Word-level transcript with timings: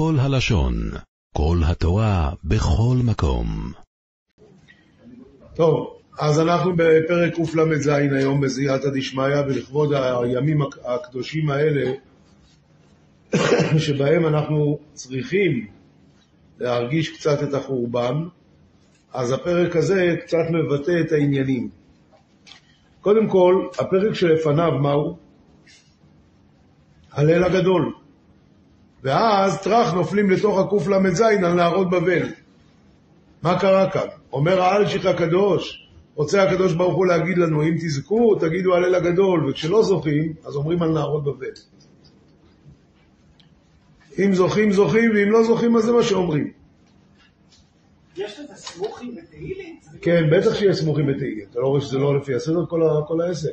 כל 0.00 0.16
הלשון, 0.18 0.74
כל 1.32 1.58
התורה, 1.66 2.30
בכל 2.44 2.96
מקום. 3.04 3.72
טוב, 5.54 5.96
אז 6.18 6.40
אנחנו 6.40 6.72
בפרק 6.76 7.34
קל"ז 7.34 7.86
היום 7.86 8.40
בזיעתא 8.40 8.88
דשמיא, 8.94 9.36
ולכבוד 9.46 9.92
הימים 9.92 10.58
הקדושים 10.84 11.50
האלה, 11.50 11.92
שבהם 13.86 14.26
אנחנו 14.26 14.78
צריכים 14.92 15.66
להרגיש 16.58 17.18
קצת 17.18 17.42
את 17.42 17.54
החורבן, 17.54 18.14
אז 19.12 19.32
הפרק 19.32 19.76
הזה 19.76 20.16
קצת 20.24 20.44
מבטא 20.50 20.92
את 21.06 21.12
העניינים. 21.12 21.68
קודם 23.00 23.28
כל, 23.28 23.66
הפרק 23.78 24.14
שלפניו 24.14 24.78
מהו? 24.78 25.16
הליל 27.12 27.44
הגדול. 27.44 27.92
ואז 29.02 29.62
טראח 29.62 29.92
נופלים 29.92 30.30
לתוך 30.30 30.58
הקל"ז 30.58 31.20
על 31.20 31.54
נהרות 31.54 31.90
בבל. 31.90 32.28
מה 33.42 33.58
קרה 33.60 33.90
כאן? 33.90 34.06
אומר 34.32 34.62
האלשיך 34.62 35.06
הקדוש, 35.06 35.88
רוצה 36.14 36.42
הקדוש 36.42 36.72
ברוך 36.72 36.94
הוא 36.94 37.06
להגיד 37.06 37.38
לנו, 37.38 37.62
אם 37.62 37.74
תזכו, 37.80 38.34
תגידו 38.34 38.74
הלל 38.74 38.94
הגדול, 38.94 39.50
וכשלא 39.50 39.82
זוכים, 39.82 40.32
אז 40.44 40.56
אומרים 40.56 40.82
על 40.82 40.92
נהרות 40.92 41.24
בבל. 41.24 41.46
אם 44.18 44.34
זוכים, 44.34 44.72
זוכים, 44.72 45.10
ואם 45.14 45.30
לא 45.30 45.44
זוכים, 45.44 45.76
אז 45.76 45.84
זה 45.84 45.92
מה 45.92 46.02
שאומרים. 46.02 46.50
יש 48.16 48.40
לזה 48.40 48.54
סמוכים 48.54 49.14
בתהילים? 49.14 49.76
כן, 50.02 50.30
בטח 50.32 50.54
שיש 50.54 50.76
סמוכים 50.76 51.06
בתהילים. 51.06 51.44
אתה 51.50 51.60
לא 51.60 51.66
רואה 51.66 51.80
שזה 51.80 51.98
לא 51.98 52.16
לפי 52.16 52.34
הסדר 52.34 52.66
כל, 52.66 52.82
כל 53.08 53.20
העסק. 53.20 53.52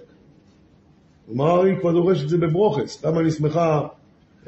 גמרא 1.31 1.63
היא 1.63 1.79
כבר 1.79 1.91
דורשת 1.91 2.23
את 2.23 2.29
זה 2.29 2.37
בברוכס. 2.37 3.05
למה 3.05 3.19
אני 3.19 3.31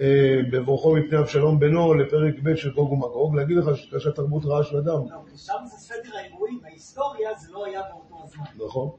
אה, 0.02 0.40
בברכו 0.52 0.96
מפני 0.96 1.20
אבשלום 1.20 1.60
בנו 1.60 1.94
לפרק 1.94 2.36
ב' 2.44 2.56
של 2.56 2.74
גוג 2.74 2.92
ומגוג, 2.92 3.36
להגיד 3.36 3.58
לך 3.58 3.78
שקשה 3.78 4.12
תרבות 4.12 4.46
רעה 4.46 4.64
של 4.64 4.78
אדם. 4.78 4.88
לא, 4.88 5.22
כי 5.32 5.38
שם 5.38 5.54
זה 5.66 5.78
סדר 5.78 6.18
האירועים, 6.18 6.60
בהיסטוריה 6.62 7.30
זה 7.38 7.52
לא 7.52 7.66
היה 7.66 7.82
באותו 7.82 8.24
הזמן. 8.24 8.66
נכון. 8.66 8.90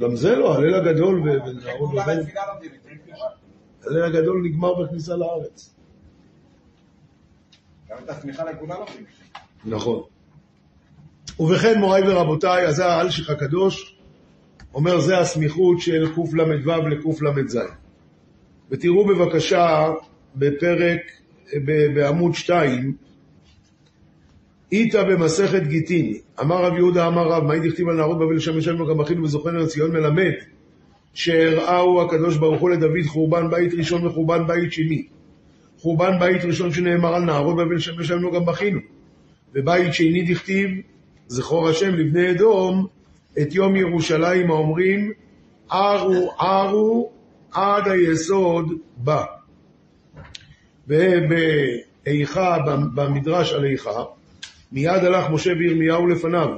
גם 0.00 0.16
זה 0.16 0.36
לא, 0.36 0.54
הליל 0.54 0.74
הגדול 0.74 1.20
ו- 1.20 1.48
ונהרות 1.48 1.90
כולם 1.90 2.02
בבל. 2.02 2.20
התפילה 2.20 2.42
לומדים 2.52 2.70
את 2.74 2.82
זה. 2.82 2.90
הליל 3.86 4.04
הגדול 4.04 4.42
נגמר 4.44 4.74
בכניסה 4.74 5.16
לארץ. 5.16 5.74
גם 7.88 7.96
את 8.04 8.10
השמיכה 8.10 8.44
לכולם 8.44 8.76
לומדים. 8.78 9.04
נכון. 9.64 10.02
ובכן, 11.40 11.80
מוריי 11.80 12.02
ורבותיי, 12.08 12.66
אז 12.66 12.76
זה 12.76 12.86
האלשיך 12.86 13.30
הקדוש 13.30 13.98
אומר, 14.74 15.00
זה 15.00 15.18
הסמיכות 15.18 15.80
של 15.80 16.14
קל"ו 16.14 16.88
לקל"ז. 16.88 17.58
ותראו 18.70 19.06
בבקשה 19.06 19.92
בפרק, 20.36 21.00
בעמוד 21.94 22.34
2, 22.34 22.92
איתא 24.72 25.02
במסכת 25.02 25.62
גיטין, 25.66 26.14
אמר 26.40 26.64
רב 26.64 26.76
יהודה 26.76 27.06
אמר 27.06 27.28
רב, 27.28 27.44
מה 27.44 27.58
דכתיב 27.58 27.88
על 27.88 27.96
נהרות 27.96 28.18
בבל 28.18 28.38
שם 28.38 28.58
ישבנו 28.58 28.86
גם 28.86 29.00
אחינו 29.00 29.22
וזוכרנו 29.22 29.58
לציון 29.58 29.92
מלמד, 29.92 30.32
שהראהו 31.14 32.02
הקדוש 32.02 32.36
ברוך 32.36 32.60
הוא 32.60 32.70
לדוד 32.70 33.06
חורבן 33.06 33.50
בית 33.50 33.74
ראשון 33.74 34.06
וחורבן 34.06 34.46
בית 34.46 34.72
שני. 34.72 35.06
חורבן 35.78 36.18
בית 36.18 36.44
ראשון 36.44 36.72
שנאמר 36.72 37.14
על 37.14 37.22
נהרות 37.22 37.56
בבל 37.56 37.78
שם 37.78 38.00
ישבנו 38.00 38.32
גם 38.32 38.46
בכינו. 38.46 38.80
ובית 39.54 39.94
שני 39.94 40.22
דכתיב, 40.22 40.70
זכור 41.28 41.68
השם 41.68 41.94
לבני 41.94 42.30
אדום, 42.30 42.86
את 43.42 43.54
יום 43.54 43.76
ירושלים 43.76 44.50
האומרים, 44.50 45.12
ערו 45.70 46.30
ערו 46.38 47.10
עד 47.52 47.88
היסוד 47.88 48.72
בא. 48.96 49.24
ובאיכה, 50.88 52.56
במדרש 52.94 53.52
על 53.52 53.64
איכה, 53.64 54.04
מיד 54.72 55.04
הלך 55.04 55.30
משה 55.30 55.50
וירמיהו 55.58 56.06
לפניו, 56.06 56.48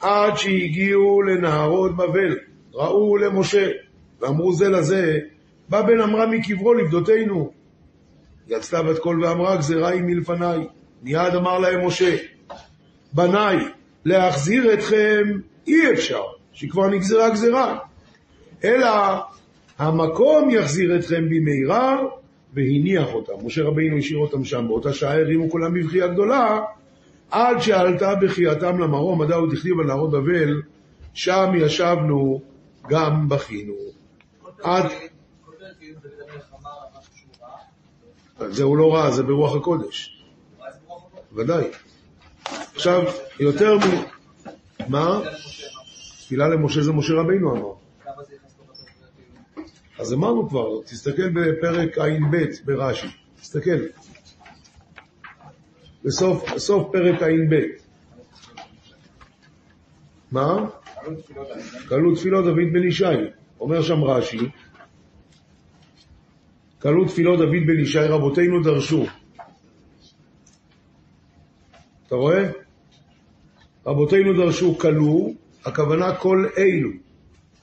עד 0.00 0.36
שהגיעו 0.36 1.22
לנהרות 1.22 1.96
בבל, 1.96 2.36
ראו 2.74 3.16
למשה, 3.16 3.70
ואמרו 4.20 4.52
זה 4.52 4.68
לזה, 4.68 5.18
בא 5.68 5.82
בן 5.82 6.00
עמרם 6.00 6.30
מקברו 6.30 6.74
לפדותנו. 6.74 7.52
יצתה 8.48 8.82
בת 8.82 8.98
קול 8.98 9.24
ואמרה, 9.24 9.56
גזירה 9.56 9.88
היא 9.88 10.02
מלפניי. 10.02 10.58
מיד 11.02 11.34
אמר 11.34 11.58
להם 11.58 11.86
משה, 11.86 12.16
בניי, 13.12 13.56
להחזיר 14.04 14.74
אתכם 14.74 15.22
אי 15.66 15.92
אפשר, 15.92 16.22
שכבר 16.52 16.88
נגזרה 16.88 17.30
גזירה, 17.30 17.78
אלא 18.64 18.88
המקום 19.78 20.50
יחזיר 20.50 20.96
אתכם 20.98 21.24
במהרה, 21.28 22.02
והניח 22.54 23.14
אותם. 23.14 23.46
משה 23.46 23.62
רבינו 23.62 23.98
השאיר 23.98 24.18
אותם 24.18 24.44
שם, 24.44 24.68
באותה 24.68 24.92
שעה 24.92 25.20
הרימו 25.20 25.50
כולם 25.50 25.74
בבכייה 25.74 26.06
גדולה, 26.06 26.60
עד 27.30 27.60
שעלתה 27.60 28.14
בחייתם 28.14 28.78
למרום, 28.78 29.22
מדעו 29.22 29.46
דכתיב 29.46 29.80
על 29.80 29.86
נהרות 29.86 30.10
בבל, 30.10 30.62
שם 31.14 31.52
ישבנו, 31.56 32.40
גם 32.88 33.28
בכינו. 33.28 33.74
עד... 34.62 34.84
כותב 35.44 35.64
דוד 36.02 36.12
המלך 36.30 36.44
אמר 36.60 36.70
על 36.70 37.00
משהו 37.00 37.12
שהוא 37.16 37.46
רע, 38.40 38.50
זה 38.50 38.62
הוא 38.62 38.76
לא 38.76 38.94
רע, 38.94 39.10
זה 39.10 39.22
ברוח 39.22 39.56
הקודש. 39.56 40.24
ודאי. 41.32 41.64
עכשיו, 42.74 43.02
יותר 43.40 43.76
מ... 43.76 43.80
מה? 44.88 45.20
תפילה 46.18 46.48
למשה 46.48 46.82
זה 46.82 46.92
משה 46.92 47.12
רבינו 47.14 47.52
אמר. 47.52 47.72
כמה 48.04 48.24
זה 48.24 48.34
נכנס 48.34 48.54
לו 48.58 48.64
בתוך 48.64 48.88
זה? 49.00 49.62
אז 49.98 50.12
אמרנו 50.12 50.48
כבר, 50.48 50.82
תסתכל 50.82 51.28
בפרק 51.28 51.98
ע"ב 51.98 52.36
ברש"י, 52.64 53.06
תסתכל. 53.40 53.86
בסוף, 56.04 56.52
בסוף 56.54 56.92
פרק 56.92 57.22
ע"ב. 57.22 57.54
מה? 60.32 60.66
כלו 61.88 62.14
תפילות 62.14 62.44
דוד 62.44 62.72
בן 62.72 62.88
ישי. 62.88 63.04
אומר 63.60 63.82
שם 63.82 64.04
רש"י, 64.04 64.48
כלו 66.82 67.04
תפילות 67.04 67.38
דוד 67.38 67.66
בן 67.66 67.78
ישי, 67.80 67.98
רבותינו 67.98 68.62
דרשו. 68.62 69.06
אתה 72.06 72.14
רואה? 72.14 72.50
רבותינו 73.86 74.32
דרשו 74.32 74.78
כלו, 74.78 75.34
הכוונה 75.64 76.14
כל 76.14 76.46
אלו. 76.58 77.05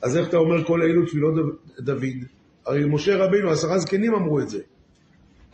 אז 0.04 0.18
איך 0.18 0.28
אתה 0.28 0.38
אומר 0.38 0.64
כל 0.64 0.82
אלו 0.82 1.06
תפילות 1.06 1.34
דוד-? 1.80 2.26
הרי 2.66 2.86
משה 2.86 3.16
רבינו, 3.18 3.52
עשרה 3.52 3.80
זקנים 3.80 4.14
אמרו 4.14 4.40
את 4.40 4.50
זה. 4.50 4.60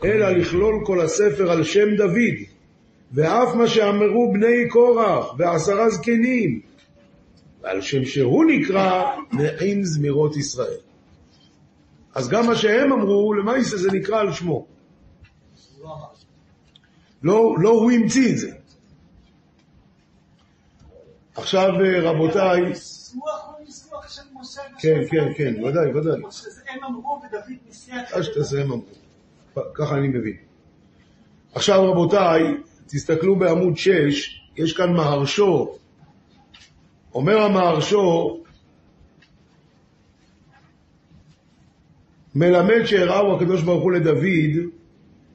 אלא 0.04 0.30
לכלול 0.30 0.74
כל 0.86 1.00
הספר 1.00 1.50
על 1.50 1.64
שם 1.64 1.96
דוד, 1.96 2.36
ואף 3.12 3.54
מה 3.54 3.68
שאמרו 3.68 4.32
בני 4.32 4.68
קורח 4.68 5.34
ועשרה 5.38 5.90
זקנים, 5.90 6.60
ועל 7.62 7.80
שם 7.80 8.04
שהוא 8.04 8.44
נקרא 8.44 9.16
נעים 9.32 9.84
זמירות 9.84 10.36
ישראל. 10.36 10.80
אז 12.14 12.28
גם 12.28 12.46
מה 12.46 12.54
שהם 12.54 12.92
אמרו, 12.92 13.34
למעשה 13.34 13.76
זה 13.76 13.92
נקרא 13.92 14.20
על 14.20 14.32
שמו. 14.32 14.66
לא. 17.22 17.54
לא, 17.58 17.70
הוא 17.70 17.92
המציא 17.92 18.32
את 18.32 18.38
זה. 18.38 18.50
עכשיו 21.34 21.68
רבותיי, 22.02 22.62
משה 24.40 24.60
כן, 24.78 25.00
כן. 25.10 25.32
כן, 25.36 25.64
ודאי, 25.64 25.94
ודאי. 25.94 26.20
כמו 26.20 26.32
שהם 26.32 26.84
אמרו 26.84 27.20
ודוד 27.28 27.58
ניסח. 27.66 27.92
הם 28.58 28.72
אמרו. 28.72 28.84
ככה 29.74 29.96
אני 29.96 30.08
מבין. 30.08 30.36
עכשיו 31.54 31.90
רבותיי, 31.90 32.42
תסתכלו 32.86 33.36
בעמוד 33.36 33.76
6, 33.76 34.40
יש 34.56 34.76
כאן 34.76 34.92
מהרשו. 34.92 35.76
אומר 37.14 37.38
המהרשו, 37.40 38.40
מלמד 42.34 42.84
שהראו 42.84 43.36
הקדוש 43.36 43.62
ברוך 43.62 43.82
הוא 43.82 43.92
לדוד 43.92 44.70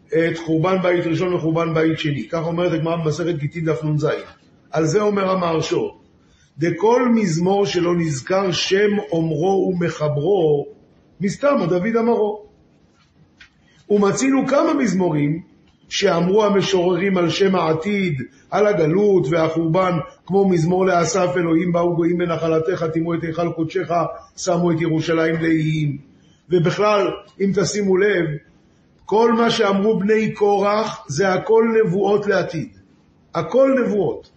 את 0.08 0.38
חורבן 0.38 0.82
בית 0.82 1.06
ראשון 1.06 1.34
וחורבן 1.34 1.74
בית 1.74 2.00
שני. 2.00 2.28
כך 2.30 2.46
אומרת 2.46 2.72
הגמרא 2.72 2.96
במסכת 2.96 3.36
גיטין 3.36 3.66
דף 3.66 3.84
נ"ז. 3.84 4.08
על 4.72 4.86
זה 4.86 5.02
אומר 5.02 5.30
המהרשו, 5.30 5.98
דכל 6.58 7.10
מזמור 7.16 7.66
שלא 7.66 7.96
נזכר 7.96 8.52
שם 8.52 9.00
אומרו 9.12 9.72
ומחברו, 9.74 10.66
מסתם 11.22 11.58
דוד 11.70 11.96
אמרו. 12.00 12.46
ומצינו 13.90 14.48
כמה 14.48 14.74
מזמורים 14.74 15.42
שאמרו 15.90 16.46
המשוררים 16.46 17.18
על 17.18 17.30
שם 17.30 17.56
העתיד, 17.56 18.22
על 18.52 18.68
הגלות 18.68 19.28
והחורבן, 19.30 19.98
כמו 20.26 20.50
מזמור 20.50 20.86
לאסף 20.86 21.28
אלוהים 21.38 21.72
באו 21.72 21.96
גויים 21.96 22.18
בנחלתך, 22.18 22.86
טימו 22.94 23.14
את 23.14 23.24
היכל 23.24 23.52
קודשך, 23.52 23.92
שמו 24.38 24.72
את 24.72 24.82
ירושלים 24.82 25.36
לאיים. 25.36 25.98
ובכלל, 26.50 27.08
אם 27.42 27.52
תשימו 27.56 27.98
לב, 27.98 28.26
כל 29.06 29.34
מה 29.34 29.50
שאמרו 29.50 30.00
בני 30.00 30.34
קורח 30.34 31.06
זה 31.08 31.34
הכל 31.34 31.64
נבואות 31.84 32.28
לעתיד. 32.28 32.70
הכל 33.36 33.76
נבואות. 33.84 34.35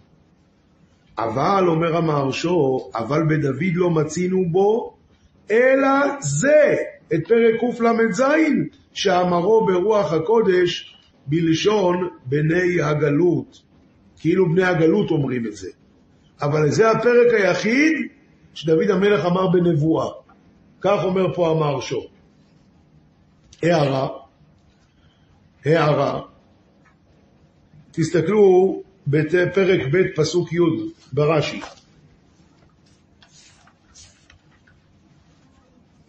אבל, 1.23 1.67
אומר 1.67 1.97
המהרשו, 1.97 2.89
אבל 2.95 3.23
בדוד 3.29 3.73
לא 3.73 3.89
מצינו 3.89 4.45
בו, 4.51 4.93
אלא 5.51 5.89
זה, 6.19 6.75
את 7.13 7.27
פרק 7.27 7.77
קל"ז, 7.77 8.23
שאמרו 8.93 9.65
ברוח 9.65 10.13
הקודש, 10.13 10.95
בלשון 11.27 12.09
בני 12.25 12.81
הגלות, 12.81 13.61
כאילו 14.19 14.49
בני 14.49 14.63
הגלות 14.63 15.11
אומרים 15.11 15.45
את 15.45 15.55
זה. 15.55 15.69
אבל 16.41 16.69
זה 16.69 16.91
הפרק 16.91 17.33
היחיד 17.33 17.93
שדוד 18.53 18.89
המלך 18.89 19.25
אמר 19.25 19.47
בנבואה. 19.47 20.07
כך 20.81 21.03
אומר 21.03 21.33
פה 21.33 21.51
המהרשו. 21.51 22.01
הערה, 23.63 24.07
הערה, 25.65 26.21
תסתכלו 27.91 28.81
בפרק 29.07 29.81
ב' 29.91 30.15
פסוק 30.15 30.53
י' 30.53 30.57
ברש"י. 31.13 31.61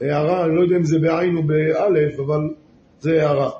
הערה, 0.00 0.44
אני 0.44 0.56
לא 0.56 0.62
יודע 0.62 0.76
אם 0.76 0.84
זה 0.84 0.98
בעין 0.98 1.36
או 1.36 1.42
באלף, 1.42 2.20
אבל 2.20 2.40
זה 3.00 3.22
הערה. 3.22 3.50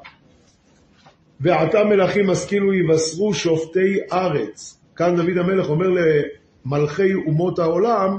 ועתה 1.41 1.85
מלכים 1.85 2.31
השכילו 2.31 2.73
יבשרו 2.75 3.35
שופטי 3.35 3.99
ארץ. 4.13 4.81
כאן 4.97 5.17
דוד 5.17 5.39
המלך 5.39 5.69
אומר 5.69 5.87
למלכי 5.89 7.15
אומות 7.15 7.59
העולם, 7.59 8.19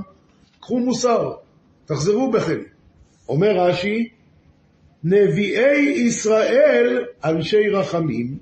קחו 0.59 0.79
מוסר, 0.79 1.31
תחזרו 1.85 2.31
בכם. 2.31 2.59
אומר 3.29 3.51
רש"י, 3.57 4.09
נביאי 5.03 5.79
ישראל 5.79 7.05
אנשי 7.23 7.69
רחמים, 7.69 8.37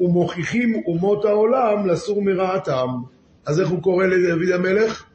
ומוכיחים 0.00 0.82
אומות 0.86 1.24
העולם 1.24 1.86
לסור 1.86 2.22
מרעתם. 2.22 2.88
אז 3.46 3.60
איך 3.60 3.68
הוא 3.68 3.82
קורא 3.82 4.06
לדוד 4.06 4.48
המלך? 4.54 5.06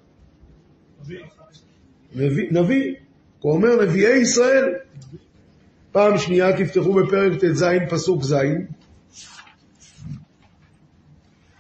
נביא. 2.15 2.47
נביא. 2.51 2.95
הוא 3.39 3.53
אומר 3.53 3.85
נביאי 3.85 4.17
ישראל. 4.17 4.73
פעם 5.91 6.17
שנייה 6.17 6.57
תפתחו 6.57 6.93
בפרק 6.93 7.39
ט"ז 7.39 7.65
פסוק 7.89 8.23
ז', 8.23 8.35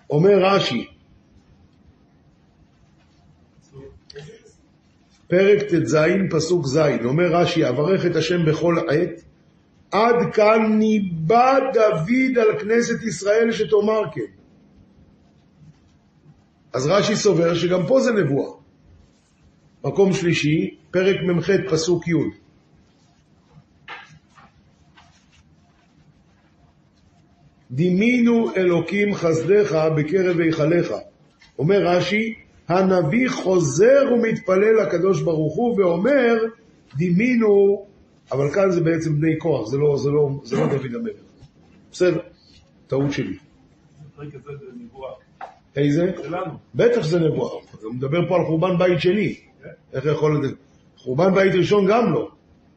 אומר 0.09 0.39
רש"י, 0.43 0.87
פרק 5.27 5.61
ט"ז 5.61 5.97
פסוק 6.31 6.65
ז', 6.65 6.79
אומר 7.05 7.35
רש"י, 7.35 7.69
אברך 7.69 8.05
את 8.05 8.15
השם 8.15 8.45
בכל 8.45 8.75
עת, 8.89 9.23
עד 9.91 10.33
כאן 10.33 10.77
ניבא 10.79 11.59
דוד 11.73 12.37
על 12.37 12.59
כנסת 12.59 13.03
ישראל 13.03 13.51
שתאמר 13.51 14.01
כן. 14.13 14.31
אז 16.73 16.87
רש"י 16.87 17.15
סובר 17.15 17.55
שגם 17.55 17.87
פה 17.87 17.99
זה 17.99 18.11
נבואה. 18.11 18.51
מקום 19.83 20.13
שלישי, 20.13 20.77
פרק 20.91 21.15
מ"ח 21.21 21.49
פסוק 21.71 22.07
י'. 22.07 22.13
דימינו 27.71 28.55
אלוקים 28.55 29.13
חסדך 29.13 29.87
בקרב 29.97 30.39
היכליך. 30.39 30.93
אומר 31.59 31.85
רש"י, 31.85 32.33
הנביא 32.67 33.29
חוזר 33.29 34.09
ומתפלל 34.13 34.81
לקדוש 34.81 35.21
ברוך 35.21 35.55
הוא 35.55 35.79
ואומר, 35.79 36.35
דימינו, 36.95 37.85
אבל 38.31 38.53
כאן 38.53 38.71
זה 38.71 38.81
בעצם 38.81 39.21
בני 39.21 39.39
כוח, 39.39 39.67
זה 39.67 39.77
לא, 39.77 39.97
זה 39.97 40.09
לא, 40.09 40.29
זה 40.43 40.55
לא 40.55 40.67
דוד 40.67 40.95
המלך. 40.95 41.15
בסדר, 41.91 42.19
טעות 42.87 43.11
שלי. 43.11 43.37
איזה? 45.75 46.11
שלנו. 46.23 46.53
בטח 46.75 47.03
שזה 47.03 47.19
נבואה. 47.19 47.63
הוא 47.83 47.93
מדבר 47.93 48.29
פה 48.29 48.35
על 48.35 48.45
חורבן 48.45 48.77
בית 48.77 49.01
שני. 49.01 49.35
איך 49.93 50.05
יכול 50.05 50.41
להיות? 50.41 50.57
חורבן 50.97 51.33
בית 51.33 51.53
ראשון 51.55 51.85
גם 51.89 52.13
לא. 52.13 52.31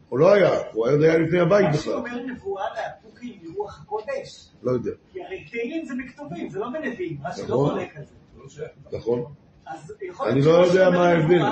הוא 0.09 0.19
לא 0.19 0.33
היה, 0.33 0.51
הוא 0.73 0.87
היה 0.87 0.97
היה 0.99 1.19
לפני 1.19 1.41
הבית 1.41 1.67
רש"י 1.69 1.79
בכלל. 1.79 1.95
אומר 1.95 2.27
נבואה 2.27 2.65
לאפוקים 2.77 3.39
מרוח 3.43 3.81
הקודש. 3.83 4.49
לא 4.63 4.71
יודע, 4.71 4.91
כי 5.13 5.23
הרי 5.23 5.45
תהילים 5.51 5.85
זה 5.85 5.95
בכתובים, 6.05 6.49
זה 6.51 6.59
לא 6.59 6.69
בנביאים, 6.69 7.19
רש"י 7.25 7.43
לא 7.43 7.47
נכון. 7.47 7.71
חולק 7.71 7.97
על 7.97 8.05
זה. 8.05 8.65
לא. 8.93 8.99
נכון? 8.99 9.25
אז 9.67 9.93
יכול 10.03 10.29
אני 10.29 10.41
לא 10.43 10.65
שרש"י 10.65 10.79
יודע 10.79 10.91
מה 10.91 11.09
ההבדל. 11.09 11.43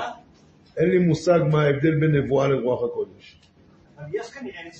אין 0.77 0.89
לי 0.89 0.99
מושג 0.99 1.39
מה 1.51 1.63
ההבדל 1.63 1.99
בין 1.99 2.15
נבואה 2.15 2.47
לרוח 2.47 2.83
הקודש. 2.83 3.39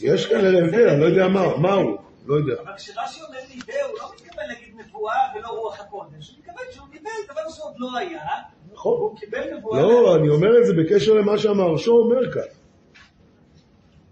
יש 0.01 0.25
כנראה... 0.27 0.63
הבדל, 0.63 0.89
אני 0.89 0.99
לא 0.99 1.05
יודע 1.05 1.27
מה, 1.27 1.73
הוא, 1.73 1.97
לא 2.25 2.35
יודע. 2.35 2.53
אבל 2.61 2.71
כשרש"י 2.77 3.21
אומר 3.21 3.39
ניבא, 3.49 3.73
הוא 3.89 3.99
לא 3.99 4.11
מתכוון 4.15 4.45
להגיד 4.47 4.73
נבואה 4.77 5.15
ולא 5.35 5.47
רוח 5.47 5.79
הקודש. 5.79 6.29
הוא 6.29 6.37
מתכוון 6.39 6.65
שהוא 6.71 6.87
ניבא 6.93 7.09
דבר 7.31 7.49
שעוד 7.49 7.73
לא 7.77 7.97
היה, 7.97 8.21
נכון. 8.73 8.93
והוא 8.93 9.17
קיבל 9.17 9.57
נבואה. 9.57 9.81
לא, 9.81 10.15
אני 10.15 10.29
אומר 10.29 10.59
את 10.61 10.65
זה 10.65 10.73
בקשר 10.73 11.13
למה 11.13 11.37
שהמהרשו 11.37 11.91
אומר 11.91 12.31
כאן. 12.33 12.41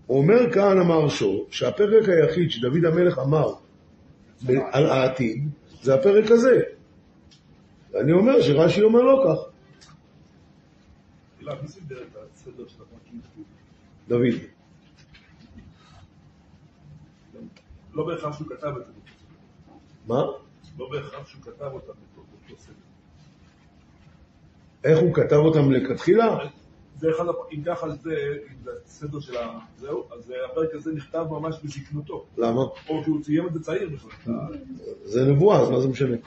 הוא 0.07 0.17
אומר 0.17 0.53
כאן 0.53 0.77
המהרשו 0.77 1.45
שהפרק 1.51 2.09
היחיד 2.09 2.51
שדוד 2.51 2.85
המלך 2.85 3.19
אמר 3.19 3.53
על 4.71 4.85
העתיד 4.85 5.43
זה 5.81 5.95
הפרק 5.95 6.31
הזה. 6.31 6.59
ואני 7.91 8.11
אומר 8.11 8.41
שרש"י 8.41 8.81
אומר 8.81 9.01
לא 9.01 9.23
כך. 9.27 9.51
דוד. 14.07 14.50
לא 17.93 18.05
בהכרח 18.05 18.37
שהוא 18.37 18.47
כתב 18.47 18.73
את 18.81 18.85
זה. 18.85 18.93
מה? 20.07 20.23
לא 20.77 20.89
בהכרח 20.91 21.27
שהוא 21.27 21.41
כתב 21.41 21.69
אותם 21.73 21.93
באותו 22.15 22.61
סדר. 22.61 22.73
איך 24.83 24.99
הוא 24.99 25.13
כתב 25.13 25.35
אותם 25.35 25.61
מלכתחילה? 25.69 26.37
זה 26.97 27.09
אחד, 27.15 27.23
אם 27.51 27.63
ככה 27.65 27.89
זה, 27.89 28.15
אם 28.51 28.63
זה 28.63 28.71
הסדר 28.85 29.19
של 29.19 29.37
ה... 29.37 29.59
זהו, 29.77 30.03
אז 30.11 30.33
הפרק 30.51 30.75
הזה 30.75 30.91
נכתב 30.93 31.25
ממש 31.29 31.55
בזקנותו. 31.63 32.25
למה? 32.37 32.61
או 32.61 33.03
כי 33.03 33.09
הוא 33.09 33.23
סיים 33.23 33.47
את 33.47 33.53
זה 33.53 33.59
צעיר 33.59 33.89
בכלל. 33.89 34.33
זה 35.03 35.25
נבואה, 35.25 35.61
אז 35.61 35.69
מה 35.69 35.79
זה 35.79 35.87
משנה? 35.87 36.17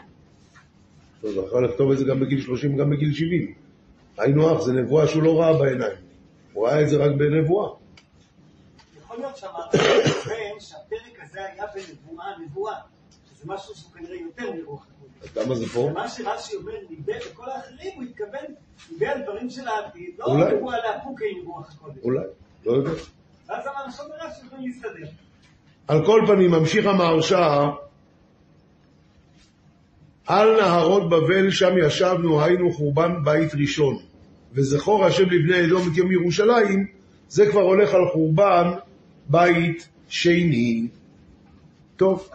הוא 1.21 1.47
יכול 1.47 1.65
לכתוב 1.65 1.91
את 1.91 1.99
זה 1.99 2.05
גם 2.05 2.21
בגיל 2.21 2.41
30 2.41 2.75
וגם 2.75 2.91
בגיל 2.91 3.15
70. 3.15 3.55
היינו 4.19 4.51
הך, 4.51 4.61
זה 4.61 4.73
נבואה 4.73 5.09
שהוא 5.09 5.23
לא 5.23 5.41
ראה 5.41 5.59
בעיניים. 5.59 5.97
הוא 6.53 6.67
ראה 6.67 6.83
את 6.83 6.89
זה 6.89 6.97
רק 6.97 7.11
בנבואה. 7.17 7.71
יכול 8.99 9.17
להיות 9.17 9.37
שהמהרש"א 9.37 10.85
הזה 11.35 11.47
היה 11.53 11.65
בנבואה, 11.75 12.27
נבואה. 12.45 12.75
שזה 13.35 13.45
משהו 13.47 13.75
שהוא 13.75 13.93
כנראה 13.93 14.17
יותר 14.17 14.53
מרוח 14.53 14.87
הקודש. 14.91 15.31
אז 15.31 15.37
למה 15.37 15.55
זה 15.55 15.67
פה? 15.67 15.91
מה 15.95 16.09
שרש"י 16.09 16.57
אומר 16.57 16.73
ניבא 16.91 17.13
וכל 17.31 17.51
האחרים, 17.51 17.93
הוא 17.95 18.05
התכוון, 18.05 18.55
ניבא 18.93 19.07
על 19.07 19.23
דברים 19.23 19.51
של 19.51 19.69
העתיד, 19.69 20.11
לא. 20.19 20.27
נבואה 20.27 20.77
לאפוקי 20.79 21.25
עם 21.31 21.47
רוח 21.47 21.73
הקודש. 21.75 22.03
אולי, 22.03 22.25
לא 22.67 22.73
יודע. 22.73 22.91
ואז 23.49 23.67
המהרש"א 23.67 24.03
ורש"י 24.03 24.47
יכולים 24.47 24.67
להסתדר. 24.69 25.07
על 25.89 26.07
כל 26.07 26.21
פנים, 26.27 26.51
ממשיך 26.51 26.87
המהרש"א, 26.87 27.67
על 30.27 30.61
נהרות 30.61 31.11
בבל 31.11 31.51
שם 31.51 31.75
ישבנו, 31.87 32.43
היינו 32.43 32.73
חורבן 32.73 33.25
בית 33.25 33.55
ראשון. 33.55 33.99
וזכור 34.53 35.05
השם 35.05 35.31
לבני 35.31 35.67
אדום 35.67 35.83
את 35.93 35.97
יום 35.97 36.13
ירושלים, 36.13 36.87
זה 37.29 37.51
כבר 37.51 37.61
הולך 37.61 37.95
על 37.95 38.09
חורבן 38.13 38.71
בית 39.29 39.89
שני. 40.09 40.89
טוב, 41.97 42.29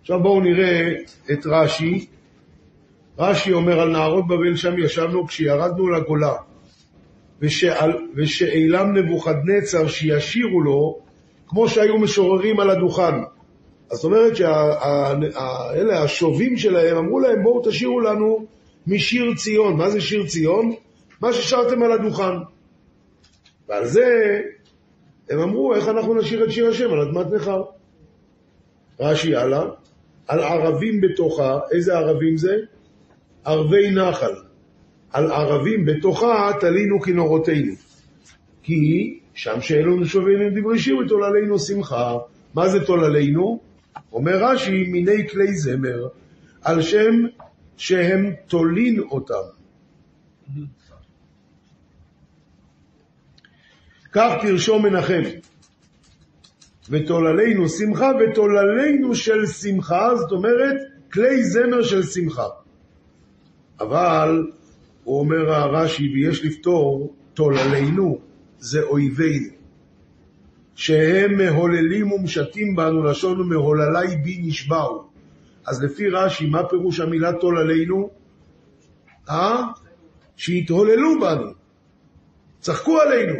עכשיו 0.00 0.20
בואו 0.22 0.40
נראה 0.40 0.92
את 1.32 1.46
רש"י. 1.46 2.06
רש"י 3.18 3.52
אומר 3.52 3.80
על 3.80 3.88
נהרות 3.90 4.26
בבל 4.26 4.56
שם 4.56 4.78
ישבנו 4.78 5.26
כשירדנו 5.26 5.88
לגולה. 5.90 6.32
ושאל- 7.40 8.08
ושאילם 8.14 8.96
נבוכדנצר 8.96 9.88
שישירו 9.88 10.60
לו, 10.60 10.98
כמו 11.48 11.68
שהיו 11.68 11.98
משוררים 11.98 12.60
על 12.60 12.70
הדוכן. 12.70 13.14
זאת 13.90 14.04
אומרת 14.04 14.36
שאלה, 14.36 16.02
השובים 16.02 16.56
שלהם, 16.56 16.96
אמרו 16.96 17.20
להם, 17.20 17.42
בואו 17.42 17.62
תשאירו 17.68 18.00
לנו 18.00 18.46
משיר 18.86 19.34
ציון. 19.36 19.76
מה 19.76 19.90
זה 19.90 20.00
שיר 20.00 20.26
ציון? 20.26 20.72
מה 21.20 21.32
ששרתם 21.32 21.82
על 21.82 21.92
הדוכן. 21.92 22.36
ועל 23.68 23.84
זה 23.86 24.40
הם 25.30 25.38
אמרו, 25.40 25.74
איך 25.74 25.88
אנחנו 25.88 26.14
נשיר 26.14 26.44
את 26.44 26.52
שיר 26.52 26.68
השם 26.68 26.90
על 26.92 27.00
אדמת 27.00 27.26
נכר? 27.32 27.62
רש"י 29.00 29.36
הלאה, 29.36 29.64
על 30.28 30.40
ערבים 30.40 31.00
בתוכה, 31.00 31.58
איזה 31.72 31.94
ערבים 31.94 32.36
זה? 32.36 32.56
ערבי 33.44 33.90
נחל. 33.90 34.34
על 35.12 35.30
ערבים 35.32 35.84
בתוכה 35.84 36.50
תלינו 36.60 37.00
כנורותינו. 37.00 37.74
כי 38.62 39.18
שם 39.34 39.60
שאלונו 39.60 40.06
שובנו 40.06 40.50
דברי 40.54 40.78
שיר 40.78 40.96
ותוללינו 40.98 41.58
שמחה. 41.58 42.16
מה 42.54 42.68
זה 42.68 42.86
תוללינו? 42.86 43.60
אומר 44.12 44.44
רש"י, 44.44 44.84
מיני 44.84 45.28
כלי 45.28 45.54
זמר, 45.54 46.08
על 46.62 46.82
שם 46.82 47.14
שהם 47.76 48.32
תולין 48.46 49.00
אותם. 49.00 49.44
כך 54.12 54.32
תרשום 54.42 54.82
מנחם. 54.86 55.22
ותוללינו 56.90 57.68
שמחה, 57.68 58.10
ותוללינו 58.20 59.14
של 59.14 59.46
שמחה, 59.46 60.16
זאת 60.16 60.32
אומרת, 60.32 60.76
כלי 61.12 61.44
זמר 61.44 61.82
של 61.82 62.02
שמחה. 62.02 62.46
אבל, 63.80 64.46
הוא 65.04 65.20
אומר 65.20 65.52
הרש"י, 65.52 66.08
ויש 66.14 66.44
לפתור, 66.44 67.14
תוללינו 67.34 68.18
זה 68.58 68.82
אויבינו. 68.82 69.48
שהם 70.74 71.38
מהוללים 71.38 72.12
ומשתים 72.12 72.76
בנו, 72.76 73.04
לשון 73.04 73.40
ומהוללי 73.40 74.16
בי 74.16 74.40
נשבעו. 74.42 75.04
אז 75.66 75.82
לפי 75.82 76.08
רש"י, 76.08 76.46
מה 76.46 76.68
פירוש 76.68 77.00
המילה 77.00 77.32
תול 77.32 77.58
עלינו? 77.58 78.10
אה? 79.30 79.62
שהתהוללו 80.36 81.20
בנו, 81.20 81.50
צחקו 82.60 83.00
עלינו, 83.00 83.34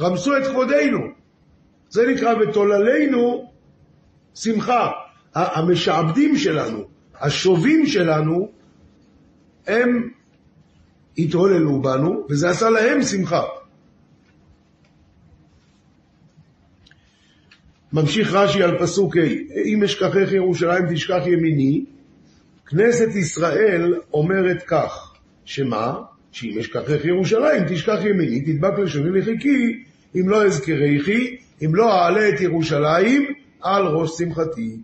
רמסו 0.00 0.36
את 0.36 0.46
כבודנו. 0.46 1.19
זה 1.90 2.06
נקרא 2.06 2.34
ותול 2.34 2.72
עלינו 2.72 3.50
שמחה. 4.34 4.90
המשעבדים 5.34 6.36
שלנו, 6.36 6.84
השובים 7.20 7.86
שלנו, 7.86 8.48
הם 9.66 10.10
התהוללו 11.18 11.82
בנו, 11.82 12.26
וזה 12.30 12.50
עשה 12.50 12.70
להם 12.70 13.02
שמחה. 13.02 13.42
ממשיך 17.92 18.32
רש"י 18.32 18.62
על 18.62 18.78
פסוק 18.78 19.16
ה', 19.16 19.20
אם 19.64 19.82
אשכחך 19.84 20.32
ירושלים 20.32 20.94
תשכח 20.94 21.22
ימיני, 21.26 21.84
כנסת 22.66 23.14
ישראל 23.14 23.94
אומרת 24.12 24.62
כך, 24.66 25.14
שמה? 25.44 25.94
שאם 26.32 26.58
אשכחך 26.58 27.04
ירושלים 27.04 27.62
תשכח 27.68 27.98
ימיני, 28.04 28.40
תדבק 28.40 28.78
לשוני 28.78 29.20
לחיקי, 29.20 29.84
אם 30.14 30.28
לא 30.28 30.44
אזכריכי, 30.44 31.36
אם 31.64 31.74
לא 31.74 31.92
אעלה 31.92 32.28
את 32.28 32.40
ירושלים 32.40 33.26
על 33.60 33.86
ראש 33.86 34.10
שמחתי. 34.18 34.76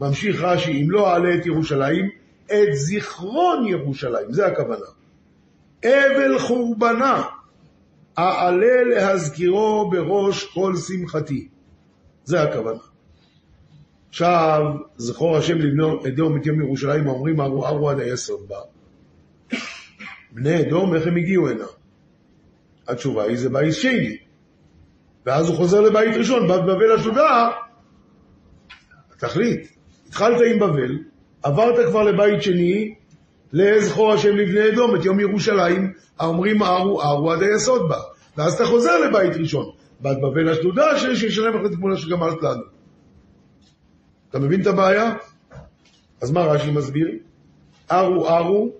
ממשיך 0.00 0.42
רש"י, 0.42 0.82
אם 0.82 0.90
לא 0.90 1.12
אעלה 1.12 1.34
את 1.34 1.46
ירושלים, 1.46 2.08
את 2.46 2.72
זיכרון 2.72 3.66
ירושלים, 3.66 4.32
זה 4.32 4.46
הכוונה. 4.46 4.86
אבל 5.84 6.38
חורבנה, 6.38 7.22
אעלה 8.18 8.82
להזכירו 8.84 9.90
בראש 9.90 10.44
כל 10.44 10.76
שמחתי. 10.76 11.48
זה 12.24 12.42
הכוונה. 12.42 12.80
עכשיו, 14.08 14.62
זכור 14.96 15.36
השם 15.36 15.58
לבנו 15.58 16.06
אדום 16.06 16.36
את 16.36 16.46
יום 16.46 16.60
ירושלים, 16.60 17.06
אומרים 17.06 17.40
ארו 17.40 17.66
ארו 17.66 17.90
עד 17.90 18.00
היסוד 18.00 18.40
בה. 18.48 18.58
בני 20.32 20.60
אדום, 20.60 20.94
איך 20.94 21.06
הם 21.06 21.16
הגיעו 21.16 21.48
הנה? 21.48 21.64
התשובה 22.88 23.22
היא, 23.22 23.36
זה 23.36 23.48
בית 23.48 23.74
שני. 23.74 24.16
ואז 25.26 25.48
הוא 25.48 25.56
חוזר 25.56 25.80
לבית 25.80 26.16
ראשון, 26.16 26.48
בבבל 26.48 26.92
השוגה, 26.92 27.50
תחליט, 29.18 29.68
התחלת 30.08 30.40
עם 30.46 30.58
בבל, 30.58 30.98
עברת 31.42 31.88
כבר 31.88 32.02
לבית 32.02 32.42
שני, 32.42 32.94
לזכור 33.52 34.12
השם 34.12 34.36
לבני 34.36 34.68
אדום, 34.68 34.96
את 34.96 35.04
יום 35.04 35.20
ירושלים, 35.20 35.92
האומרים 36.18 36.62
ארו 36.62 37.02
ארו 37.02 37.32
עד 37.32 37.42
היסוד 37.42 37.88
בה. 37.88 37.98
ואז 38.36 38.54
אתה 38.54 38.64
חוזר 38.66 38.98
לבית 38.98 39.36
ראשון. 39.36 39.70
בת 40.00 40.16
בבל 40.16 40.48
השדודה 40.48 40.98
שיש 40.98 41.24
לשלם 41.24 41.56
אחרי 41.56 41.76
תמונה 41.76 41.96
שגמרת 41.96 42.42
לנו. 42.42 42.62
אתה 44.30 44.38
מבין 44.38 44.60
את 44.60 44.66
הבעיה? 44.66 45.14
אז 46.22 46.30
מה 46.30 46.40
רש"י 46.40 46.70
מסביר? 46.70 47.08
ארו 47.92 48.28
ארו, 48.28 48.70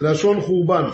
לשון 0.00 0.40
חורבן, 0.40 0.84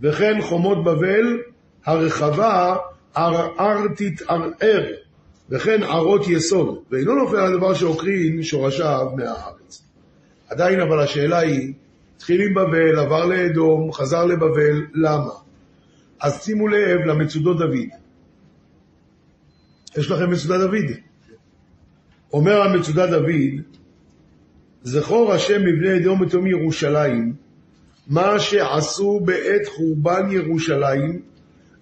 וכן 0.00 0.42
חומות 0.42 0.84
בבל 0.84 1.38
הרחבה 1.84 2.76
ערער 3.16 3.86
תתערער, 3.96 4.84
וכן 5.50 5.82
ערות 5.82 6.28
יסוד, 6.28 6.78
ואינו 6.90 7.14
נופל 7.14 7.36
על 7.36 7.58
דבר 7.58 7.74
שעוקרין 7.74 8.42
שורשיו 8.42 9.10
מהארץ. 9.16 9.82
עדיין 10.48 10.80
אבל 10.80 11.00
השאלה 11.00 11.38
היא, 11.38 11.72
התחיל 12.16 12.40
עם 12.40 12.54
בבל, 12.54 12.98
עבר 12.98 13.26
לאדום, 13.26 13.92
חזר 13.92 14.24
לבבל, 14.24 14.86
למה? 14.94 15.30
אז 16.20 16.44
שימו 16.44 16.68
לב 16.68 17.00
למצודות 17.00 17.58
דוד. 17.58 17.88
יש 19.96 20.10
לכם 20.10 20.30
מצודת 20.30 20.60
דוד. 20.60 20.96
אומר 22.32 22.62
המצודת 22.62 23.10
דוד, 23.10 23.62
זכור 24.82 25.32
השם 25.32 25.60
מבני 25.64 25.96
אדום 25.96 26.22
את 26.22 26.32
יום 26.32 26.46
ירושלים, 26.46 27.34
מה 28.06 28.38
שעשו 28.38 29.20
בעת 29.24 29.66
חורבן 29.66 30.30
ירושלים, 30.30 31.22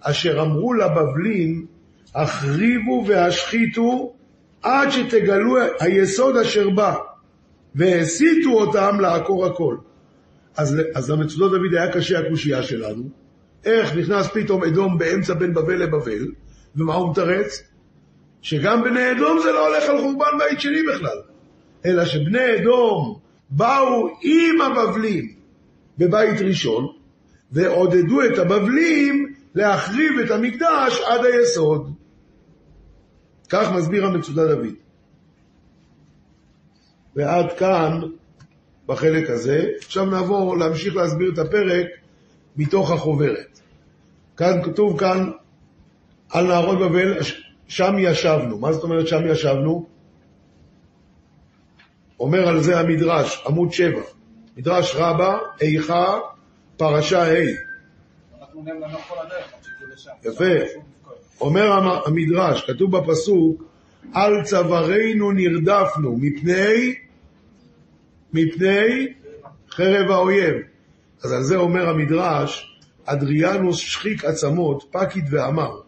אשר 0.07 0.41
אמרו 0.41 0.73
לבבלים, 0.73 1.65
החריבו 2.15 3.05
והשחיתו 3.07 4.13
עד 4.61 4.89
שתגלו 4.89 5.57
היסוד 5.79 6.37
אשר 6.37 6.69
בא, 6.69 6.95
והסיתו 7.75 8.49
אותם 8.49 8.99
לעקור 8.99 9.45
הכל. 9.45 9.75
אז, 10.57 10.81
אז 10.95 11.09
למצודות 11.11 11.51
דוד 11.51 11.73
היה 11.73 11.91
קשה 11.91 12.19
הקושייה 12.19 12.63
שלנו, 12.63 13.03
איך 13.65 13.95
נכנס 13.95 14.27
פתאום 14.27 14.63
אדום 14.63 14.97
באמצע 14.97 15.33
בין 15.33 15.53
בבל 15.53 15.75
לבבל, 15.75 16.27
ומה 16.75 16.95
הוא 16.95 17.11
מתרץ? 17.11 17.63
שגם 18.41 18.83
בני 18.83 19.11
אדום 19.11 19.39
זה 19.43 19.51
לא 19.51 19.67
הולך 19.67 19.89
על 19.89 20.01
חורבן 20.01 20.37
בית 20.39 20.61
שני 20.61 20.83
בכלל, 20.93 21.17
אלא 21.85 22.05
שבני 22.05 22.55
אדום 22.55 23.19
באו 23.49 24.09
עם 24.21 24.61
הבבלים 24.61 25.33
בבית 25.97 26.41
ראשון, 26.41 26.87
ועודדו 27.51 28.23
את 28.25 28.37
הבבלים 28.37 29.24
להחריב 29.55 30.19
את 30.25 30.31
המקדש 30.31 31.01
עד 31.07 31.25
היסוד. 31.25 31.93
כך 33.49 33.71
מסביר 33.71 34.05
המצודה 34.05 34.55
דוד. 34.55 34.73
ועד 37.15 37.51
כאן 37.57 38.01
בחלק 38.85 39.29
הזה. 39.29 39.65
עכשיו 39.77 40.05
נעבור 40.05 40.57
להמשיך 40.57 40.95
להסביר 40.95 41.31
את 41.33 41.39
הפרק 41.39 41.87
מתוך 42.57 42.91
החוברת. 42.91 43.59
כאן 44.37 44.63
כתוב 44.63 44.99
כאן 44.99 45.31
על 46.29 46.47
נהרות 46.47 46.79
בבל, 46.79 47.17
שם 47.67 47.95
ישבנו. 47.99 48.57
מה 48.57 48.73
זאת 48.73 48.83
אומרת 48.83 49.07
שם 49.07 49.27
ישבנו? 49.27 49.85
אומר 52.19 52.47
על 52.47 52.61
זה 52.61 52.79
המדרש, 52.79 53.43
עמוד 53.47 53.73
7, 53.73 54.01
מדרש 54.57 54.95
רבה, 54.95 55.37
איכה, 55.61 56.19
פרשה 56.77 57.23
ה'. 57.23 57.74
יפה. 60.23 60.53
אומר 61.41 61.71
המדרש, 62.05 62.65
כתוב 62.67 62.97
בפסוק, 62.97 63.63
על 64.13 64.43
צווארנו 64.43 65.31
נרדפנו 65.31 66.17
מפני, 66.17 66.95
מפני 68.33 69.13
חרב 69.69 70.11
האויב. 70.11 70.55
אז 71.23 71.31
על 71.31 71.43
זה 71.43 71.57
אומר 71.57 71.89
המדרש, 71.89 72.79
אדריאנוס 73.05 73.77
שחיק 73.77 74.25
עצמות, 74.25 74.83
פקיד 74.91 75.25
ואמר, 75.29 75.79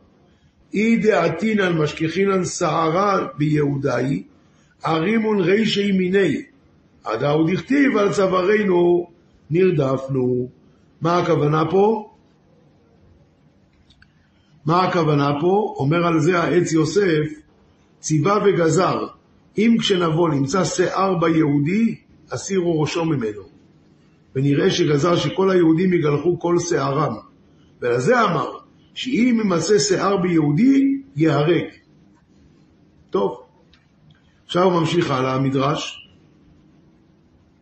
אי 0.74 0.96
דעתינן 0.96 1.74
משכיחינן 1.78 2.46
שערה 2.46 3.28
ביהודאי, 3.38 4.24
ארימון 4.86 5.40
רישי 5.40 5.92
מיני, 5.92 6.42
עדה 7.04 7.30
הוא 7.30 7.50
דכתיב 7.52 7.98
על 7.98 8.14
צווארנו 8.14 9.10
נרדפנו. 9.50 10.50
מה 11.02 11.18
הכוונה 11.18 11.64
פה? 11.72 12.07
מה 14.68 14.84
הכוונה 14.84 15.32
פה? 15.42 15.76
אומר 15.78 16.08
על 16.08 16.20
זה 16.20 16.40
העץ 16.40 16.72
יוסף, 16.72 17.24
ציווה 18.00 18.38
וגזר, 18.46 19.08
אם 19.58 19.76
כשנבוא 19.80 20.30
נמצא 20.30 20.64
שיער 20.64 21.16
ביהודי, 21.18 21.96
הסירו 22.32 22.82
ראשו 22.82 23.06
ממנו. 23.06 23.42
ונראה 24.36 24.72
שגזר 24.72 25.16
שכל 25.16 25.50
היהודים 25.52 25.94
יגלחו 25.94 26.40
כל 26.40 26.56
שערם. 26.60 27.16
ולזה 27.82 28.24
אמר, 28.24 28.58
שאם 28.94 29.40
ימצא 29.44 29.80
שיער 29.80 30.18
ביהודי, 30.18 31.02
ייהרג. 31.16 31.66
טוב, 33.10 33.42
עכשיו 34.46 34.64
הוא 34.64 34.80
ממשיך 34.80 35.12
הלאה, 35.12 35.34
המדרש. 35.34 36.10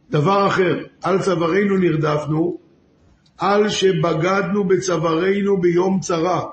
דבר 0.09 0.47
אחר, 0.47 0.83
על 1.03 1.21
צווארנו 1.21 1.77
נרדפנו, 1.77 2.57
על 3.37 3.69
שבגדנו 3.69 4.63
בצווארנו 4.63 5.61
ביום 5.61 5.99
צרה. 5.99 6.43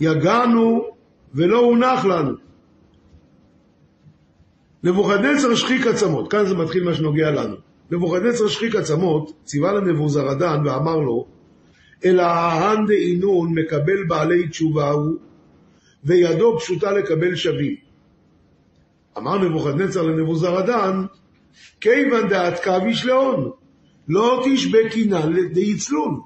יגענו 0.00 0.86
ולא 1.34 1.58
הונח 1.58 2.04
לנו. 2.04 2.34
נבוכדנצר 4.82 5.54
שחיק 5.54 5.86
עצמות, 5.86 6.30
כאן 6.30 6.46
זה 6.46 6.54
מתחיל 6.54 6.84
מה 6.84 6.94
שנוגע 6.94 7.30
לנו. 7.30 7.56
נבוכדנצר 7.90 8.48
שחיק 8.48 8.74
עצמות, 8.74 9.32
ציווה 9.44 9.72
לנבוזרדן 9.72 10.66
ואמר 10.66 10.96
לו, 10.96 11.26
אלא 12.04 12.22
ההן 12.22 12.86
דאינון 12.86 13.58
מקבל 13.58 14.04
בעלי 14.08 14.48
תשובה 14.48 14.90
הוא, 14.90 15.16
וידו 16.04 16.58
פשוטה 16.58 16.92
לקבל 16.92 17.34
שווים. 17.34 17.74
אמר 19.18 19.38
נבוכדנצר 19.38 20.02
לנבוזרדן, 20.02 21.04
כיוון 21.80 22.28
דעת 22.28 22.60
כביש 22.60 23.06
לאון, 23.06 23.50
לא 24.08 24.42
תשבה 24.44 24.88
קינה 24.90 25.26
דיצלון. 25.52 26.20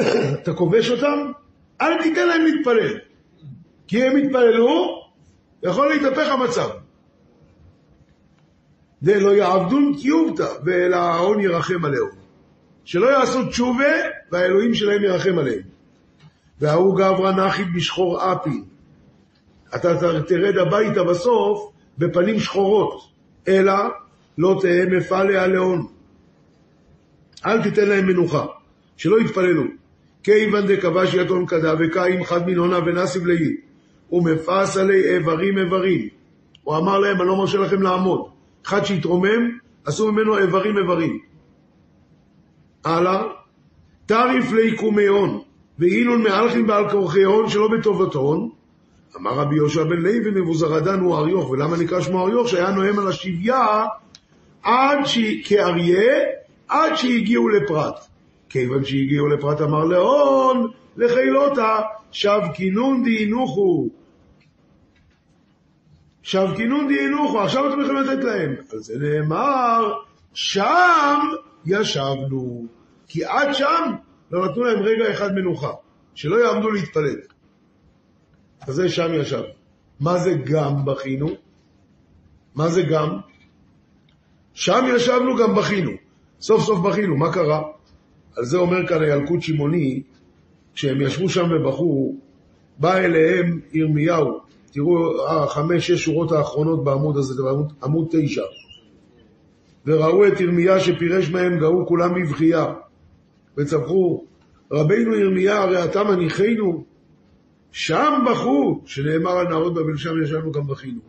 אתה 0.42 0.52
כובש 0.54 0.90
אותם? 0.90 1.32
אל 1.80 2.02
תיתן 2.02 2.28
להם 2.28 2.44
להתפלל. 2.44 2.98
כי 3.86 4.04
הם 4.04 4.16
יתפללו, 4.16 5.02
יכול 5.62 5.88
להתהפך 5.88 6.28
המצב. 6.28 6.68
דלא 9.02 9.30
יעבדון 9.34 9.94
קיובתא, 10.00 10.48
ואלא 10.64 10.96
ההון 10.96 11.40
ירחם 11.40 11.84
עליהם. 11.84 12.08
שלא 12.84 13.06
יעשו 13.06 13.46
תשובה, 13.46 13.92
והאלוהים 14.32 14.74
שלהם 14.74 15.02
ירחם 15.02 15.38
עליהם. 15.38 15.62
וההוא 16.60 16.96
גברא 16.96 17.32
נחית 17.32 17.66
בשחור 17.74 18.32
אפי. 18.32 18.62
אתה 19.74 20.22
תרד 20.28 20.56
הביתה 20.58 21.04
בסוף 21.04 21.72
בפנים 21.98 22.40
שחורות, 22.40 23.10
אלא 23.48 23.74
לא 24.38 24.58
תהא 24.62 24.86
מפלא 24.90 25.38
הלאון. 25.38 25.86
אל 27.46 27.62
תיתן 27.62 27.88
להם 27.88 28.06
מנוחה, 28.06 28.46
שלא 28.96 29.20
יתפללו. 29.20 29.79
כיוון 30.22 30.66
דכבש 30.66 31.14
יתום 31.14 31.46
כדה 31.46 31.74
וקיים 31.78 32.24
חד 32.24 32.46
מנעונה 32.46 32.78
ונסיב 32.78 33.26
לאי, 33.26 33.56
ומפס 34.12 34.76
עלי 34.76 35.14
איברים 35.14 35.58
איברים. 35.58 36.08
הוא 36.62 36.76
אמר 36.76 36.98
להם, 36.98 37.20
אני 37.20 37.28
לא 37.28 37.36
מרשה 37.36 37.58
לכם 37.58 37.82
לעמוד. 37.82 38.20
אחד 38.66 38.84
שהתרומם, 38.84 39.58
עשו 39.84 40.12
ממנו 40.12 40.38
איברים 40.38 40.78
איברים. 40.78 41.18
הלאה, 42.84 43.22
תריף 44.06 44.52
ליקומי 44.52 45.06
הון, 45.06 45.40
ואילון 45.78 46.22
מהלכים 46.22 46.66
בעל 46.66 46.90
כורחי 46.90 47.22
הון 47.22 47.48
שלא 47.48 47.68
בטובת 47.68 48.14
הון. 48.14 48.50
אמר 49.16 49.30
רבי 49.30 49.56
יהושע 49.56 49.84
בן 49.84 49.96
לוי 49.96 50.30
מבוזרדן 50.34 51.00
הוא 51.00 51.16
אריוך, 51.16 51.50
ולמה 51.50 51.76
נקרא 51.76 52.00
שמו 52.00 52.26
אריוך? 52.26 52.48
שהיה 52.48 52.70
נואם 52.70 52.98
על 52.98 53.08
השביה 53.08 53.86
עד 54.62 54.98
ש... 55.04 55.18
כאריה, 55.44 56.12
עד 56.68 56.94
שהגיעו 56.94 57.48
לפרת. 57.48 58.09
כיוון 58.50 58.84
שהגיעו 58.84 59.28
לפרת 59.28 59.60
אמר 59.60 59.84
להון, 59.84 60.70
לחילותה, 60.96 61.78
שב 62.10 62.40
כינון 62.54 63.02
דהינוכו. 63.02 63.88
שב 66.22 66.46
כינון 66.56 66.88
דהינוכו, 66.88 67.40
עכשיו 67.40 67.68
אתם 67.68 67.80
יכולים 67.80 68.02
לתת 68.02 68.24
להם. 68.24 68.54
על 68.72 68.78
זה 68.78 68.94
נאמר, 68.98 69.92
שם 70.34 71.18
ישבנו. 71.66 72.66
כי 73.08 73.24
עד 73.24 73.52
שם 73.52 73.92
לא 74.30 74.46
נתנו 74.46 74.64
להם 74.64 74.82
רגע 74.82 75.10
אחד 75.10 75.34
מנוחה, 75.34 75.72
שלא 76.14 76.36
יעמדו 76.36 76.70
להתפלל. 76.70 77.20
אז 78.60 78.74
זה 78.74 78.88
שם 78.88 79.14
ישב. 79.14 79.42
מה 80.00 80.18
זה 80.18 80.34
גם 80.44 80.84
בכינו? 80.84 81.28
מה 82.54 82.68
זה 82.68 82.82
גם? 82.82 83.18
שם 84.54 84.84
ישבנו 84.96 85.36
גם 85.36 85.54
בכינו. 85.54 85.90
סוף 86.40 86.64
סוף 86.64 86.80
בכינו, 86.80 87.16
מה 87.16 87.32
קרה? 87.32 87.62
על 88.36 88.44
זה 88.44 88.56
אומר 88.56 88.86
כאן 88.86 89.02
הילקוט 89.02 89.42
שמעוני, 89.42 90.02
כשהם 90.74 91.00
ישבו 91.00 91.28
שם 91.28 91.48
ובכו, 91.50 92.14
בא 92.78 92.96
אליהם 92.96 93.60
ירמיהו, 93.72 94.40
תראו 94.72 95.26
החמש, 95.28 95.86
שש 95.86 96.04
שורות 96.04 96.32
האחרונות 96.32 96.84
בעמוד 96.84 97.16
הזה, 97.16 97.34
זה 97.34 97.42
בעמוד 97.42 97.72
עמוד 97.82 98.08
תשע. 98.10 98.42
וראו 99.86 100.26
את 100.26 100.40
ירמיה 100.40 100.80
שפירש 100.80 101.30
מהם 101.30 101.58
גאו 101.58 101.86
כולם 101.86 102.14
בבכייה, 102.14 102.66
וצווחו, 103.58 104.24
רבינו 104.72 105.14
ירמיה, 105.14 105.62
הרי 105.62 105.84
אתה 105.84 106.04
מניחנו, 106.04 106.84
שם 107.72 108.24
בכו, 108.30 108.82
שנאמר 108.86 109.30
על 109.30 109.48
נהרות 109.48 109.74
בבל, 109.74 109.96
שם 109.96 110.22
ישבנו 110.22 110.52
גם 110.52 110.66
בכינו. 110.66 111.00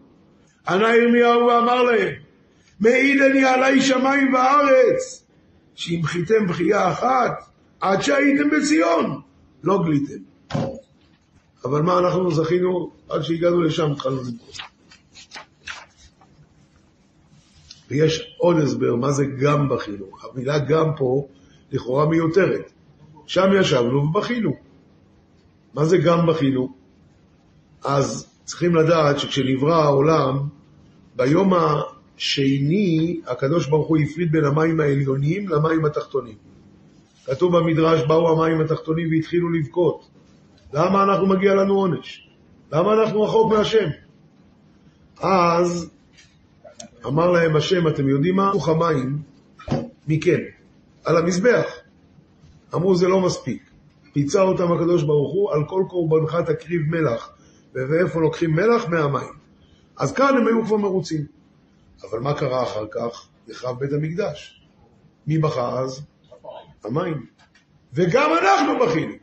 ענה 0.67 0.95
ירמיהו 0.95 1.47
ואמר 1.47 1.83
להם, 1.83 2.13
מעיד 2.79 3.21
אני 3.21 3.43
עלי 3.45 3.81
שמיים 3.81 4.33
וארץ, 4.33 5.25
שהמחיתם 5.75 6.47
בכייה 6.47 6.91
אחת, 6.91 7.49
עד 7.79 8.01
שהייתם 8.01 8.49
בציון, 8.49 9.21
לא 9.63 9.83
גליתם. 9.85 10.23
אבל 11.65 11.81
מה 11.81 11.99
אנחנו 11.99 12.31
זכינו, 12.31 12.91
עד 13.09 13.21
שהגענו 13.21 13.61
לשם 13.61 13.91
התחלנו 13.91 14.21
למכור. 14.21 14.49
ויש 17.89 18.35
עוד 18.37 18.57
הסבר 18.57 18.95
מה 18.95 19.11
זה 19.11 19.25
גם 19.25 19.69
בכינו. 19.69 20.05
המילה 20.23 20.59
גם 20.59 20.95
פה 20.97 21.27
לכאורה 21.71 22.05
מיותרת. 22.05 22.71
שם 23.27 23.49
ישבנו 23.59 23.97
ובכינו. 23.97 24.55
מה 25.73 25.85
זה 25.85 25.97
גם 25.97 26.27
בכינו? 26.27 26.73
אז 27.83 28.27
צריכים 28.43 28.75
לדעת 28.75 29.19
שכשנברא 29.19 29.75
העולם, 29.75 30.39
ביום 31.15 31.53
השני 32.21 33.21
הקדוש 33.27 33.67
ברוך 33.67 33.87
הוא 33.87 33.97
הפריד 33.97 34.31
בין 34.31 34.45
המים 34.45 34.79
העליונים 34.79 35.49
למים 35.49 35.85
התחתונים. 35.85 36.35
כתוב 37.25 37.57
במדרש, 37.57 38.01
באו 38.07 38.29
המים 38.29 38.61
התחתונים 38.61 39.07
והתחילו 39.11 39.49
לבכות. 39.49 40.07
למה 40.73 41.03
אנחנו 41.03 41.27
מגיע 41.27 41.55
לנו 41.55 41.73
עונש? 41.73 42.29
למה 42.71 42.93
אנחנו 42.93 43.21
רחוק 43.21 43.53
מהשם? 43.53 43.87
אז 45.21 45.89
אמר 47.05 47.31
להם 47.31 47.55
השם, 47.55 47.87
אתם 47.87 48.09
יודעים 48.09 48.35
מה? 48.35 48.49
רוח 48.49 48.69
המים 48.69 49.21
מכם, 50.07 50.39
על 51.05 51.17
המזבח. 51.17 51.65
אמרו, 52.75 52.95
זה 52.95 53.07
לא 53.07 53.21
מספיק. 53.21 53.63
פיצה 54.13 54.41
אותם 54.41 54.71
הקדוש 54.71 55.03
ברוך 55.03 55.33
הוא, 55.33 55.51
על 55.51 55.65
כל 55.65 55.83
קורבנך 55.89 56.35
תקריב 56.45 56.81
מלח. 56.81 57.29
ואיפה 57.73 58.21
לוקחים 58.21 58.51
מלח? 58.51 58.87
מהמים. 58.89 59.33
אז 59.97 60.13
כאן 60.13 60.37
הם 60.37 60.47
היו 60.47 60.65
כבר 60.65 60.77
מרוצים. 60.77 61.40
אבל 62.09 62.19
מה 62.19 62.33
קרה 62.33 62.63
אחר 62.63 62.85
כך? 62.91 63.27
נחרב 63.47 63.79
בית 63.79 63.93
המקדש. 63.93 64.61
מי 65.27 65.37
בכה 65.37 65.79
אז? 65.79 66.05
המים. 66.83 67.25
וגם 67.93 68.31
אנחנו 68.41 68.79
בכינו. 68.79 69.13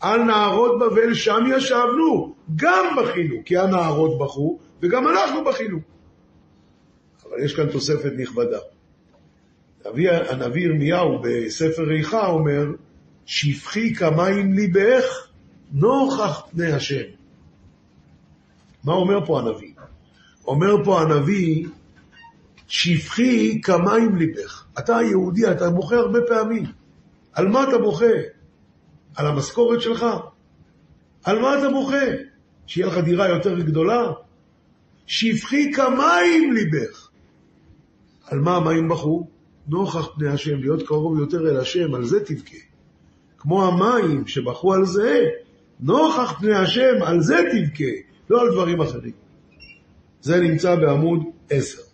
על 0.00 0.22
נהרות 0.22 0.78
בבל 0.80 1.14
שם 1.14 1.44
ישבנו, 1.56 2.34
גם 2.56 2.96
בכינו, 2.96 3.34
כי 3.44 3.58
הנהרות 3.58 4.18
בכו, 4.18 4.58
וגם 4.82 5.08
אנחנו 5.08 5.44
בכינו. 5.44 5.78
אבל 7.24 7.44
יש 7.44 7.56
כאן 7.56 7.72
תוספת 7.72 8.12
נכבדה. 8.16 8.58
הנביא, 9.84 10.10
הנביא 10.10 10.62
ירמיהו 10.62 11.18
בספר 11.22 11.92
איכה 11.92 12.26
אומר, 12.26 12.66
שפכי 13.26 13.94
כמים 13.94 14.52
ליבך 14.52 15.28
נוכח 15.72 16.42
פני 16.50 16.72
השם. 16.72 17.04
מה 18.84 18.92
אומר 18.92 19.26
פה 19.26 19.40
הנביא? 19.40 19.72
אומר 20.46 20.84
פה 20.84 21.00
הנביא, 21.00 21.66
שפכי 22.72 23.60
כמים 23.62 24.16
ליבך. 24.16 24.64
אתה 24.78 24.92
יהודי, 25.10 25.50
אתה 25.50 25.70
בוכה 25.70 25.96
הרבה 25.96 26.18
פעמים. 26.28 26.64
על 27.32 27.48
מה 27.48 27.64
אתה 27.68 27.78
בוכה? 27.78 28.14
על 29.16 29.26
המשכורת 29.26 29.80
שלך? 29.80 30.06
על 31.24 31.38
מה 31.38 31.58
אתה 31.58 31.68
בוכה? 31.68 32.06
שיהיה 32.66 32.86
לך 32.86 32.98
דירה 32.98 33.28
יותר 33.28 33.60
גדולה? 33.60 34.12
שפכי 35.06 35.72
כמים 35.72 36.52
ליבך. 36.52 37.08
על 38.26 38.40
מה 38.40 38.56
המים 38.56 38.88
בכו? 38.88 39.26
נוכח 39.68 40.08
פני 40.14 40.28
השם, 40.28 40.60
להיות 40.60 40.86
קרוב 40.86 41.18
יותר 41.18 41.50
אל 41.50 41.56
השם, 41.56 41.94
על 41.94 42.04
זה 42.04 42.24
תבכה. 42.24 42.58
כמו 43.38 43.66
המים 43.66 44.26
שבכו 44.26 44.74
על 44.74 44.84
זה, 44.84 45.24
נוכח 45.80 46.38
פני 46.40 46.54
השם, 46.54 47.02
על 47.02 47.20
זה 47.20 47.36
תבכה, 47.36 47.92
לא 48.30 48.40
על 48.40 48.52
דברים 48.52 48.80
אחרים. 48.80 49.12
זה 50.20 50.40
נמצא 50.40 50.76
בעמוד 50.76 51.20
10. 51.50 51.91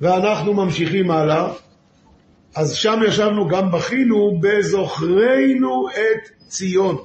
ואנחנו 0.00 0.54
ממשיכים 0.54 1.10
הלאה. 1.10 1.52
אז 2.56 2.74
שם 2.74 3.00
ישבנו 3.06 3.48
גם 3.48 3.72
בכינו 3.72 4.40
בזוכרנו 4.40 5.88
את 5.88 6.48
ציון. 6.48 6.96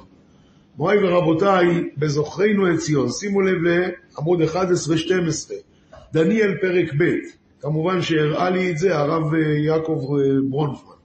מוריי 0.77 0.97
ורבותיי, 1.03 1.89
בזוכרנו 1.97 2.73
את 2.73 2.77
ציון. 2.79 3.09
שימו 3.09 3.41
לב 3.41 3.57
לעמוד 3.63 4.41
11-12, 4.41 4.45
דניאל 6.13 6.57
פרק 6.61 6.93
ב', 6.97 7.13
כמובן 7.61 8.01
שהראה 8.01 8.49
לי 8.49 8.71
את 8.71 8.77
זה 8.77 8.97
הרב 8.97 9.33
יעקב 9.65 10.05
ברונפמן. 10.49 10.95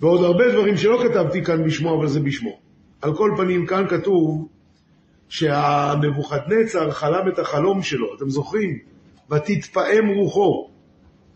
ועוד 0.00 0.24
הרבה 0.24 0.52
דברים 0.52 0.76
שלא 0.76 1.02
כתבתי 1.04 1.44
כאן 1.44 1.64
בשמו, 1.64 1.98
אבל 1.98 2.06
זה 2.08 2.20
בשמו. 2.20 2.58
על 3.02 3.16
כל 3.16 3.30
פנים, 3.36 3.66
כאן 3.66 3.84
כתוב 3.88 4.48
שהנבוכדנצר 5.28 6.90
חלם 6.90 7.28
את 7.28 7.38
החלום 7.38 7.82
שלו, 7.82 8.16
אתם 8.16 8.30
זוכרים? 8.30 8.78
ותתפעם 9.30 10.08
רוחו. 10.08 10.70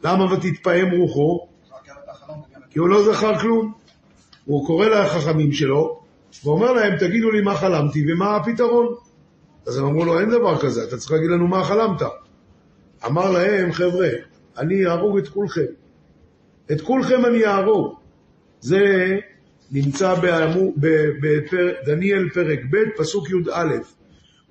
למה 0.04 0.32
ותתפעם 0.32 0.90
רוחו? 0.90 1.46
כי 2.70 2.78
הוא 2.78 2.88
לא 2.88 3.12
זכר 3.12 3.38
כלום. 3.38 3.72
הוא 4.44 4.66
קורא 4.66 4.86
לחכמים 4.86 5.52
שלו, 5.52 6.00
ואומר 6.44 6.72
להם, 6.72 6.96
תגידו 6.98 7.30
לי 7.30 7.40
מה 7.40 7.54
חלמתי 7.54 8.12
ומה 8.12 8.36
הפתרון. 8.36 8.86
אז 9.66 9.78
הם 9.78 9.84
אמרו 9.84 10.04
לו, 10.04 10.20
אין 10.20 10.30
דבר 10.30 10.58
כזה, 10.58 10.84
אתה 10.84 10.96
צריך 10.96 11.12
להגיד 11.12 11.30
לנו 11.30 11.48
מה 11.48 11.64
חלמת. 11.64 12.02
אמר 13.06 13.30
להם, 13.30 13.72
חבר'ה, 13.72 14.08
אני 14.58 14.86
אהרוג 14.86 15.18
את 15.18 15.28
כולכם. 15.28 15.64
את 16.72 16.80
כולכם 16.80 17.24
אני 17.24 17.46
אהרוג. 17.46 17.94
זה 18.60 18.80
נמצא 19.72 20.14
בדניאל 20.76 22.28
פרק 22.28 22.58
ב', 22.70 22.76
פסוק 22.96 23.30
י"א. 23.30 23.68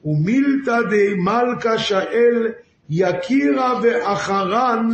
ומילתא 0.05 0.77
דמלכה 0.89 1.77
שאל 1.77 2.51
יקירה 2.89 3.79
ואחרן, 3.83 4.87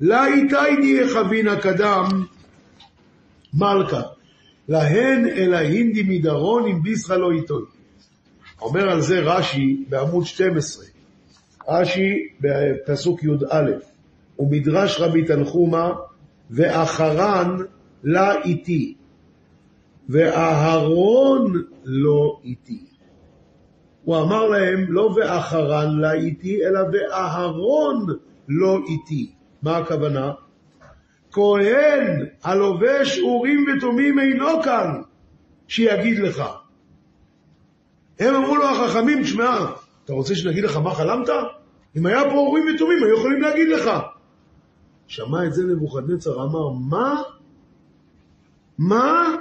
לה 0.00 0.26
איתייני 0.26 1.08
חבינה 1.08 1.60
קדם 1.60 2.08
מלכה. 3.54 4.02
להן 4.68 5.26
אלהינדי 5.26 6.02
מדרון 6.02 6.68
אם 6.68 6.82
ביסחה 6.82 7.16
לא 7.16 7.32
איתו. 7.32 7.58
אומר 8.62 8.90
על 8.90 9.00
זה 9.00 9.20
רש"י 9.20 9.84
בעמוד 9.88 10.24
12, 10.24 10.84
רש"י 11.68 12.28
בפסוק 12.40 13.24
י"א, 13.24 13.70
ומדרש 14.38 15.00
רבי 15.00 15.24
תנחומה, 15.24 15.92
ואחרן 16.50 17.56
לה 18.04 18.42
איתי, 18.42 18.94
ואהרון 20.08 21.62
לא 21.84 22.40
איתי. 22.44 22.95
הוא 24.06 24.16
אמר 24.16 24.48
להם, 24.48 24.84
לא 24.88 25.14
ואחרן 25.16 25.98
לה 25.98 26.12
איתי, 26.12 26.66
אלא 26.66 26.80
ואהרון 26.92 28.06
לא 28.48 28.78
איתי. 28.88 29.32
מה 29.62 29.76
הכוונה? 29.76 30.32
כהן 31.32 32.26
הלובש 32.44 33.18
אורים 33.18 33.66
ותומים 33.68 34.18
אינו 34.18 34.62
כאן, 34.62 35.00
שיגיד 35.68 36.18
לך. 36.18 36.42
הם 38.18 38.34
אמרו 38.34 38.56
לו 38.56 38.64
החכמים, 38.64 39.22
תשמע, 39.22 39.58
אתה 40.04 40.12
רוצה 40.12 40.34
שנגיד 40.34 40.64
לך 40.64 40.76
מה 40.76 40.94
חלמת? 40.94 41.28
אם 41.96 42.06
היה 42.06 42.24
פה 42.24 42.36
אורים 42.36 42.64
ותומים, 42.74 42.98
היו 43.04 43.16
יכולים 43.16 43.42
להגיד 43.42 43.68
לך. 43.68 43.90
שמע 45.06 45.44
את 45.46 45.54
זה 45.54 45.64
נבוכדנצר, 45.64 46.44
אמר, 46.44 46.68
מה? 46.90 47.22
מה? 48.78 49.36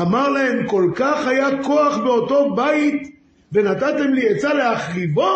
אמר 0.00 0.28
להם, 0.28 0.68
כל 0.68 0.92
כך 0.96 1.26
היה 1.26 1.62
כוח 1.62 1.96
באותו 1.96 2.54
בית, 2.54 3.15
ונתתם 3.52 4.12
לי 4.14 4.28
עצה 4.28 4.54
להחריבו? 4.54 5.30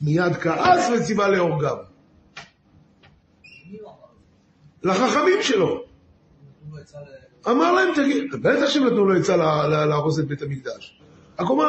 מיד 0.00 0.32
כעס 0.36 0.90
וציווה 0.90 1.28
להורגיו. 1.28 1.76
לחכמים 4.82 5.42
שלו. 5.42 5.84
אמר 7.50 7.72
להם, 7.72 7.94
תגיד, 7.94 8.24
בטח 8.42 8.68
שהם 8.68 8.84
נתנו 8.86 9.04
לו 9.04 9.20
עצה 9.20 9.36
לה- 9.36 9.68
לה- 9.68 9.86
להרוס 9.86 10.18
את 10.18 10.24
בית 10.26 10.42
המקדש. 10.42 11.00
רק 11.38 11.46
הוא 11.46 11.64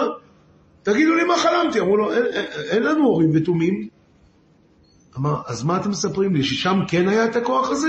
תגידו 0.84 1.16
לי 1.16 1.24
מה 1.24 1.38
חלמתי. 1.38 1.80
אמרו 1.80 1.98
לו, 1.98 2.12
אין 2.70 2.84
לנו 2.84 3.04
הורים 3.06 3.32
ותומים. 3.34 3.90
אמר, 5.18 5.42
אז 5.48 5.64
מה 5.64 5.78
אתם 5.78 5.90
מספרים 5.90 6.36
לי, 6.36 6.44
ששם 6.44 6.80
כן 6.88 7.08
היה 7.08 7.26
את 7.26 7.36
הכוח 7.36 7.70
הזה? 7.70 7.88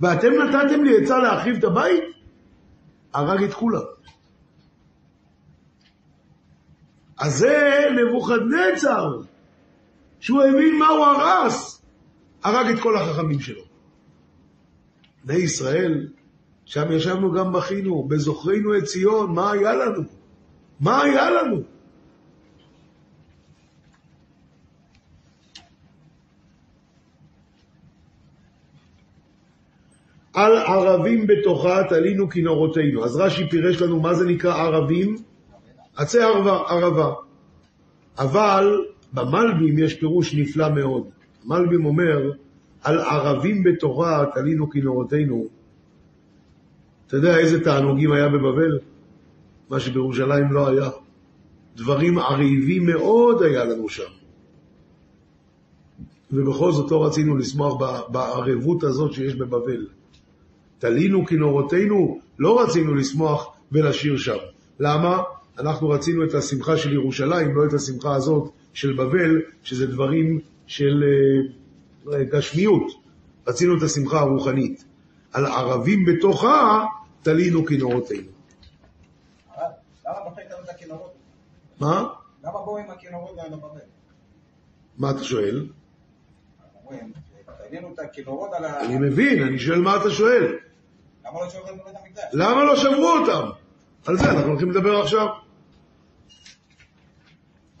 ואתם 0.00 0.32
נתתם 0.32 0.84
לי 0.84 1.02
עצה 1.02 1.18
להחריב 1.18 1.56
את 1.56 1.64
הבית? 1.64 2.02
הרג 3.14 3.42
את 3.42 3.54
כולם. 3.54 3.80
אז 7.22 7.38
זה 7.38 7.84
נבוכדנצר, 7.96 9.20
שהוא 10.20 10.42
הבין 10.42 10.78
מה 10.78 10.88
הוא 10.88 11.04
הרס, 11.04 11.82
הרג 12.44 12.66
את 12.66 12.80
כל 12.80 12.96
החכמים 12.96 13.40
שלו. 13.40 13.62
בני 15.24 15.36
ישראל, 15.36 16.08
שם 16.64 16.92
ישבנו 16.92 17.32
גם 17.32 17.52
בכינו, 17.52 18.02
בזוכרינו 18.08 18.78
את 18.78 18.84
ציון, 18.84 19.34
מה 19.34 19.52
היה 19.52 19.72
לנו? 19.72 20.02
מה 20.80 21.02
היה 21.02 21.30
לנו? 21.30 21.62
על 30.34 30.56
ערבים 30.56 31.26
בתוכה 31.26 31.82
תלינו 31.88 32.30
כנורותינו. 32.30 33.04
אז 33.04 33.16
רש"י 33.16 33.50
פירש 33.50 33.82
לנו 33.82 34.00
מה 34.00 34.14
זה 34.14 34.24
נקרא 34.24 34.54
ערבים? 34.54 35.31
עצי 35.96 36.20
ערבה, 36.20 36.56
ערבה. 36.68 37.12
אבל 38.18 38.84
במלבים 39.12 39.78
יש 39.78 39.94
פירוש 39.94 40.34
נפלא 40.34 40.68
מאוד. 40.74 41.04
מלבים 41.44 41.84
אומר, 41.84 42.30
על 42.82 42.98
ערבים 42.98 43.62
בתורה 43.62 44.24
תלינו 44.34 44.70
כנורותינו. 44.70 45.46
אתה 47.06 47.16
יודע 47.16 47.38
איזה 47.38 47.64
תענוגים 47.64 48.12
היה 48.12 48.28
בבבל? 48.28 48.78
מה 49.70 49.80
שבירושלים 49.80 50.52
לא 50.52 50.68
היה. 50.68 50.90
דברים 51.76 52.18
עריבים 52.18 52.86
מאוד 52.86 53.42
היה 53.42 53.64
לנו 53.64 53.88
שם. 53.88 54.10
ובכל 56.32 56.72
זאת 56.72 56.90
לא 56.90 57.06
רצינו 57.06 57.36
לשמוח 57.36 57.74
בערבות 58.08 58.84
הזאת 58.84 59.12
שיש 59.12 59.34
בבבל. 59.34 59.86
תלינו 60.78 61.26
כנורותינו, 61.26 62.20
לא 62.38 62.60
רצינו 62.60 62.94
לשמוח 62.94 63.56
ולשיר 63.72 64.16
שם. 64.16 64.36
למה? 64.80 65.22
אנחנו 65.58 65.88
רצינו 65.88 66.24
את 66.24 66.34
השמחה 66.34 66.76
של 66.76 66.92
ירושלים, 66.92 67.56
לא 67.56 67.66
את 67.66 67.72
השמחה 67.72 68.14
הזאת 68.14 68.52
של 68.72 68.92
בבל, 68.92 69.40
שזה 69.62 69.86
דברים 69.86 70.40
של 70.66 71.04
אה, 72.12 72.24
גשמיות. 72.24 72.92
רצינו 73.46 73.78
את 73.78 73.82
השמחה 73.82 74.20
הרוחנית. 74.20 74.84
על 75.32 75.46
ערבים 75.46 76.04
בתוכה 76.04 76.84
תלינו 77.22 77.66
כנורותינו. 77.66 78.28
מה? 81.80 82.08
למה 82.44 82.52
באו 82.52 82.78
עם 82.78 82.90
הכינורות 82.90 83.38
האלה 83.38 83.56
בבית? 83.56 83.82
מה 84.98 85.10
אתה 85.10 85.24
שואל? 85.24 85.66
על. 88.54 88.64
אני 88.64 88.98
מבין, 88.98 89.42
אני 89.42 89.58
שואל 89.58 89.80
מה 89.80 89.96
אתה 89.96 90.10
שואל. 90.10 90.58
למה 91.24 91.40
לא? 91.72 91.92
למה 92.32 92.64
לא 92.64 92.76
שברו 92.76 93.08
אותם? 93.18 93.48
על 94.06 94.16
זה 94.16 94.30
אנחנו 94.30 94.50
הולכים 94.50 94.70
לדבר 94.70 95.00
עכשיו. 95.00 95.26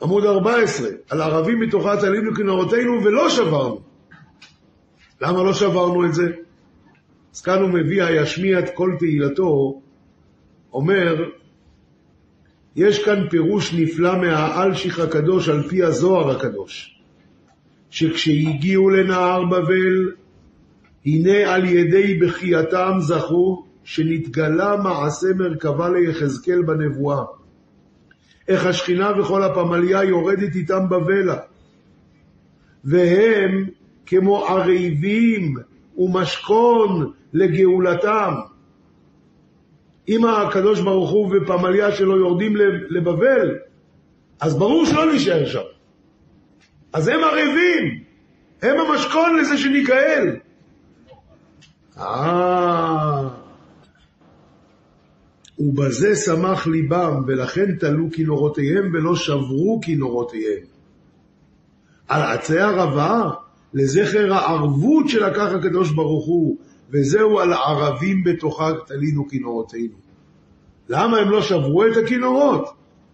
עמוד 0.02 0.24
14, 0.24 0.88
על 1.10 1.22
ערבים 1.22 1.60
מתוכה 1.60 1.96
תלינו 1.96 2.34
כנורותינו 2.34 3.04
ולא 3.04 3.30
שברנו. 3.30 3.80
למה 5.20 5.42
לא 5.42 5.52
שברנו 5.52 6.06
את 6.06 6.14
זה? 6.14 6.24
אז 7.34 7.40
כאן 7.40 7.62
הוא 7.62 7.70
מביא 7.70 8.02
הישמיע 8.02 8.58
את 8.58 8.70
כל 8.74 8.90
תהילתו, 8.98 9.80
אומר, 10.72 11.24
יש 12.76 13.04
כאן 13.04 13.28
פירוש 13.30 13.74
נפלא 13.74 14.20
מהאלשיך 14.20 14.98
הקדוש 14.98 15.48
על 15.48 15.62
פי 15.68 15.82
הזוהר 15.82 16.30
הקדוש, 16.30 17.00
שכשהגיעו 17.90 18.90
לנהר 18.90 19.44
בבל, 19.44 20.12
הנה 21.06 21.54
על 21.54 21.64
ידי 21.64 22.18
בחייתם 22.18 22.92
זכו 22.98 23.64
שנתגלה 23.84 24.76
מעשה 24.76 25.26
מרכבה 25.36 25.88
ליחזקאל 25.88 26.62
בנבואה. 26.62 27.24
איך 28.48 28.66
השכינה 28.66 29.20
וכל 29.20 29.42
הפמליה 29.42 30.04
יורדת 30.04 30.54
איתם 30.54 30.88
בבלע. 30.88 31.36
והם 32.84 33.68
כמו 34.06 34.46
ערבים 34.46 35.54
ומשכון 35.98 37.12
לגאולתם. 37.32 38.34
אם 40.08 40.24
הקדוש 40.24 40.80
ברוך 40.80 41.10
הוא 41.10 41.36
ופמליה 41.36 41.92
שלו 41.92 42.18
יורדים 42.18 42.56
לבבל, 42.88 43.58
אז 44.40 44.58
ברור 44.58 44.86
שלא 44.86 45.14
נשאר 45.14 45.46
שם. 45.46 45.60
אז 46.92 47.08
הם 47.08 47.20
ערבים, 47.24 48.02
הם 48.62 48.80
המשכון 48.80 49.36
לזה 49.38 49.58
שניגאל. 49.58 50.36
אה... 51.98 53.28
ובזה 55.62 56.16
שמח 56.16 56.66
ליבם, 56.66 57.22
ולכן 57.26 57.76
תלו 57.76 58.10
כינורותיהם 58.12 58.90
ולא 58.92 59.16
שברו 59.16 59.80
כינורותיהם. 59.82 60.64
על 62.08 62.22
עצי 62.22 62.58
ערבה, 62.58 63.30
לזכר 63.74 64.34
הערבות 64.34 65.08
שלקח 65.08 65.48
הקדוש 65.58 65.90
ברוך 65.90 66.26
הוא, 66.26 66.56
וזהו 66.90 67.40
על 67.40 67.52
ערבים 67.52 68.24
בתוכה 68.24 68.70
תלינו 68.86 69.28
כינורותינו. 69.28 69.94
למה 70.88 71.16
הם 71.18 71.30
לא 71.30 71.42
שברו 71.42 71.86
את 71.86 71.96
הכינורות? 72.04 72.68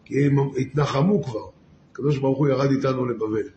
כי 0.04 0.26
הם 0.26 0.37
התנחמו 0.56 1.22
כבר. 1.22 1.46
הקדוש 1.92 2.18
ברוך 2.18 2.38
הוא 2.38 2.48
ירד 2.48 2.70
איתנו 2.70 3.06
לבבל. 3.06 3.48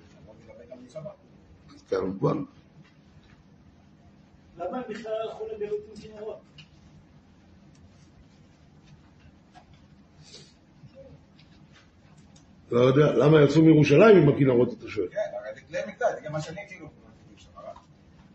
למה 4.57 4.77
הם 4.77 4.83
בכלל 4.89 5.11
הלכו 5.23 5.43
לגלות 5.55 5.79
עם 5.89 6.01
כינורות? 6.01 6.50
לא 12.71 12.79
יודע, 12.79 13.11
למה 13.11 13.41
יצאו 13.41 13.61
מירושלים 13.61 14.17
עם 14.17 14.29
הכינורות, 14.29 14.73
אתה 14.73 14.87
שואל? 14.87 15.07
כן, 15.11 15.19
הרי 15.39 15.55
זה 15.55 15.61
כלי 15.67 15.79
מקדש, 15.87 16.07
זה 16.15 16.21
גם 16.25 16.31
מה 16.31 16.41
שאני 16.41 16.61
כאילו... 16.67 16.87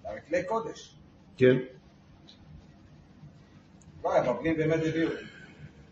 הרי 0.04 0.20
כלי 0.28 0.44
קודש. 0.44 0.96
כן. 1.36 1.56
לא, 4.04 4.16
הבבלים 4.16 4.56
באמת 4.56 4.80
הביאו. 4.88 5.10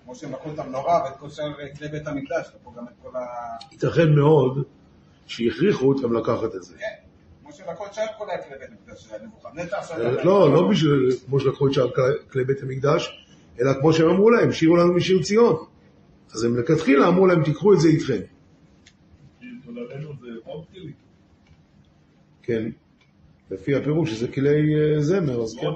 כמו 0.05 0.15
שהם 0.15 0.33
לקחו 0.33 0.51
את 0.55 0.59
המנורה 0.59 1.05
ואת 1.05 1.17
כל 1.17 1.31
שאר 1.31 1.53
כלי 1.79 1.89
בית 1.89 2.07
המקדש, 2.07 2.51
לקחו 2.55 2.73
גם 2.73 2.85
את 2.89 2.93
כל 3.03 3.17
ה... 3.17 3.21
ייתכן 3.73 4.15
מאוד 4.15 4.65
שהכריחו 5.27 5.89
אותם 5.89 6.13
לקחת 6.13 6.55
את 6.55 6.63
זה. 6.63 6.75
כן, 6.79 6.87
כמו 7.43 7.53
שלקחו 7.53 7.87
את 7.87 7.95
שאר 7.95 8.07
כל 8.19 8.31
הכלי 8.31 8.59
בית 8.59 8.69
המקדש, 8.71 9.09
זה 9.09 9.17
נבוכדנצר 9.27 9.77
עכשיו... 9.77 9.99
לא, 10.25 10.53
לא 10.53 10.69
בשביל 10.71 11.17
כמו 11.27 11.41
שלקחו 11.41 11.67
את 11.67 11.73
שאר 11.73 11.91
כלי 12.33 12.45
בית 12.45 12.63
המקדש, 12.63 13.27
אלא 13.61 13.73
כמו 13.81 13.93
שהם 13.93 14.09
אמרו 14.09 14.31
להם, 14.31 14.53
שירו 14.53 14.77
לנו 14.77 14.95
משיר 14.95 15.23
ציון. 15.23 15.57
אז 16.35 16.45
הם 16.45 16.59
לכתחילה 16.59 17.09
אמרו 17.09 17.27
להם, 17.27 17.45
תיקחו 17.45 17.73
את 17.73 17.81
זה 17.81 17.89
איתכם. 17.89 18.21
לולבינו 19.75 20.13
זה 20.21 20.29
עוד 20.45 20.65
כלי. 20.73 20.93
כן. 22.47 22.69
לפי 23.51 23.75
הפירוש 23.75 24.11
שזה 24.11 24.29
כלי 24.29 24.51
אה, 24.51 25.01
זמר, 25.01 25.43
אז 25.43 25.57
כן. 25.61 25.67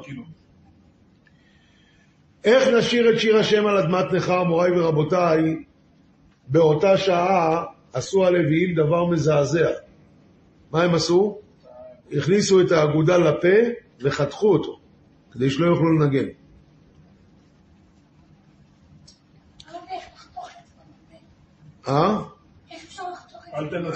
איך 2.45 2.69
נשיר 2.69 3.11
את 3.11 3.19
שיר 3.19 3.37
השם 3.37 3.67
על 3.67 3.77
אדמת 3.77 4.13
נכר, 4.13 4.45
מוריי 4.45 4.81
ורבותיי? 4.81 5.65
באותה 6.49 6.97
שעה 6.97 7.65
עשו 7.93 8.27
הלוויים 8.27 8.75
דבר 8.75 9.07
מזעזע. 9.07 9.71
מה 10.73 10.83
הם 10.83 10.95
עשו? 10.95 11.39
הכניסו 12.13 12.61
את 12.61 12.73
האגודה 12.73 13.19
לפה 13.19 13.57
וחתכו 14.01 14.53
אותו, 14.53 14.81
כדי 15.33 15.51
שלא 15.51 15.67
יוכלו 15.67 15.99
לנגן. 15.99 16.29
אה? 21.89 22.19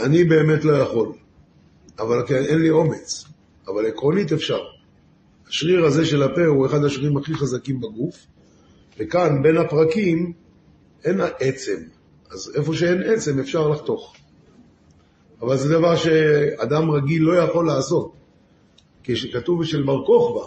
אני 0.04 0.24
באמת 0.24 0.64
לא 0.64 0.76
יכול, 0.76 1.12
אבל 2.02 2.26
כן, 2.26 2.44
אין 2.44 2.58
לי 2.58 2.70
אומץ. 2.70 3.24
אבל 3.68 3.86
עקרונית 3.86 4.32
אפשר. 4.32 4.58
השריר 5.48 5.84
הזה 5.84 6.06
של 6.06 6.22
הפה 6.22 6.46
הוא 6.46 6.66
אחד 6.66 6.84
השרירים 6.84 7.16
הכי 7.16 7.34
חזקים 7.34 7.80
בגוף, 7.80 8.26
וכאן 8.98 9.42
בין 9.42 9.56
הפרקים 9.56 10.32
אין 11.04 11.20
עצם. 11.40 11.76
אז 12.30 12.52
איפה 12.54 12.74
שאין 12.74 13.02
עצם 13.02 13.38
אפשר 13.38 13.68
לחתוך. 13.68 14.14
אבל 15.40 15.56
זה 15.56 15.68
דבר 15.78 15.96
שאדם 15.96 16.90
רגיל 16.90 17.22
לא 17.22 17.36
יכול 17.36 17.66
לעשות. 17.66 18.12
כשכתוב 19.04 19.64
של 19.64 19.82
בר 19.82 20.06
כוכבא, 20.06 20.46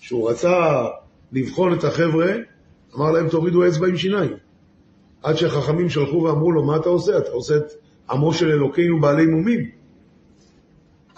שהוא 0.00 0.30
רצה 0.30 0.84
לבחון 1.32 1.74
את 1.74 1.84
החבר'ה, 1.84 2.32
אמר 2.96 3.10
להם 3.10 3.28
תורידו 3.28 3.68
אצבע 3.68 3.86
עם 3.86 3.96
שיניים. 3.96 4.32
עד 5.22 5.36
שהחכמים 5.36 5.88
שלחו 5.88 6.22
ואמרו 6.22 6.52
לו, 6.52 6.64
מה 6.64 6.76
אתה 6.76 6.88
עושה? 6.88 7.18
אתה 7.18 7.30
עושה 7.30 7.56
את 7.56 7.72
עמו 8.10 8.34
של 8.34 8.48
אלוקינו 8.48 9.00
בעלי 9.00 9.26
מומים. 9.26 9.79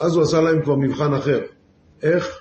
אז 0.03 0.15
הוא 0.15 0.23
עשה 0.23 0.41
להם 0.41 0.63
כבר 0.63 0.77
מבחן 0.77 1.15
אחר. 1.15 1.41
איך? 2.03 2.41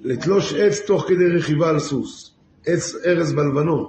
לתלוש 0.00 0.52
עץ 0.52 0.80
תוך 0.86 1.04
כדי 1.08 1.36
רכיבה 1.38 1.68
על 1.68 1.78
סוס. 1.78 2.34
עץ 2.66 2.94
ארז 3.06 3.32
בלבנון. 3.32 3.86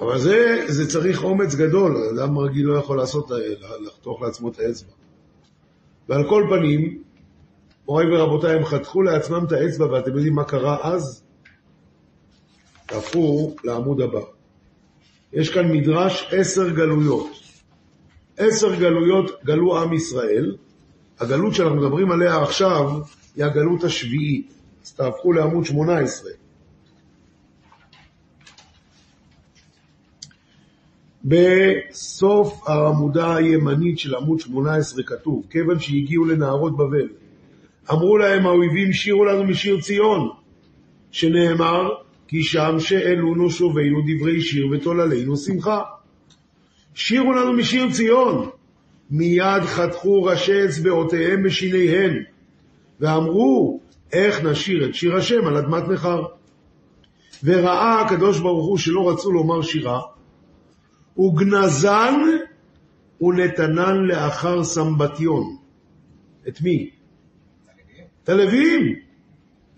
אבל 0.00 0.18
זה, 0.18 0.64
זה 0.68 0.90
צריך 0.90 1.24
אומץ 1.24 1.54
גדול, 1.54 1.96
אדם 1.96 2.38
רגיל 2.38 2.66
לא 2.66 2.78
יכול 2.78 2.96
לעשות, 2.96 3.30
לחתוך 3.86 4.22
לעצמו 4.22 4.48
את 4.48 4.58
האצבע. 4.58 4.92
ועל 6.08 6.28
כל 6.28 6.46
פנים, 6.50 7.02
מוריי 7.88 8.06
ורבותיי, 8.12 8.56
הם 8.56 8.64
חתכו 8.64 9.02
לעצמם 9.02 9.44
את 9.46 9.52
האצבע, 9.52 9.92
ואתם 9.92 10.10
יודעים 10.10 10.34
מה 10.34 10.44
קרה 10.44 10.76
אז? 10.82 11.22
תהפכו 12.86 13.56
לעמוד 13.64 14.00
הבא. 14.00 14.20
יש 15.32 15.50
כאן 15.50 15.72
מדרש 15.72 16.28
עשר 16.32 16.68
גלויות. 16.68 17.47
עשר 18.38 18.74
גלויות 18.74 19.30
גלו 19.44 19.78
עם 19.78 19.92
ישראל. 19.92 20.56
הגלות 21.20 21.54
שאנחנו 21.54 21.76
מדברים 21.76 22.10
עליה 22.10 22.42
עכשיו 22.42 22.90
היא 23.36 23.44
הגלות 23.44 23.84
השביעית. 23.84 24.52
אז 24.84 24.92
תהפכו 24.92 25.32
לעמוד 25.32 25.64
18. 25.64 26.30
בסוף 31.24 32.68
העמודה 32.68 33.36
הימנית 33.36 33.98
של 33.98 34.14
עמוד 34.14 34.40
18 34.40 35.02
כתוב, 35.02 35.46
כיוון 35.50 35.80
שהגיעו 35.80 36.24
לנהרות 36.24 36.76
בבל, 36.76 37.08
אמרו 37.92 38.18
להם 38.18 38.46
האויבים 38.46 38.92
שירו 38.92 39.24
לנו 39.24 39.44
משיר 39.44 39.80
ציון, 39.80 40.28
שנאמר, 41.10 41.88
כי 42.28 42.42
שם 42.42 42.76
שאלונו 42.78 43.50
שובינו 43.50 43.98
דברי 44.06 44.40
שיר 44.40 44.68
ותוללינו 44.72 45.36
שמחה. 45.36 45.82
שירו 46.94 47.32
לנו 47.32 47.52
משיר 47.52 47.90
ציון. 47.92 48.50
מיד 49.10 49.62
חתכו 49.62 50.22
ראשי 50.22 50.64
אצבעותיהם 50.64 51.42
בשיניהן, 51.42 52.22
ואמרו, 53.00 53.80
איך 54.12 54.44
נשיר 54.44 54.88
את 54.88 54.94
שיר 54.94 55.16
השם 55.16 55.46
על 55.46 55.56
אדמת 55.56 55.88
נכר. 55.88 56.22
וראה 57.44 58.00
הקדוש 58.00 58.40
ברוך 58.40 58.66
הוא 58.66 58.78
שלא 58.78 59.10
רצו 59.10 59.32
לומר 59.32 59.62
שירה, 59.62 60.00
וגנזן 61.18 62.20
ונתנן 63.20 63.96
לאחר 63.96 64.64
סמבטיון. 64.64 65.56
את 66.48 66.60
מי? 66.60 66.90
את 68.24 68.28
הלוויים. 68.28 68.94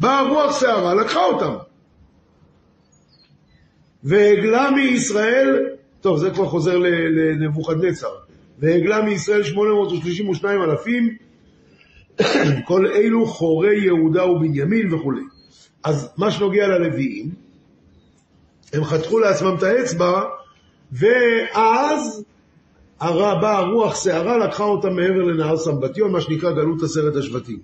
באה 0.01 0.29
רוח 0.29 0.61
שערה, 0.61 0.94
לקחה 0.94 1.25
אותם. 1.25 1.55
והגלה 4.05 4.70
מישראל, 4.70 5.66
טוב, 6.01 6.19
זה 6.19 6.31
כבר 6.31 6.47
חוזר 6.47 6.79
לנבוכדנצר, 6.79 8.09
והגלה 8.59 9.03
מישראל 9.03 9.43
832 9.43 10.63
אלפים, 10.63 11.17
כל 12.69 12.87
אלו 12.87 13.27
חורי 13.27 13.85
יהודה 13.85 14.27
ובנימין 14.27 14.95
וכו'. 14.95 15.13
אז 15.85 16.11
מה 16.17 16.31
שנוגע 16.31 16.69
ללוויים, 16.69 17.31
הם 18.73 18.85
חתכו 18.85 19.19
לעצמם 19.19 19.55
את 19.59 19.63
האצבע, 19.63 20.23
ואז 20.93 22.25
באה 23.01 23.61
רוח 23.61 24.05
שערה, 24.05 24.39
לקחה 24.39 24.65
אותם 24.65 24.97
מעבר 24.97 25.23
לנהר 25.23 25.57
סמבטיון, 25.57 26.13
מה 26.13 26.21
שנקרא 26.21 26.53
גלות 26.53 26.83
עשרת 26.83 27.17
השבטים. 27.17 27.59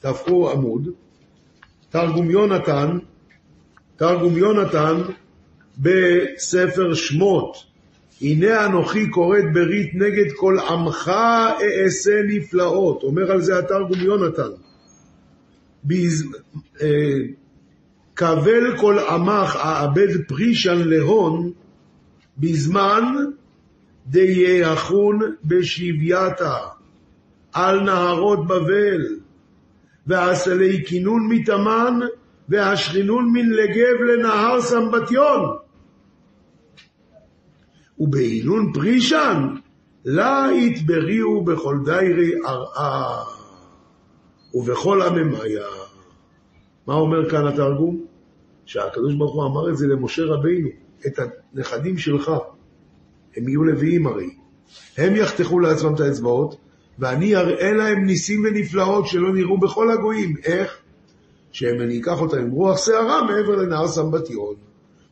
תהפכו 0.00 0.50
עמוד, 0.50 0.88
תרגום 1.90 2.30
יונתן, 2.30 2.98
תרגום 3.96 4.36
יונתן 4.36 4.96
בספר 5.78 6.94
שמות, 6.94 7.56
הנה 8.20 8.66
אנוכי 8.66 9.10
כורת 9.10 9.44
ברית 9.54 9.94
נגד 9.94 10.32
כל 10.36 10.58
עמך 10.68 11.10
אעשה 11.62 12.20
נפלאות, 12.26 13.02
אומר 13.02 13.32
על 13.32 13.40
זה 13.40 13.58
התרגום 13.58 14.00
יונתן. 14.00 14.50
אה, 16.80 17.16
קבל 18.14 18.76
כל 18.76 18.98
עמך 18.98 19.56
אעבד 19.56 20.26
פרישן 20.28 20.88
להון, 20.88 21.52
בזמן 22.38 23.04
דייחון 24.06 25.20
בשבייתה, 25.44 26.56
על 27.52 27.80
נהרות 27.80 28.46
בבל, 28.46 29.18
ועשלי 30.06 30.84
כינון 30.86 31.28
מתאמן, 31.28 32.00
והשכינון 32.48 33.32
מן 33.32 33.50
לגב 33.50 34.02
לנהר 34.08 34.60
סמבטיון. 34.60 35.56
ובהינון 38.00 38.72
פרישן, 38.72 39.48
לה 40.04 40.46
יתבריאו 40.54 41.44
בכל 41.44 41.78
דיירי 41.84 42.30
ארעה, 42.46 43.24
ובכל 44.54 45.02
עממיה. 45.02 45.66
מה 46.86 46.94
אומר 46.94 47.30
כאן 47.30 47.46
התרגום? 47.46 48.04
שהקדוש 48.64 49.14
ברוך 49.14 49.34
הוא 49.34 49.46
אמר 49.46 49.70
את 49.70 49.76
זה 49.76 49.86
למשה 49.86 50.22
רבינו, 50.24 50.68
את 51.06 51.18
הנכדים 51.18 51.98
שלך, 51.98 52.32
הם 53.36 53.48
יהיו 53.48 53.64
לוויים 53.64 54.06
הרי. 54.06 54.30
הם 54.98 55.16
יחתכו 55.16 55.60
לעצמם 55.60 55.94
את 55.94 56.00
האצבעות, 56.00 56.56
ואני 56.98 57.36
אראה 57.36 57.72
להם 57.72 58.04
ניסים 58.04 58.44
ונפלאות 58.44 59.06
שלא 59.06 59.32
נראו 59.32 59.58
בכל 59.58 59.90
הגויים. 59.90 60.36
איך? 60.44 60.78
שהם 61.52 61.80
אני 61.80 62.00
אקח 62.00 62.20
אותם 62.20 62.38
עם 62.38 62.50
רוח 62.50 62.84
שערה 62.84 63.22
מעבר 63.22 63.56
לנהר 63.56 63.88
סמבטיון. 63.88 64.54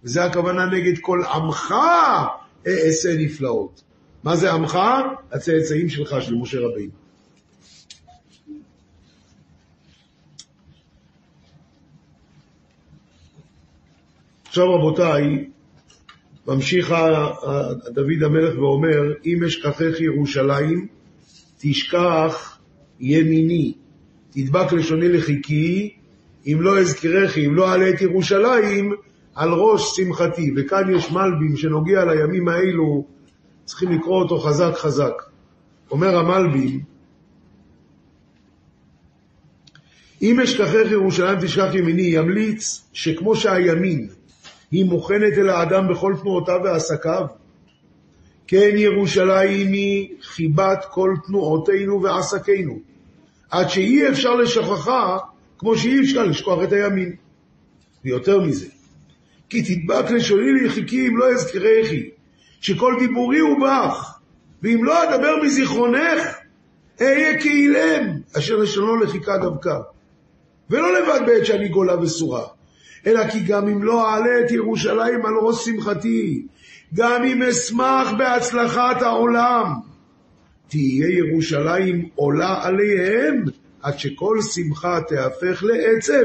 וזה 0.05 0.25
הכוונה 0.25 0.67
נגד 0.67 0.99
כל 1.01 1.21
עמך 1.35 1.75
אעשה 2.67 3.17
נפלאות. 3.19 3.83
מה 4.25 4.37
זה 4.37 4.53
עמך? 4.53 4.79
הצאצאים 5.33 5.89
שלך, 5.89 6.17
של 6.21 6.35
משה 6.35 6.59
רבינו. 6.61 6.93
עכשיו 14.47 14.75
רבותיי, 14.75 15.45
ממשיך 16.47 16.95
דוד 17.89 18.23
המלך 18.23 18.59
ואומר, 18.59 19.13
אם 19.27 19.45
אשכחך 19.45 20.01
ירושלים, 20.01 20.87
תשכח 21.59 22.59
ימיני, 23.01 23.75
תדבק 24.31 24.73
לשוני 24.73 25.09
לחיקי, 25.09 25.95
אם 26.47 26.59
לא 26.61 26.79
אזכירכי, 26.79 27.47
אם 27.47 27.55
לא 27.55 27.71
אעלה 27.71 27.89
את 27.89 28.01
ירושלים, 28.01 28.93
על 29.37 29.53
ראש 29.53 29.97
שמחתי. 29.97 30.53
וכאן 30.57 30.95
יש 30.95 31.11
מלבים 31.11 31.57
שנוגע 31.57 32.05
לימים 32.05 32.49
האלו, 32.49 33.05
צריכים 33.65 33.93
לקרוא 33.93 34.23
אותו 34.23 34.39
חזק 34.39 34.73
חזק. 34.77 35.23
אומר 35.91 36.17
המלבים, 36.17 36.81
אם 40.23 40.41
אשכחך 40.41 40.91
ירושלים 40.91 41.41
תשכח 41.41 41.75
ימיני, 41.75 42.03
ימליץ 42.03 42.89
שכמו 42.93 43.37
שהימין 43.37 44.09
היא 44.71 44.85
מוכנת 44.85 45.39
אל 45.39 45.49
האדם 45.49 45.89
בכל 45.89 46.15
תנועותיו 46.23 46.61
ועסקיו, 46.65 47.27
כן 48.47 48.71
ירושלים 48.77 49.73
היא 49.73 50.09
חיבת 50.23 50.85
כל 50.91 51.15
תנועותינו 51.27 52.03
ועסקינו, 52.03 52.79
עד 53.51 53.69
שאי 53.69 54.09
אפשר 54.09 54.35
לשכחה 54.35 55.19
כמו 55.59 55.77
שאי 55.77 56.01
אפשר 56.01 56.25
לשכוח 56.25 56.63
את 56.65 56.73
הימין. 56.73 57.13
ויותר 58.05 58.41
מזה, 58.41 58.67
כי 59.49 59.63
תדבק 59.63 60.11
לשוני 60.11 60.53
ליחיקי 60.53 61.09
אם 61.09 61.17
לא 61.17 61.31
אזכירכי, 61.31 62.11
שכל 62.61 62.95
דיבורי 62.99 63.39
הוא 63.39 63.67
בך, 63.67 64.19
ואם 64.63 64.85
לא 64.85 65.05
אדבר 65.05 65.43
מזיכרונך, 65.43 66.23
אהיה 67.01 67.41
כאילם, 67.41 68.21
אשר 68.39 68.57
לשונו 68.57 68.97
לחיקה 68.97 69.39
דווקא. 69.39 69.79
ולא 70.71 70.99
לבד 70.99 71.21
בעת 71.27 71.47
שאני 71.47 71.69
גולה 71.69 72.01
וסורה, 72.01 72.45
אלא 73.07 73.31
כי 73.31 73.41
גם 73.41 73.69
אם 73.69 73.83
לא 73.83 74.11
אעלה 74.11 74.41
את 74.45 74.51
ירושלים 74.51 75.27
על 75.27 75.35
ראש 75.43 75.65
שמחתי, 75.65 76.47
גם 76.95 77.25
אם 77.25 77.43
אשמח 77.43 78.13
בהצלחת 78.19 79.03
העולם, 79.03 79.73
תהיה 80.69 81.09
ירושלים 81.09 82.09
עולה 82.15 82.65
עליהם, 82.67 83.45
עד 83.83 83.99
שכל 83.99 84.39
שמחה 84.43 85.01
תהפך 85.09 85.63
לעצב 85.63 86.25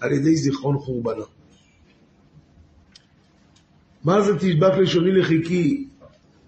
על 0.00 0.12
ידי 0.12 0.36
זיכרון 0.36 0.78
חורבנה. 0.78 1.24
מה 4.04 4.22
זה 4.22 4.38
תדבק 4.38 4.78
לשוני 4.78 5.12
לחיקי? 5.12 5.88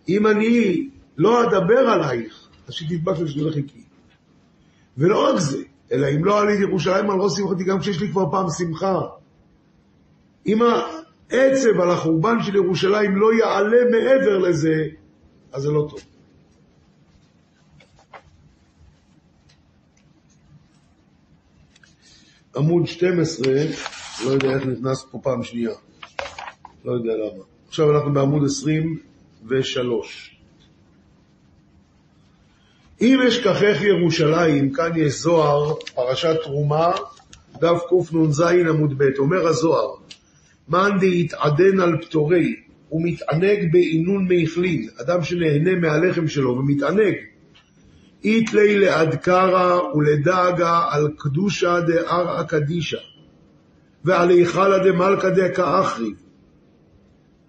אם 0.09 0.27
אני 0.27 0.89
לא 1.17 1.45
אדבר 1.45 1.79
עלייך, 1.79 2.49
אז 2.69 2.75
שתדבק 2.75 3.19
לשוני 3.19 3.45
לחיקי. 3.45 3.83
ולא 4.99 5.29
רק 5.29 5.41
זה, 5.41 5.63
אלא 5.93 6.07
אם 6.17 6.25
לא 6.25 6.41
עליתי 6.41 6.63
ירושלים 6.63 7.11
על 7.11 7.21
ראש 7.21 7.33
שמחתי, 7.37 7.65
גם 7.65 7.81
כשיש 7.81 8.01
לי 8.01 8.11
כבר 8.11 8.31
פעם 8.31 8.47
שמחה. 8.59 9.01
אם 10.47 10.59
העצב 10.63 11.81
על 11.81 11.91
החורבן 11.91 12.43
של 12.43 12.55
ירושלים 12.55 13.17
לא 13.17 13.35
יעלה 13.35 13.79
מעבר 13.91 14.39
לזה, 14.39 14.85
אז 15.53 15.63
זה 15.63 15.71
לא 15.71 15.89
טוב. 15.91 16.01
עמוד 22.57 22.87
12, 22.87 23.55
לא 24.25 24.31
יודע 24.31 24.51
איך 24.51 24.67
נכנס 24.67 25.07
פה 25.11 25.19
פעם 25.23 25.43
שנייה. 25.43 25.71
לא 26.85 26.93
יודע 26.93 27.13
למה. 27.13 27.45
עכשיו 27.69 27.97
אנחנו 27.97 28.13
בעמוד 28.13 28.45
23. 28.45 30.37
אם 33.01 33.21
אשכחך 33.29 33.83
ירושלים, 33.83 34.73
כאן 34.73 34.91
יש 34.97 35.13
זוהר, 35.13 35.75
פרשת 35.95 36.37
תרומה, 36.43 36.93
דף 37.61 37.83
קנ"ז 37.89 38.41
עמוד 38.41 38.99
ב', 38.99 39.11
אומר 39.19 39.47
הזוהר, 39.47 39.95
מאן 40.69 40.99
דהתעדן 41.01 41.81
על 41.81 42.03
פטורי 42.03 42.57
ומתענג 42.93 43.73
בעינון 43.73 44.29
מאכלין, 44.29 44.89
אדם 45.01 45.23
שנהנה 45.23 45.75
מהלחם 45.75 46.29
שלו 46.29 46.51
ומתענג, 46.51 47.15
איתלי 48.25 48.79
לאדקרא 48.79 49.81
ולדאגה 49.95 50.81
על 50.91 51.09
קדושה 51.19 51.81
דארעא 51.81 52.43
קדישא, 52.43 52.97
ועל 54.05 54.31
היכלא 54.31 54.79
דמלכא 54.79 55.29
דקאחריב. 55.29 56.22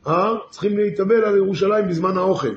אה? 0.07 0.33
צריכים 0.49 0.77
להתאבל 0.77 1.23
על 1.23 1.37
ירושלים 1.37 1.87
בזמן 1.87 2.17
האוכל. 2.17 2.55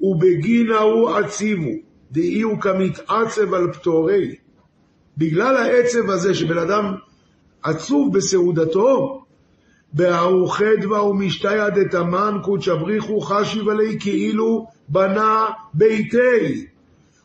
ובגין 0.00 0.70
ההוא 0.70 1.10
עציבו, 1.10 1.70
דאי 2.12 2.40
הוא 2.42 2.60
כמתעצב 2.60 3.54
על 3.54 3.72
פטורי. 3.72 4.34
בגלל 5.18 5.56
העצב 5.56 6.10
הזה 6.10 6.34
שבן 6.34 6.58
אדם 6.58 6.94
עצוב 7.62 8.16
בסעודתו, 8.16 9.24
בארוחי 9.92 10.76
דבא 10.80 10.94
ומשתיה 10.94 11.70
דתמן 11.70 12.38
קודש 12.42 12.68
אבריחו 12.68 13.20
חשיב 13.20 13.68
עלי 13.68 13.96
כאילו 14.00 14.66
בנה 14.88 15.46
ביתי, 15.74 16.66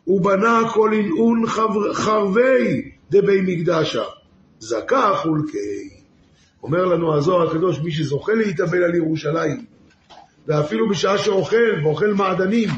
ובנה 0.08 0.62
כל 0.74 0.94
אינעון 0.94 1.44
חרבי 1.94 2.92
דבי 3.12 3.42
מקדשה. 3.42 4.04
זכה 4.60 5.14
חולקי. 5.16 5.97
אומר 6.64 6.86
לנו 6.86 7.18
הזוהר 7.18 7.48
הקדוש, 7.50 7.80
מי 7.80 7.92
שזוכה 7.92 8.34
להתאבל 8.34 8.84
על 8.84 8.96
ירושלים, 8.96 9.66
ואפילו 10.48 10.90
בשעה 10.90 11.18
שאוכל, 11.18 11.82
ואוכל 11.84 12.14
מעדנים, 12.14 12.70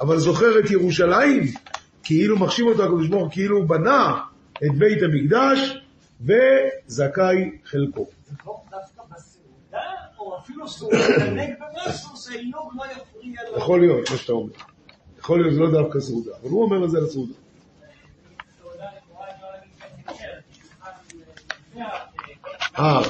אבל 0.00 0.18
זוכר 0.18 0.58
את 0.58 0.70
ירושלים, 0.70 1.42
כאילו 2.02 2.38
מחשיב 2.38 2.66
אותו 2.66 2.84
הקדוש 2.84 3.08
ברוך 3.08 3.22
הוא, 3.22 3.30
כאילו 3.32 3.66
בנה 3.66 4.20
את 4.64 4.78
בית 4.78 5.02
המקדש, 5.02 5.78
וזכאי 6.20 7.58
חלקו. 7.64 8.06
זה 8.26 8.34
לא 8.46 8.60
דווקא 8.70 9.02
בסעודה, 9.14 9.90
או 10.18 10.38
אפילו 10.38 10.68
שהוא 10.68 10.92
מתענג 10.94 11.54
במשהו, 11.60 12.16
שהעינוג 12.16 12.72
לא 12.74 12.84
יפריע 12.84 13.50
לו. 13.50 13.58
יכול 13.58 13.80
להיות, 13.80 14.10
מה 14.10 14.16
שאתה 14.16 14.32
אומר. 14.32 14.52
יכול 15.18 15.40
להיות, 15.40 15.54
זה 15.54 15.60
לא 15.60 15.70
דווקא 15.70 16.00
סעודה, 16.00 16.30
אבל 16.42 16.50
הוא 16.50 16.62
אומר 16.62 16.84
את 16.84 16.90
זה 16.90 16.98
על 16.98 17.04
הסעודה. 17.04 17.34
אה, 22.78 23.02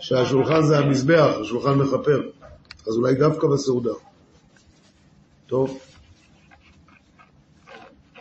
שהשולחן 0.00 0.62
זה 0.62 0.78
המזבח, 0.78 1.34
השולחן 1.40 1.74
מכפר. 1.74 2.22
אז 2.88 2.96
אולי 2.96 3.14
דווקא 3.14 3.46
בסעודה. 3.46 3.92
טוב. 5.46 5.78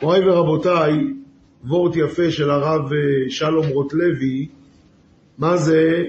מוריי 0.02 0.30
ורבותיי, 0.30 0.94
וורט 1.66 1.96
יפה 1.96 2.32
של 2.32 2.50
הרב 2.50 2.94
אה, 2.94 3.30
שלום 3.30 3.68
רוטלוי, 3.68 4.48
מה 5.38 5.58
זה 5.58 6.04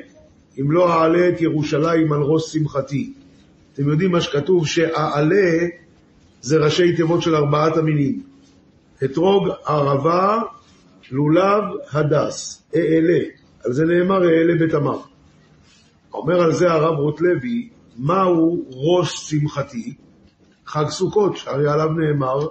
אם 0.60 0.70
לא 0.70 0.92
אעלה 0.92 1.28
את 1.28 1.40
ירושלים 1.40 2.12
על 2.12 2.22
ראש 2.22 2.52
שמחתי? 2.52 3.12
אתם 3.72 3.88
יודעים 3.88 4.12
מה 4.12 4.20
שכתוב 4.20 4.66
שאעלה 4.66 5.66
זה 6.40 6.56
ראשי 6.56 6.96
תיבות 6.96 7.22
של 7.22 7.34
ארבעת 7.34 7.76
המינים. 7.76 8.22
אתרוג 9.04 9.48
ערבה, 9.66 10.42
לולב, 11.10 11.64
הדס, 11.92 12.62
אעלה. 12.76 13.18
על 13.68 13.74
זה 13.74 13.84
נאמר 13.84 14.24
אעלה 14.24 14.54
בתמר. 14.60 14.98
אומר 16.14 16.40
על 16.40 16.52
זה 16.52 16.72
הרב 16.72 16.98
רוטלוי, 16.98 17.68
מהו 17.98 18.64
ראש 18.70 19.30
שמחתי? 19.30 19.94
חג 20.66 20.88
סוכות, 20.88 21.36
שהרי 21.36 21.68
עליו 21.68 21.88
נאמר, 21.88 22.46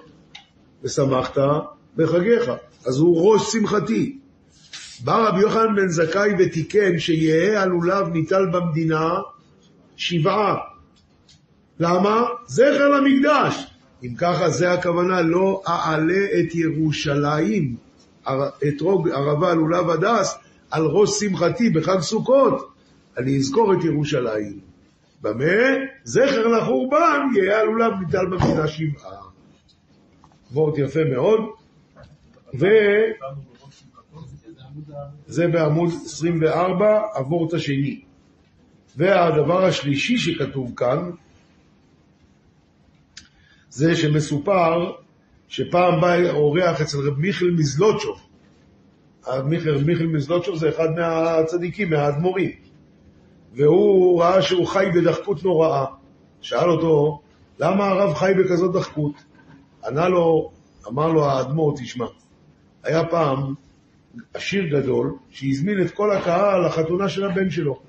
ושמחת 0.84 1.38
בחגיך. 1.96 2.52
אז 2.86 2.98
הוא 2.98 3.32
ראש 3.32 3.52
שמחתי. 3.52 4.20
בא 5.04 5.28
רבי 5.28 5.42
יוחנן 5.42 5.76
בן 5.76 5.88
זכאי 5.88 6.32
ותיקן 6.40 7.00
שיהא 7.00 7.62
הלולב 7.62 8.08
ניטל 8.08 8.46
במדינה 8.46 9.10
שבעה. 9.96 10.56
למה? 11.80 12.26
זכר 12.48 12.90
למקדש. 12.90 13.68
אם 14.04 14.16
ככה 14.18 14.50
זה 14.50 14.72
הכוונה, 14.72 15.22
לא 15.22 15.62
אעלה 15.68 16.26
את 16.40 16.56
ירושלים, 16.56 17.76
אתרוג 18.68 19.10
ערבה 19.10 19.54
לולב 19.54 19.90
הדס, 19.90 20.38
על 20.72 20.86
ראש 20.86 21.10
שמחתי 21.10 21.70
בחג 21.70 22.00
סוכות. 22.00 22.74
אני 23.18 23.38
אזכור 23.38 23.74
את 23.74 23.84
ירושלים. 23.84 24.60
במה? 25.22 25.46
זכר 26.04 26.48
לחורבן 26.48 27.22
יהיה 27.36 27.60
הלולב 27.60 27.94
ניטל 28.00 28.26
במדינה 28.26 28.68
שבעה. 28.68 29.22
וורט 30.52 30.78
יפה 30.78 31.00
מאוד. 31.04 31.40
וזה 35.28 35.48
בעמוד 35.48 35.90
24, 36.06 37.02
הוורט 37.16 37.54
השני. 37.54 38.02
והדבר 38.98 39.66
השלישי 39.66 40.18
שכתוב 40.18 40.74
כאן, 40.76 41.12
זה 43.70 43.96
שמסופר 43.96 44.92
שפעם 45.48 46.02
בא 46.02 46.30
אורח 46.30 46.82
אצל 46.82 46.98
רב 46.98 47.20
מיכל 47.20 47.52
מזלוטשוב. 47.58 48.27
מיכל, 49.46 49.78
מיכל 49.86 50.04
מזלוטשוב 50.04 50.56
זה 50.56 50.70
אחד 50.70 50.88
מהצדיקים, 50.96 51.90
מהאדמו"רים. 51.90 52.52
והוא 53.54 54.22
ראה 54.22 54.42
שהוא 54.42 54.68
חי 54.68 54.86
בדחקות 54.96 55.44
נוראה. 55.44 55.86
שאל 56.42 56.70
אותו, 56.70 57.22
למה 57.60 57.88
הרב 57.88 58.14
חי 58.14 58.32
בכזאת 58.40 58.74
דחקות? 58.74 59.14
ענה 59.86 60.08
לו, 60.10 60.52
אמר 60.88 61.08
לו 61.08 61.26
האדמו"ר, 61.26 61.74
תשמע, 61.78 62.06
היה 62.84 63.06
פעם 63.06 63.54
עשיר 64.34 64.80
גדול 64.80 65.16
שהזמין 65.30 65.82
את 65.82 65.92
כל 65.92 66.12
הקהל 66.12 66.66
לחתונה 66.66 67.10
של 67.10 67.26
הבן 67.26 67.50
שלו. 67.50 67.80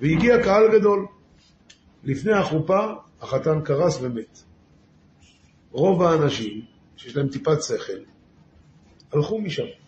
והגיע 0.00 0.42
קהל 0.42 0.78
גדול. 0.78 1.06
לפני 2.04 2.32
החופה 2.32 2.80
החתן 3.20 3.60
קרס 3.64 3.98
ומת. 4.02 4.42
רוב 5.70 6.02
האנשים, 6.02 6.64
שיש 6.96 7.16
להם 7.16 7.28
טיפת 7.28 7.62
שכל, 7.62 7.92
הלכו 9.12 9.40
משם. 9.40 9.85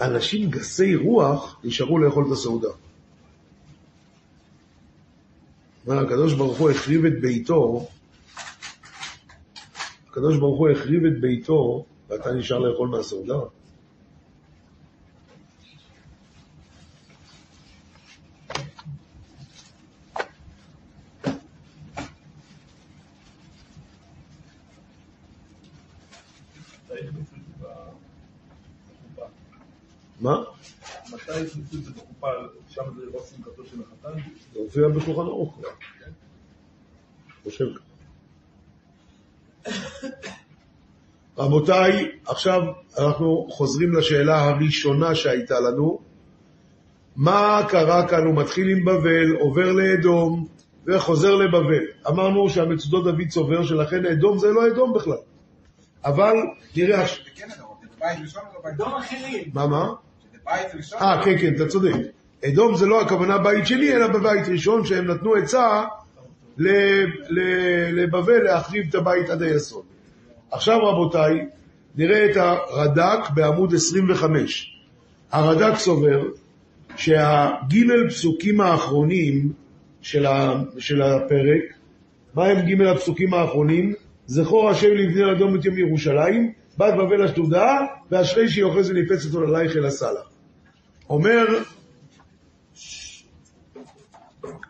אנשים 0.00 0.50
גסי 0.50 0.96
רוח 0.96 1.60
נשארו 1.64 1.98
לאכול 1.98 2.26
את 2.26 2.32
הסעודה. 2.32 2.68
הקדוש 5.86 6.34
ברוך 6.34 6.58
הוא 6.58 6.70
החריב 6.70 7.04
את 7.04 7.20
ביתו, 7.20 7.86
הקדוש 10.08 10.38
ברוך 10.38 10.58
הוא 10.58 10.68
החריב 10.70 11.04
את 11.04 11.20
ביתו, 11.20 11.84
ואתה 12.08 12.32
נשאר 12.32 12.58
לאכול 12.58 12.88
מהסעודה? 12.88 13.34
מה? 30.20 30.42
מתי 31.12 31.32
הכניסו 31.32 31.76
את 31.76 31.84
זה 31.84 31.90
בחופה, 31.90 32.26
שם 32.74 32.82
זה 32.96 33.02
ראש 33.12 33.30
שמחתו 33.30 33.64
של 33.64 33.76
החתן? 33.80 34.20
זה 34.52 34.60
מופיע 34.60 34.88
בשולחן 34.88 35.20
ערוך. 35.20 35.60
חושב 37.42 37.64
ככה. 37.74 37.84
רבותיי, 41.38 42.10
עכשיו 42.26 42.62
אנחנו 42.98 43.46
חוזרים 43.50 43.92
לשאלה 43.92 44.40
הראשונה 44.40 45.14
שהייתה 45.14 45.60
לנו. 45.60 46.00
מה 47.16 47.60
קרה 47.68 48.08
כאן? 48.08 48.26
הוא 48.26 48.34
מתחיל 48.34 48.68
עם 48.68 48.84
בבל, 48.84 49.36
עובר 49.40 49.72
לאדום, 49.72 50.46
וחוזר 50.86 51.34
לבבל. 51.34 51.84
אמרנו 52.08 52.50
שהמצודות 52.50 53.04
דוד 53.04 53.28
צובר, 53.28 53.64
שלכן 53.64 54.06
אדום 54.06 54.38
זה 54.38 54.48
לא 54.52 54.68
אדום 54.68 54.92
בכלל. 54.92 55.18
אבל 56.04 56.34
נראה... 56.76 57.06
כן 57.34 57.50
אדום, 57.50 57.74
זה 57.82 57.88
בבית 57.96 58.18
ראשון 58.22 58.42
או 58.54 58.60
בבית 58.60 58.74
אדום 58.74 58.94
אחרים. 58.94 59.50
מה, 59.54 59.66
מה? 59.66 59.86
זה 60.32 60.38
בית 60.44 60.74
ראשון. 60.74 60.98
אה, 60.98 61.24
כן, 61.24 61.38
כן, 61.38 61.54
אתה 61.56 61.68
צודק. 61.68 61.92
אדום 62.48 62.76
זה 62.76 62.86
לא 62.86 63.00
הכוונה 63.00 63.38
בית 63.38 63.66
שני, 63.66 63.92
אלא 63.92 64.06
בבית 64.06 64.48
ראשון, 64.48 64.86
שהם 64.86 65.06
נתנו 65.06 65.34
עצה 65.34 65.84
לבבל 67.92 68.42
להחריב 68.42 68.86
את 68.88 68.94
הבית 68.94 69.30
עד 69.30 69.42
היסוד. 69.42 69.82
עכשיו 70.50 70.78
רבותיי, 70.78 71.46
נראה 71.96 72.30
את 72.30 72.36
הרד"ק 72.36 73.30
בעמוד 73.34 73.74
25. 73.74 74.76
הרד"ק 75.32 75.78
סובר 75.78 76.22
שהגימל 76.96 78.10
פסוקים 78.10 78.60
האחרונים 78.60 79.52
של, 80.00 80.26
ה, 80.26 80.54
של 80.78 81.02
הפרק, 81.02 81.62
מה 82.34 82.46
הם 82.46 82.60
גימל 82.60 82.86
הפסוקים 82.86 83.34
האחרונים? 83.34 83.92
זכור 84.26 84.70
השם 84.70 84.90
לבני 84.90 85.32
אדום 85.32 85.56
את 85.56 85.64
יום 85.64 85.78
ירושלים, 85.78 86.52
בת 86.78 86.94
בבל 86.94 87.22
אשדודה, 87.22 87.78
ואשרי 88.10 88.48
שיוחז 88.48 88.90
וניפץ 88.90 89.26
אותו 89.26 89.40
ללייך 89.40 89.76
אל 89.76 89.86
הסלע. 89.86 90.20
אומר, 91.10 91.44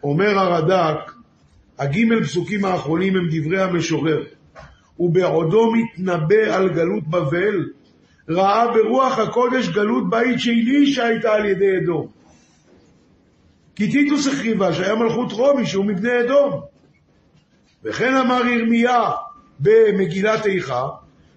אומר 0.04 0.38
הרד"ק, 0.38 1.12
הגימל 1.78 2.24
פסוקים 2.24 2.64
האחרונים 2.64 3.16
הם 3.16 3.28
דברי 3.30 3.62
המשורר. 3.62 4.22
ובעודו 4.98 5.72
מתנבא 5.72 6.54
על 6.54 6.68
גלות 6.68 7.08
בבל, 7.08 7.70
ראה 8.28 8.72
ברוח 8.72 9.18
הקודש 9.18 9.68
גלות 9.68 10.10
בית 10.10 10.40
שני 10.40 10.86
שהייתה 10.86 11.32
על 11.32 11.44
ידי 11.44 11.78
אדום. 11.78 12.06
כי 13.76 13.92
טיטוס 13.92 14.26
החריבה 14.26 14.72
שהיה 14.72 14.94
מלכות 14.94 15.32
רומי 15.32 15.66
שהוא 15.66 15.84
מבני 15.84 16.20
אדום. 16.20 16.60
וכן 17.84 18.14
אמר 18.14 18.46
ירמיה 18.46 19.10
במגילת 19.60 20.46
איכה, 20.46 20.88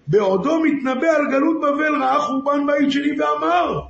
בעודו 0.06 0.60
מתנבא 0.60 1.08
על 1.16 1.30
גלות 1.30 1.56
בבל 1.60 2.02
ראה 2.02 2.20
חורבן 2.20 2.66
בית 2.66 2.92
שני 2.92 3.20
ואמר 3.20 3.80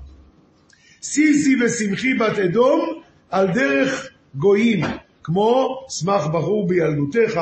סיסי 1.03 1.65
ושמחי 1.65 2.15
בת 2.15 2.39
אדום 2.39 3.03
על 3.31 3.47
דרך 3.47 4.09
גויים, 4.35 4.81
כמו 5.23 5.79
שמח 5.89 6.27
בחור 6.27 6.69
בילדותך, 6.69 7.41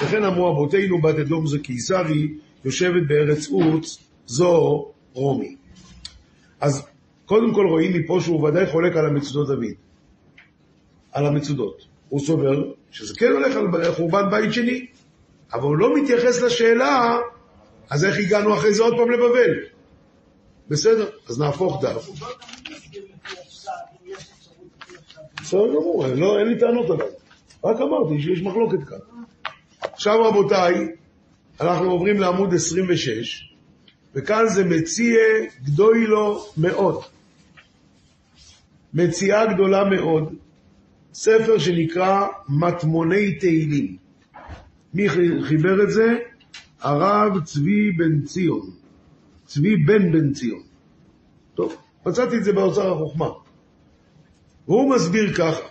וכן 0.00 0.24
אמרו 0.24 0.50
אבותינו 0.50 1.02
בת 1.02 1.18
אדום 1.18 1.46
זה 1.46 1.58
קיסרי, 1.58 2.28
יושבת 2.64 3.02
בארץ 3.08 3.48
עוץ, 3.48 3.98
זו 4.26 4.86
רומי. 5.12 5.56
אז 6.60 6.86
קודם 7.26 7.54
כל 7.54 7.66
רואים 7.66 7.92
מפה 7.92 8.18
שהוא 8.20 8.48
ודאי 8.48 8.66
חולק 8.66 8.96
על 8.96 9.06
המצודות 9.06 9.46
דוד, 9.46 9.74
על 11.12 11.26
המצודות. 11.26 11.86
הוא 12.08 12.20
סובר 12.20 12.72
שזה 12.90 13.14
כן 13.16 13.32
הולך 13.32 13.56
על 13.56 13.92
חורבן 13.92 14.30
בית 14.30 14.52
שני, 14.52 14.86
אבל 15.52 15.62
הוא 15.62 15.76
לא 15.76 15.96
מתייחס 15.96 16.42
לשאלה, 16.42 17.18
אז 17.90 18.04
איך 18.04 18.18
הגענו 18.18 18.54
אחרי 18.54 18.74
זה 18.74 18.82
עוד 18.82 18.94
פעם 18.96 19.10
לבבל? 19.10 19.50
בסדר, 20.68 21.08
אז 21.28 21.38
נהפוך 21.38 21.84
דף. 21.84 22.08
הוא 22.08 22.16
לא 22.20 22.26
תמיד 22.40 22.76
מסביר 22.76 23.04
לפי 23.04 23.38
הפשט, 23.40 23.70
אם 23.92 24.10
יש 24.10 24.30
אפשרות 24.38 24.66
לפי 24.82 24.96
הפשט. 24.96 25.33
בסדר 25.44 25.66
גמור, 25.68 26.06
לא, 26.06 26.38
אין 26.38 26.48
לי 26.48 26.58
טענות 26.58 26.90
עליו. 26.90 27.06
רק 27.64 27.76
אמרתי 27.80 28.22
שיש 28.22 28.42
מחלוקת 28.42 28.84
כאן. 28.88 28.98
עכשיו 29.82 30.22
רבותיי, 30.22 30.74
אנחנו 31.60 31.90
עוברים 31.90 32.20
לעמוד 32.20 32.54
26, 32.54 33.54
וכאן 34.14 34.48
זה 34.48 34.64
מציע 34.64 35.18
גדולו 35.64 36.44
מאוד. 36.56 37.02
מציאה 38.94 39.54
גדולה 39.54 39.84
מאוד, 39.84 40.34
ספר 41.14 41.58
שנקרא 41.58 42.26
מטמוני 42.48 43.34
תהילים. 43.34 43.96
מי 44.94 45.08
חיבר 45.48 45.82
את 45.82 45.90
זה? 45.90 46.16
הרב 46.80 47.44
צבי 47.44 47.92
בן 47.92 48.22
ציון. 48.22 48.70
צבי 49.46 49.76
בן 49.76 50.12
בן 50.12 50.32
ציון. 50.32 50.62
טוב, 51.54 51.76
מצאתי 52.06 52.36
את 52.36 52.44
זה 52.44 52.52
באוצר 52.52 52.92
החוכמה. 52.92 53.43
והוא 54.68 54.94
מסביר 54.94 55.34
ככה. 55.34 55.66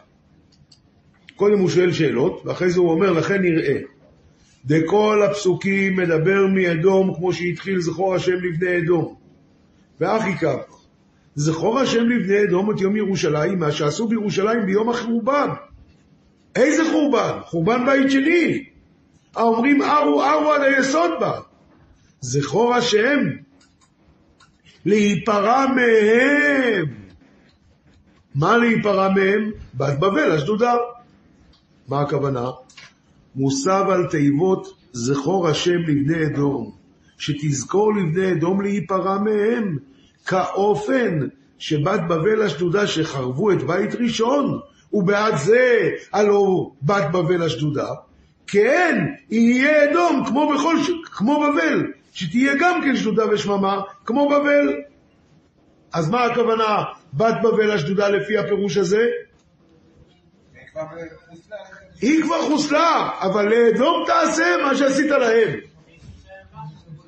קודם 1.36 1.60
הוא 1.60 1.70
שואל 1.70 1.92
שאלות, 1.92 2.42
ואחרי 2.46 2.70
זה 2.70 2.80
הוא 2.80 2.92
אומר, 2.92 3.12
לכן 3.12 3.42
נראה. 3.42 3.80
דכל 4.66 5.24
הפסוקים 5.26 5.96
מדבר 5.96 6.48
מאדום 6.48 7.14
כמו 7.16 7.34
שהתחיל 7.34 7.82
זכור 7.82 8.16
השם 8.16 8.36
לבני 8.36 8.78
אדום. 8.78 9.16
ואחי 10.00 10.38
כך, 10.38 10.56
זכור 11.36 11.80
השם 11.80 12.10
לבני 12.10 12.44
אדום 12.44 12.72
את 12.72 12.82
יום 12.82 12.96
ירושלים, 12.96 13.60
מה 13.60 13.72
שעשו 13.72 14.08
בירושלים 14.08 14.66
ביום 14.66 14.90
החורבן. 14.90 15.50
איזה 16.56 16.84
חורבן? 16.92 17.40
חורבן 17.46 17.86
בית 17.86 18.12
שני. 18.12 18.64
האומרים 19.36 19.82
ארו 19.82 20.24
ארו 20.24 20.52
עד 20.54 20.62
היסוד 20.62 21.12
בה. 21.20 21.40
זכור 22.22 22.76
השם 22.76 23.20
להיפרע 24.86 25.66
מהם. 25.76 27.03
מה 28.36 28.58
להיפרע 28.58 29.10
מהם? 29.10 29.52
בת 29.74 30.00
בבל, 30.00 30.32
אשדודה. 30.32 30.74
מה 31.88 32.02
הכוונה? 32.02 32.50
מוסב 33.36 33.86
על 33.90 34.08
תיבות 34.08 34.68
זכור 34.92 35.48
השם 35.48 35.78
לבני 35.88 36.26
אדום, 36.26 36.72
שתזכור 37.18 37.94
לבני 37.94 38.32
אדום 38.32 38.62
להיפרע 38.62 39.18
מהם, 39.18 39.78
כאופן 40.26 41.20
שבת 41.58 42.00
בבל 42.08 42.42
אשדודה 42.42 42.88
שחרבו 42.88 43.52
את 43.52 43.64
בית 43.64 43.96
ראשון, 43.96 44.60
ובעד 44.94 45.36
זה 45.36 45.90
הלא 46.14 46.72
בת 46.82 47.12
בבל 47.12 47.44
אשדודה, 47.44 47.88
כן, 48.48 49.06
יהיה 49.30 49.92
אדום 49.92 50.24
כמו, 50.28 50.54
בכל. 50.54 50.76
כמו 51.06 51.40
בבל, 51.40 51.84
שתהיה 52.14 52.54
גם 52.60 52.82
כן 52.84 52.96
שדודה 52.96 53.24
ושממה, 53.34 53.82
כמו 54.06 54.30
בבל. 54.30 54.74
אז 55.94 56.10
מה 56.10 56.24
הכוונה 56.24 56.84
בת 57.14 57.36
בבל 57.44 57.72
אשדודה 57.72 58.10
לפי 58.10 58.38
הפירוש 58.38 58.78
הזה? 58.78 59.06
היא 62.02 62.24
כבר 62.24 62.42
חוסלה, 62.42 63.10
אבל 63.20 63.46
לאדום 63.50 64.04
תעשה 64.08 64.58
מה 64.66 64.76
שעשית 64.76 65.12
להם. 65.12 65.60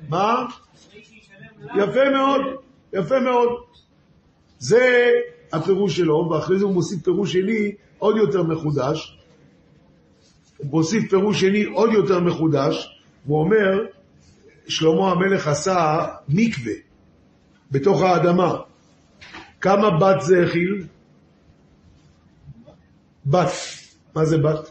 מה? 0.08 0.44
יפה 1.76 2.10
מאוד, 2.12 2.40
יפה 2.92 3.20
מאוד. 3.20 3.48
זה 4.58 5.10
הפירוש 5.52 5.96
שלו, 5.96 6.30
ואחרי 6.30 6.58
זה 6.58 6.64
הוא 6.64 6.74
מוסיף 6.74 7.02
פירוש 7.02 7.32
שני 7.32 7.72
עוד 7.98 8.16
יותר 8.16 8.42
מחודש. 8.42 9.18
הוא 10.56 10.66
מוסיף 10.70 11.10
פירוש 11.10 11.40
שני 11.40 11.64
עוד 11.64 11.92
יותר 11.92 12.20
מחודש, 12.20 13.02
הוא 13.26 13.40
אומר, 13.40 13.86
שלמה 14.68 15.10
המלך 15.10 15.48
עשה 15.48 16.06
מקווה 16.28 16.72
בתוך 17.70 18.02
האדמה. 18.02 18.56
כמה 19.66 19.90
בת 19.90 20.20
זה 20.20 20.42
הכיל? 20.42 20.84
בת. 23.26 23.50
מה 24.14 24.24
זה 24.24 24.38
בת? 24.38 24.70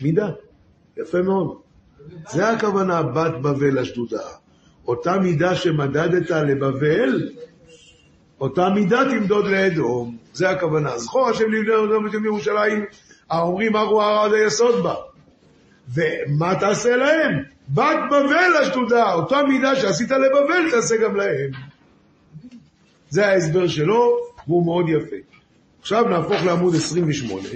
מידה. 0.00 0.30
יפה 0.96 1.22
מאוד. 1.22 1.56
זה 2.30 2.48
הכוונה 2.48 3.02
בת 3.02 3.34
בבל 3.42 3.78
אשדודה. 3.78 4.22
אותה 4.86 5.18
מידה 5.18 5.54
שמדדת 5.54 6.30
לבבל, 6.30 7.28
אותה 8.40 8.68
מידה 8.68 9.00
תמדוד 9.10 9.46
לאדום. 9.46 10.16
זה 10.32 10.50
הכוונה. 10.50 10.98
זכור 10.98 11.28
השם 11.28 11.52
לבני 11.52 11.74
אדום 11.74 12.06
יום 12.12 12.24
ירושלים, 12.24 12.84
האומרים 13.30 13.76
ארו 13.76 14.02
הר 14.02 14.24
עד 14.24 14.32
היסוד 14.32 14.82
בה. 14.82 14.94
ומה 15.94 16.54
תעשה 16.60 16.96
להם? 16.96 17.42
בת 17.68 17.98
בבל 18.06 18.62
אשדודה, 18.62 19.12
אותה 19.12 19.42
מידה 19.42 19.76
שעשית 19.76 20.10
לבבל 20.10 20.70
תעשה 20.70 20.96
גם 20.96 21.16
להם. 21.16 21.67
זה 23.10 23.26
ההסבר 23.26 23.68
שלו, 23.68 24.16
והוא 24.46 24.64
מאוד 24.64 24.88
יפה. 24.88 25.16
עכשיו 25.80 26.08
נהפוך 26.08 26.44
לעמוד 26.44 26.74
28. 26.74 27.48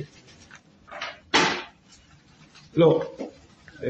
לא. 2.77 3.13
אה, 3.83 3.89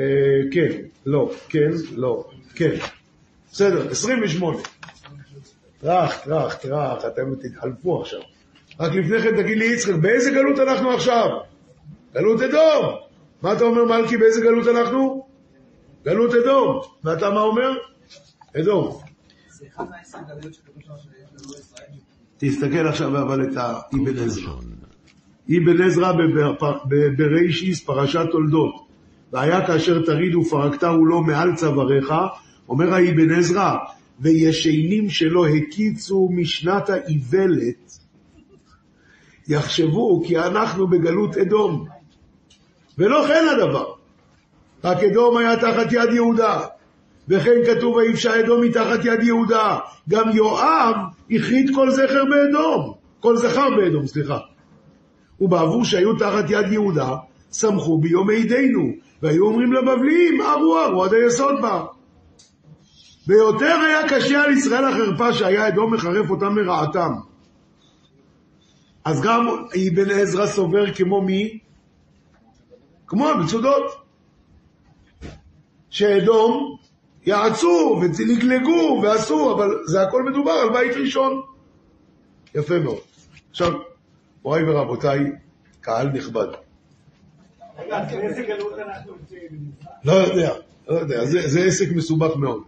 כן, 0.52 0.68
לא, 1.06 1.32
כן, 1.48 1.70
לא, 1.94 2.24
כן. 2.54 2.74
בסדר, 3.52 3.90
28. 3.90 4.58
טראח, 5.80 6.24
טראח, 6.24 6.54
טראח, 6.54 7.04
אתם 7.06 7.34
תתחלפו 7.34 8.00
עכשיו. 8.00 8.20
רק 8.80 8.92
לפני 8.92 9.22
כן 9.22 9.42
תגיד 9.42 9.58
לי, 9.58 9.64
יצחק, 9.64 9.94
באיזה 9.94 10.30
גלות 10.30 10.58
אנחנו 10.58 10.90
עכשיו? 10.90 11.28
גלות 12.14 12.42
אדום. 12.42 12.94
מה 13.42 13.52
אתה 13.52 13.64
אומר, 13.64 13.84
מלכי, 13.84 14.16
באיזה 14.16 14.40
גלות 14.40 14.68
אנחנו? 14.68 15.26
גלות 16.04 16.34
אדום. 16.34 16.80
ואתה 17.04 17.30
מה 17.30 17.40
אומר? 17.40 17.70
אדום. 18.60 19.11
תסתכל 22.38 22.86
עכשיו 22.88 23.22
אבל 23.22 23.42
את 23.42 23.56
האבן 23.56 24.18
עזרא. 24.18 24.52
אבן 25.48 25.82
עזרא 25.82 26.12
בפ- 26.12 26.84
ב- 26.88 27.22
בראשיס, 27.22 27.84
פרשת 27.84 28.26
תולדות. 28.32 28.86
והיה 29.32 29.66
כאשר 29.66 30.02
תריד 30.06 30.34
ופרקתהו 30.34 31.06
לו 31.06 31.22
מעל 31.22 31.56
צוואריך, 31.56 32.12
אומר 32.68 32.94
האבן 32.94 33.30
עזרא, 33.30 33.76
וישנים 34.20 35.10
שלא 35.10 35.46
הקיצו 35.46 36.28
משנת 36.32 36.90
האיוולת, 36.90 37.98
יחשבו 39.48 40.22
כי 40.26 40.38
אנחנו 40.38 40.86
בגלות 40.86 41.36
אדום. 41.36 41.86
ולא 42.98 43.24
כן 43.28 43.44
הדבר. 43.52 43.92
רק 44.84 44.98
אדום 45.04 45.36
היה 45.36 45.56
תחת 45.56 45.92
יד 45.92 46.12
יהודה, 46.14 46.60
וכן 47.28 47.60
כתוב 47.66 47.96
ויפשע 47.96 48.40
אדום 48.40 48.62
מתחת 48.62 49.04
יד 49.04 49.22
יהודה. 49.22 49.78
גם 50.08 50.30
יואב 50.30 50.96
הכרית 51.30 51.70
כל 51.74 51.90
זכר 51.90 52.24
באדום, 52.24 52.94
כל 53.20 53.36
זכר 53.36 53.70
באדום, 53.76 54.06
סליחה. 54.06 54.38
ובעבור 55.40 55.84
שהיו 55.84 56.18
תחת 56.18 56.44
יד 56.48 56.72
יהודה, 56.72 57.16
שמחו 57.52 57.98
ביום 57.98 58.30
עידנו, 58.30 58.92
והיו 59.22 59.46
אומרים 59.46 59.72
לבבלים, 59.72 60.40
ארו 60.40 60.78
ארו 60.78 61.04
עד 61.04 61.14
היסוד 61.14 61.62
בה. 61.62 61.84
ויותר 63.26 63.76
היה 63.86 64.08
קשה 64.08 64.42
על 64.42 64.52
ישראל 64.52 64.84
החרפה 64.84 65.32
שהיה 65.32 65.68
אדום 65.68 65.94
מחרף 65.94 66.30
אותם 66.30 66.58
לרעתם. 66.58 67.12
אז 69.04 69.22
גם 69.22 69.46
אבן 69.48 70.10
עזרא 70.10 70.46
סובר 70.46 70.94
כמו 70.94 71.22
מי? 71.22 71.58
כמו 73.06 73.28
המצודות. 73.28 73.82
שאדום 75.90 76.76
יעצו 77.26 78.00
ולגלגו 78.02 79.00
ועשו, 79.02 79.54
אבל 79.54 79.78
זה 79.86 80.02
הכל 80.02 80.22
מדובר 80.22 80.50
על 80.50 80.72
בית 80.72 80.96
ראשון. 80.96 81.42
יפה 82.54 82.78
מאוד. 82.78 82.98
עכשיו, 83.50 83.72
מוריי 84.44 84.70
ורבותיי, 84.70 85.32
קהל 85.80 86.08
נכבד. 86.08 86.46
לא 90.04 90.12
יודע, 90.12 90.54
לא 90.88 90.94
יודע, 90.94 91.24
זה, 91.24 91.48
זה 91.48 91.64
עסק 91.64 91.86
מסובך 91.94 92.36
מאוד. 92.36 92.62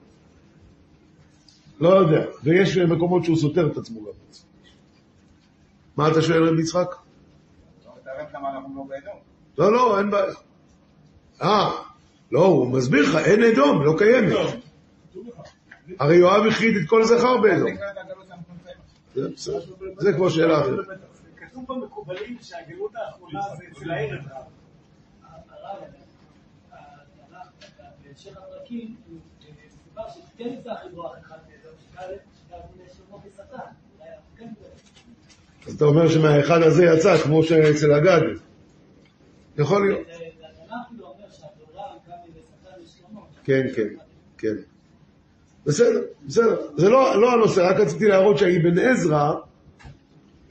לא 1.81 1.89
יודע, 1.89 2.27
ויש 2.43 2.77
מקומות 2.79 3.25
שהוא 3.25 3.37
סותר 3.37 3.67
את 3.73 3.77
עצמו 3.77 4.01
גם. 4.01 4.13
מה 5.97 6.09
אתה 6.09 6.23
שואל, 6.23 6.49
רב 6.49 6.59
יצחק? 6.59 6.95
לא 7.87 7.93
לא. 9.05 9.13
לא, 9.59 9.73
לא, 9.73 9.99
אין 9.99 10.11
בעיה. 10.11 10.35
אה, 11.43 11.71
לא, 12.35 12.45
הוא 12.45 12.67
מסביר 12.67 13.03
לך, 13.03 13.17
אין 13.17 13.43
אדום, 13.43 13.83
לא 13.85 13.95
קיימת. 13.99 14.37
הרי 16.01 16.17
יואב 16.17 16.47
הכרית 16.47 16.77
את 16.83 16.89
כל 16.89 17.05
זכר 17.05 17.37
באדום. 17.37 17.71
זה 19.99 20.13
כבר 20.13 20.29
שאלה 20.29 20.61
אחרת. 20.61 20.87
כתוב 21.37 21.65
במקובלים 21.69 22.37
שהגלות 22.43 22.93
האחרונה 22.97 23.41
זה 23.59 23.65
אצל 23.73 23.91
הערב 23.91 24.13
רב. 24.13 24.43
הרב, 25.51 25.83
התנ"ך, 26.73 27.49
בהמשך 28.05 28.37
הפרקים, 28.37 28.97
סיפר 29.85 30.03
שכן 30.09 30.49
יצא 30.61 30.75
חיבור 30.83 31.15
אחד 31.21 31.37
כן 34.37 34.45
נדבר. 34.45 34.67
אז 35.67 35.75
אתה 35.75 35.85
אומר 35.85 36.09
שמהאחד 36.09 36.63
הזה 36.63 36.85
יצא, 36.85 37.17
כמו 37.17 37.43
שאצל 37.43 37.93
הגד. 37.93 38.21
יכול 39.59 39.87
להיות. 39.87 40.07
והתנ"ך 40.07 40.89
כאילו 40.89 41.07
אומר 41.07 41.31
שהתורה 41.31 41.93
גם 42.09 42.17
משטן 42.29 42.83
לשלמה. 42.83 43.21
כן, 43.45 43.67
כן, 43.77 43.89
כן. 44.39 44.55
בסדר, 45.67 46.03
בסדר. 46.27 46.57
זה 46.77 46.89
לא, 46.89 47.21
לא 47.21 47.33
הנושא, 47.33 47.61
רק 47.61 47.77
רציתי 47.77 48.05
להראות 48.05 48.39
שהאבן 48.39 48.79
עזרא 48.79 49.33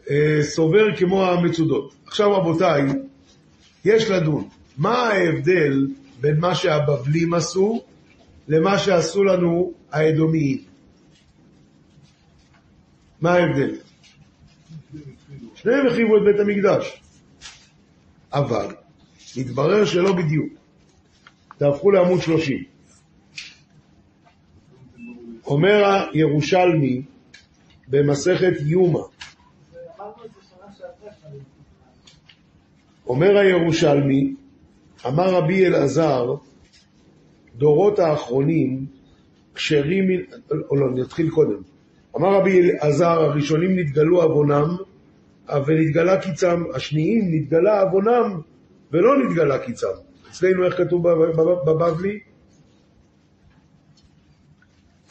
אה, 0.09 0.37
סובר 0.41 0.95
כמו 0.97 1.25
המצודות. 1.25 1.95
עכשיו 2.05 2.33
רבותיי, 2.33 2.81
יש 3.85 4.09
לדון. 4.09 4.47
מה 4.77 4.97
ההבדל 4.97 5.87
בין 6.21 6.39
מה 6.39 6.55
שהבבלים 6.55 7.33
עשו 7.33 7.83
למה 8.47 8.77
שעשו 8.77 9.23
לנו 9.23 9.73
האדומיים? 9.91 10.57
מה 13.21 13.33
ההבדל? 13.33 13.75
שניהם 15.55 15.87
החריבו 15.87 16.17
את 16.17 16.21
בית 16.23 16.39
המקדש. 16.39 17.01
אבל 18.33 18.67
מתברר 19.37 19.85
שלא 19.85 20.13
בדיוק. 20.13 20.53
תהפכו 21.57 21.91
לעמוד 21.91 22.21
30. 22.21 22.72
אומר 25.47 26.07
הירושלמי 26.13 27.01
במסכת 27.87 28.53
יומא, 28.65 28.99
אומר 33.07 33.37
הירושלמי, 33.37 34.33
אמר 35.07 35.33
רבי 35.33 35.67
אלעזר, 35.67 36.35
דורות 37.55 37.99
האחרונים 37.99 38.85
כשרים, 39.55 40.03
או 40.69 40.75
לא, 40.75 40.91
נתחיל 40.95 41.29
קודם. 41.29 41.61
אמר 42.15 42.33
רבי 42.33 42.59
אלעזר, 42.61 43.09
הראשונים 43.21 43.79
נתגלו 43.79 44.21
עוונם, 44.21 44.77
ונתגלה 45.65 46.21
קיצם, 46.21 46.63
השניים 46.75 47.21
נתגלה 47.31 47.81
עוונם, 47.81 48.41
ולא 48.91 49.17
נתגלה 49.17 49.57
קיצם. 49.59 49.87
אצלנו 50.31 50.65
איך 50.65 50.77
כתוב 50.77 51.09
בב- 51.09 51.41
בב- 51.41 51.65
בבבלי? 51.69 52.19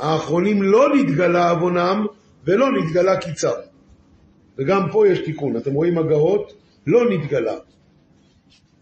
האחרונים 0.03 0.62
לא 0.62 0.96
נתגלה 0.96 1.50
עוונם, 1.50 2.07
ולא 2.44 2.66
נתגלה 2.72 3.16
קיצם. 3.16 3.48
וגם 4.59 4.90
פה 4.92 5.09
יש 5.09 5.18
תיקון, 5.18 5.57
אתם 5.57 5.74
רואים 5.74 5.98
הגאות? 5.98 6.53
לא 6.86 7.11
נתגלה. 7.11 7.57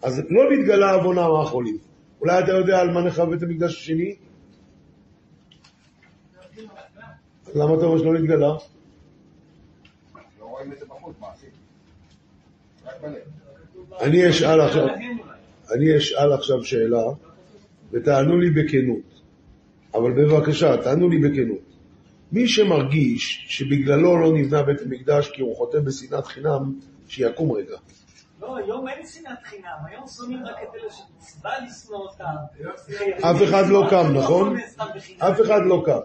אז 0.03 0.23
לא 0.31 0.53
נתגלה 0.53 0.93
עוונם 0.93 1.19
האחרונים. 1.19 1.77
אולי 2.21 2.39
אתה 2.39 2.53
יודע 2.53 2.81
על 2.81 2.91
מה 2.91 3.03
נחרב 3.03 3.31
בית 3.31 3.43
המקדש 3.43 3.77
השני? 3.77 4.15
למה 7.55 7.75
אתה 7.75 7.85
אומר 7.85 7.99
שלא 7.99 8.15
נתגלה? 8.15 8.39
לא 8.47 8.59
אני 15.71 15.97
אשאל 15.99 16.33
עכשיו 16.33 16.65
שאלה, 16.65 17.05
ותענו 17.93 18.39
לי 18.39 18.51
בכנות. 18.51 19.10
אבל 19.95 20.13
בבקשה, 20.13 20.77
תענו 20.77 21.09
לי 21.09 21.19
בכנות. 21.19 21.71
מי 22.33 22.49
שמרגיש 22.49 23.47
שבגללו 23.49 24.17
לא 24.21 24.33
נבנה 24.33 24.63
בית 24.63 24.81
המקדש 24.83 25.31
כי 25.31 25.43
הוא 25.43 25.57
חוטא 25.57 25.81
בשנאת 25.81 26.27
חינם, 26.27 26.75
שיקום 27.09 27.53
רגע. 27.53 27.77
לא, 28.41 28.57
היום 28.57 28.89
אין 28.89 29.07
שנאת 29.07 29.43
חינם, 29.45 29.77
היום 29.91 30.05
שונאים 30.09 30.47
רק 30.47 30.57
את 30.63 30.75
אלה 30.75 30.91
שמצווה 30.91 31.53
לשנוא 31.67 31.99
אותם. 31.99 32.25
אף 33.23 33.43
אחד 33.43 33.65
לא 33.69 33.87
קם, 33.91 34.13
נכון? 34.15 34.57
לא 34.79 34.85
בחינם. 34.95 35.21
אף 35.21 35.41
אחד 35.41 35.61
לא 35.67 35.83
קם. 35.87 36.01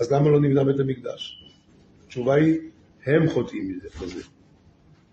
אז 0.00 0.12
למה 0.12 0.30
לא 0.30 0.40
נבנה 0.40 0.64
בית 0.64 0.80
המקדש? 0.80 1.44
התשובה 2.06 2.34
היא, 2.34 2.58
הם 3.06 3.28
חוטאים 3.30 3.68
מזה. 3.68 3.88
בזה. 4.02 4.22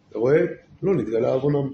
אתה 0.09 0.19
רואה? 0.19 0.41
לא 0.83 0.95
נתגלה 0.95 1.33
עוונם. 1.33 1.69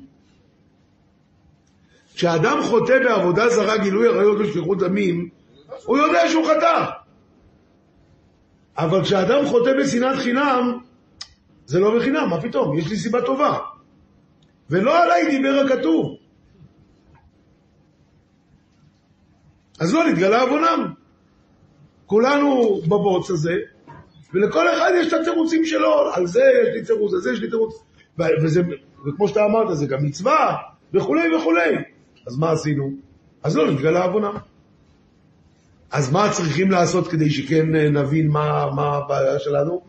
כשאדם 2.15 2.57
חוטא 2.63 2.99
בעבודה 3.03 3.49
זרה, 3.49 3.77
גילוי 3.77 4.07
עריות 4.07 4.37
ושפיכות 4.39 4.79
דמים, 4.79 5.29
הוא 5.85 5.97
יודע 5.97 6.29
שהוא 6.29 6.45
חטא. 6.45 6.85
אבל 8.77 9.03
כשאדם 9.03 9.45
חוטא 9.45 9.73
בשנאת 9.79 10.15
חינם, 10.15 10.79
זה 11.65 11.79
לא 11.79 11.97
בחינם, 11.97 12.29
מה 12.29 12.41
פתאום? 12.41 12.77
יש 12.77 12.89
לי 12.89 12.97
סיבה 12.97 13.21
טובה. 13.21 13.57
ולא 14.69 15.03
עליי 15.03 15.29
דיבר 15.29 15.65
הכתוב. 15.65 16.17
אז 19.79 19.93
לא 19.93 20.03
נתגלה 20.03 20.41
עוונם. 20.41 20.93
כולנו 22.05 22.79
בבוץ 22.81 23.31
הזה, 23.31 23.53
ולכל 24.33 24.69
אחד 24.69 24.91
יש 24.95 25.13
את 25.13 25.19
התירוצים 25.21 25.65
שלו, 25.65 26.13
על 26.13 26.27
זה 26.27 26.43
יש 26.61 26.69
לי 26.73 26.85
תירוץ, 26.85 27.13
על 27.13 27.19
זה 27.19 27.31
יש 27.31 27.39
לי 27.39 27.49
תירוץ. 27.49 27.83
וזה, 28.43 28.61
וכמו 29.07 29.27
שאתה 29.27 29.45
אמרת, 29.45 29.77
זה 29.77 29.85
גם 29.85 30.05
מצווה, 30.05 30.55
וכולי 30.93 31.35
וכולי. 31.35 31.75
אז 32.27 32.37
מה 32.37 32.51
עשינו? 32.51 32.91
אז 33.43 33.57
לא 33.57 33.71
נתגלה 33.71 34.03
עוונם. 34.05 34.37
אז 35.91 36.11
מה 36.11 36.31
צריכים 36.31 36.71
לעשות 36.71 37.07
כדי 37.07 37.29
שכן 37.29 37.75
אה, 37.75 37.89
נבין 37.89 38.27
מה, 38.27 38.71
מה 38.75 38.95
הבעיה 38.95 39.39
שלנו? 39.39 39.81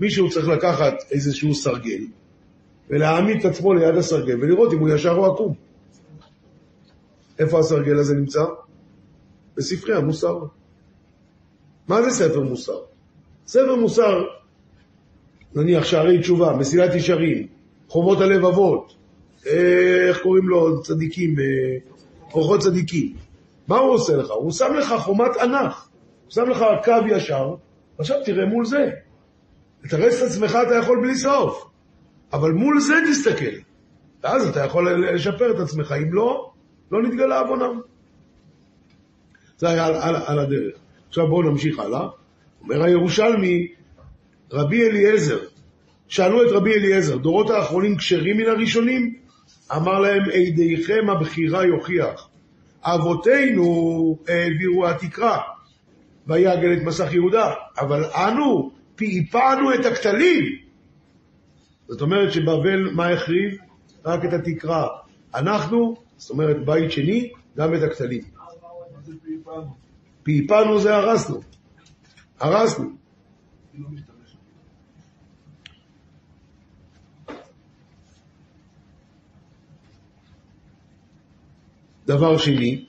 מישהו 0.00 0.30
צריך 0.30 0.48
לקחת 0.48 0.94
איזשהו 1.10 1.54
סרגל, 1.54 2.02
ולהעמיד 2.90 3.36
את 3.40 3.44
עצמו 3.44 3.74
ליד 3.74 3.96
הסרגל, 3.96 4.36
ולראות 4.40 4.72
אם 4.72 4.78
הוא 4.78 4.88
ישר 4.88 5.12
או 5.12 5.26
עקום. 5.32 5.54
איפה 7.38 7.58
הסרגל 7.58 7.98
הזה 7.98 8.14
נמצא? 8.14 8.44
בספרי 9.56 9.96
המוסר. 9.96 10.38
מה 11.88 12.02
זה 12.02 12.10
ספר 12.10 12.40
מוסר? 12.40 12.78
ספר 13.46 13.76
מוסר, 13.76 14.24
נניח 15.54 15.84
שערי 15.84 16.20
תשובה, 16.20 16.56
מסילת 16.56 16.94
ישרים, 16.94 17.46
חובות 17.88 18.20
הלבבות, 18.20 18.94
אה, 19.46 20.08
איך 20.08 20.18
קוראים 20.22 20.48
לו, 20.48 20.82
צדיקים, 20.82 21.38
אה, 21.38 21.44
אורחות 22.34 22.60
צדיקים. 22.60 23.25
מה 23.68 23.78
הוא 23.78 23.94
עושה 23.94 24.16
לך? 24.16 24.30
הוא 24.30 24.52
שם 24.52 24.74
לך 24.74 24.94
חומת 24.98 25.36
ענך, 25.36 25.88
הוא 26.24 26.30
שם 26.30 26.50
לך 26.50 26.64
קו 26.84 26.92
ישר, 27.08 27.54
עכשיו 27.98 28.16
תראה 28.24 28.46
מול 28.46 28.64
זה. 28.64 28.90
לתרץ 29.84 30.22
את 30.22 30.30
עצמך 30.30 30.58
אתה 30.66 30.74
יכול 30.74 31.00
בלי 31.00 31.14
סוף, 31.14 31.64
אבל 32.32 32.52
מול 32.52 32.80
זה 32.80 32.94
תסתכל, 33.10 33.56
ואז 34.22 34.48
אתה 34.48 34.64
יכול 34.64 35.04
לשפר 35.14 35.50
את 35.50 35.60
עצמך, 35.60 35.94
אם 36.02 36.14
לא, 36.14 36.52
לא 36.92 37.02
נתגלה 37.02 37.40
עוונם. 37.40 37.80
זה 39.58 39.68
היה 39.68 39.86
על, 39.86 39.94
על, 39.94 40.16
על 40.26 40.38
הדרך. 40.38 40.76
עכשיו 41.08 41.28
בואו 41.28 41.42
נמשיך 41.42 41.78
הלאה. 41.78 42.08
אומר 42.62 42.82
הירושלמי, 42.82 43.68
רבי 44.52 44.88
אליעזר, 44.88 45.38
שאלו 46.08 46.42
את 46.42 46.48
רבי 46.52 46.74
אליעזר, 46.74 47.16
דורות 47.16 47.50
האחרונים 47.50 47.96
כשרים 47.96 48.36
מן 48.36 48.46
הראשונים? 48.46 49.14
אמר 49.76 50.00
להם, 50.00 50.22
עדיכם 50.22 51.10
הבחירה 51.10 51.64
יוכיח. 51.64 52.25
אבותינו 52.94 54.18
העבירו 54.28 54.86
התקרה, 54.86 55.40
ויעגל 56.26 56.72
את 56.72 56.82
מסך 56.82 57.12
יהודה, 57.12 57.52
אבל 57.78 58.04
אנו 58.04 58.70
פעפענו 58.96 59.74
את 59.74 59.84
הכתלים. 59.86 60.44
זאת 61.88 62.00
אומרת 62.00 62.32
שבבל, 62.32 62.90
מה 62.92 63.08
החריב? 63.08 63.58
רק 64.04 64.24
את 64.24 64.32
התקרה. 64.32 64.86
אנחנו, 65.34 65.94
זאת 66.16 66.30
אומרת 66.30 66.64
בית 66.64 66.92
שני, 66.92 67.30
גם 67.56 67.74
את 67.74 67.82
הכתלים. 67.82 68.22
פעפענו 70.22 70.80
זה 70.80 70.96
הרסנו. 70.96 71.40
הרסנו. 72.40 72.84
אני 72.84 73.82
לא 73.82 73.88
משתמש. 73.88 74.36
דבר 82.06 82.38
שני, 82.38 82.84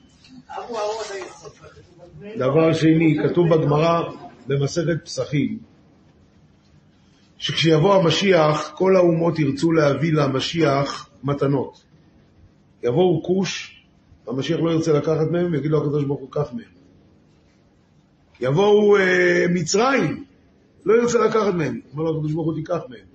דבר 2.38 2.72
שני, 2.72 3.18
כתוב 3.24 3.54
בגמרא 3.54 4.02
במסכת 4.46 5.04
פסחים, 5.04 5.58
שכשיבוא 7.38 7.94
המשיח, 7.94 8.72
כל 8.74 8.96
האומות 8.96 9.38
ירצו 9.38 9.72
להביא 9.72 10.12
למשיח 10.12 11.08
מתנות. 11.24 11.84
יבואו 12.82 13.22
כוש, 13.22 13.82
המשיח 14.26 14.60
לא 14.60 14.70
ירצה 14.70 14.92
לקחת 14.92 15.30
מהם, 15.30 15.54
יגיד 15.54 15.70
לו 15.70 15.78
הקדוש 15.82 16.04
ברוך 16.04 16.20
הוא, 16.20 16.30
קח 16.30 16.52
מהם. 16.52 16.78
יבואו 18.40 18.96
אה, 18.96 19.44
מצרים, 19.54 20.24
לא 20.84 20.94
ירצה 20.94 21.18
לקחת 21.18 21.54
מהם, 21.54 21.80
אומר 21.92 22.04
לו 22.04 22.16
הקדוש 22.16 22.32
ברוך 22.32 22.46
הוא, 22.46 22.54
תיקח 22.54 22.80
מהם. 22.88 23.06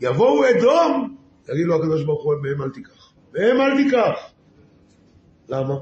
יבואו 0.00 0.50
אדום, 0.50 1.16
יגיד 1.48 1.66
לו 1.66 1.74
הקדוש 1.74 2.04
ברוך 2.04 2.24
הוא, 2.24 2.34
מהם 2.42 2.62
אל 2.62 2.70
תיקח. 2.70 3.12
מהם 3.34 3.60
אל 3.60 3.84
תיקח. 3.84 4.33
למה? 5.48 5.74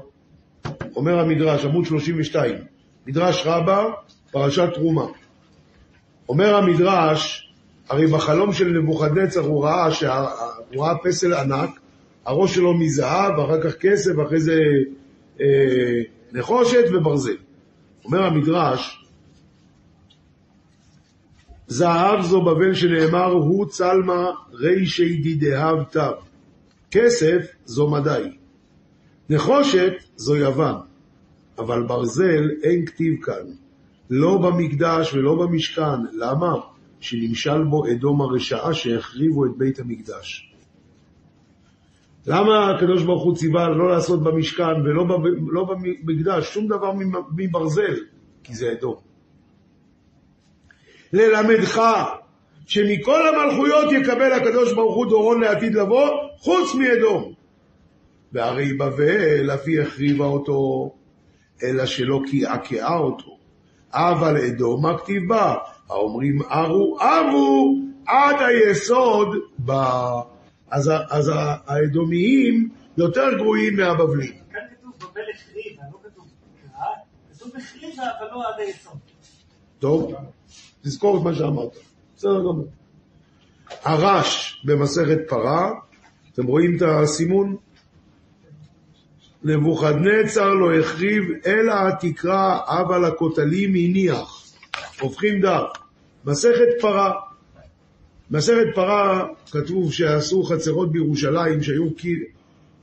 אומר 0.95 1.19
המדרש, 1.19 1.65
עמוד 1.65 1.85
32, 1.85 2.55
מדרש 3.07 3.43
רבה, 3.45 3.85
פרשת 4.31 4.69
תרומה. 4.73 5.05
אומר 6.29 6.55
המדרש, 6.55 7.53
הרי 7.89 8.07
בחלום 8.07 8.53
של 8.53 8.67
נבוכדנצר 8.67 9.39
הוא 9.39 9.63
ראה, 9.63 9.91
שה... 9.91 10.25
הוא 10.73 10.85
ראה 10.85 10.95
פסל 11.03 11.33
ענק, 11.33 11.79
הראש 12.25 12.55
שלו 12.55 12.73
מזהב, 12.73 13.39
ואחר 13.39 13.61
כך 13.61 13.77
כסף, 13.77 14.11
ואחרי 14.17 14.39
זה 14.39 14.59
אה, 15.41 15.45
נחושת 16.33 16.83
וברזל. 16.93 17.37
אומר 18.05 18.23
המדרש, 18.23 19.05
זהב 21.67 22.21
זו 22.21 22.41
בבל 22.41 22.73
שנאמר, 22.73 23.25
הוא 23.25 23.65
צלמה 23.65 24.31
רישי 24.53 25.15
דידהב 25.15 25.83
תו. 25.83 25.99
כסף 26.91 27.47
זו 27.65 27.89
מדי. 27.89 28.42
נחושת 29.33 29.93
זו 30.15 30.35
יוון, 30.35 30.75
אבל 31.57 31.83
ברזל 31.83 32.49
אין 32.63 32.85
כתיב 32.85 33.21
כאן, 33.21 33.45
לא 34.09 34.37
במקדש 34.37 35.13
ולא 35.13 35.35
במשכן. 35.35 35.99
למה? 36.11 36.53
שנמשל 36.99 37.63
בו 37.63 37.87
אדום 37.91 38.21
הרשעה 38.21 38.73
שהחריבו 38.73 39.45
את 39.45 39.51
בית 39.57 39.79
המקדש. 39.79 40.53
למה 42.27 42.69
הקדוש 42.69 43.03
ברוך 43.03 43.23
הוא 43.23 43.35
ציווה 43.35 43.69
לא 43.69 43.89
לעשות 43.89 44.23
במשכן 44.23 44.81
ולא 44.85 45.05
לא 45.51 45.63
במקדש 45.63 46.53
שום 46.53 46.67
דבר 46.67 46.91
מברזל? 47.35 47.95
כי 48.43 48.55
זה 48.55 48.71
אדום. 48.71 48.95
ללמדך 51.13 51.81
שמכל 52.65 53.21
המלכויות 53.27 53.91
יקבל 53.91 54.33
הקדוש 54.33 54.73
ברוך 54.73 54.95
הוא 54.95 55.05
דורון 55.05 55.41
לעתיד 55.41 55.75
לבוא, 55.75 56.09
חוץ 56.37 56.75
מאדום. 56.75 57.33
והרי 58.33 58.73
בבל 58.73 59.51
אף 59.53 59.61
היא 59.65 59.81
החריבה 59.81 60.25
אותו, 60.25 60.91
אלא 61.63 61.85
שלא 61.85 62.21
קעקעה 62.31 62.97
אותו. 62.97 63.37
אבל 63.93 64.37
אדום 64.37 64.85
הכתיב 64.85 65.29
בה, 65.29 65.55
האומרים 65.89 66.41
ארו 66.41 66.97
ארו 67.01 67.79
עד 68.05 68.35
היסוד 68.39 69.27
בה. 69.57 70.21
אז, 70.71 70.91
אז 71.09 71.31
האדומיים 71.35 72.69
יותר 72.97 73.37
גרועים 73.37 73.77
מהבבלים. 73.77 74.33
כאן 74.51 74.61
כתוב 74.71 74.91
בבל 74.97 75.21
החריבה, 75.33 75.83
לא 75.91 76.09
כתוב 76.09 76.25
קרא, 76.61 76.85
כתוב 77.35 77.51
החריבה, 77.57 78.03
אבל 78.03 78.27
לא 78.31 78.47
עד 78.47 78.59
היסוד. 78.59 78.97
טוב? 79.79 80.13
תזכור 80.81 81.17
את 81.17 81.23
מה 81.23 81.35
שאמרת. 81.35 81.77
בסדר 82.15 82.39
גמור. 82.39 82.67
הרש 83.83 84.61
במסכת 84.65 85.17
פרה, 85.27 85.71
אתם 86.33 86.45
רואים 86.45 86.77
את 86.77 86.81
הסימון? 86.81 87.55
נבוכדנצר 89.43 90.53
לא 90.53 90.79
החריב 90.79 91.23
אלא 91.45 91.73
התקרה, 91.87 92.59
אבל 92.67 93.05
הכותלים 93.05 93.69
הניח. 93.69 94.43
הופכים 94.99 95.41
דף. 95.41 95.63
מסכת 96.25 96.81
פרה. 96.81 97.11
מסכת 98.31 98.67
פרה 98.75 99.27
כתוב 99.51 99.93
שעשו 99.93 100.43
חצרות 100.43 100.91
בירושלים 100.91 101.63
שהיו 101.63 101.87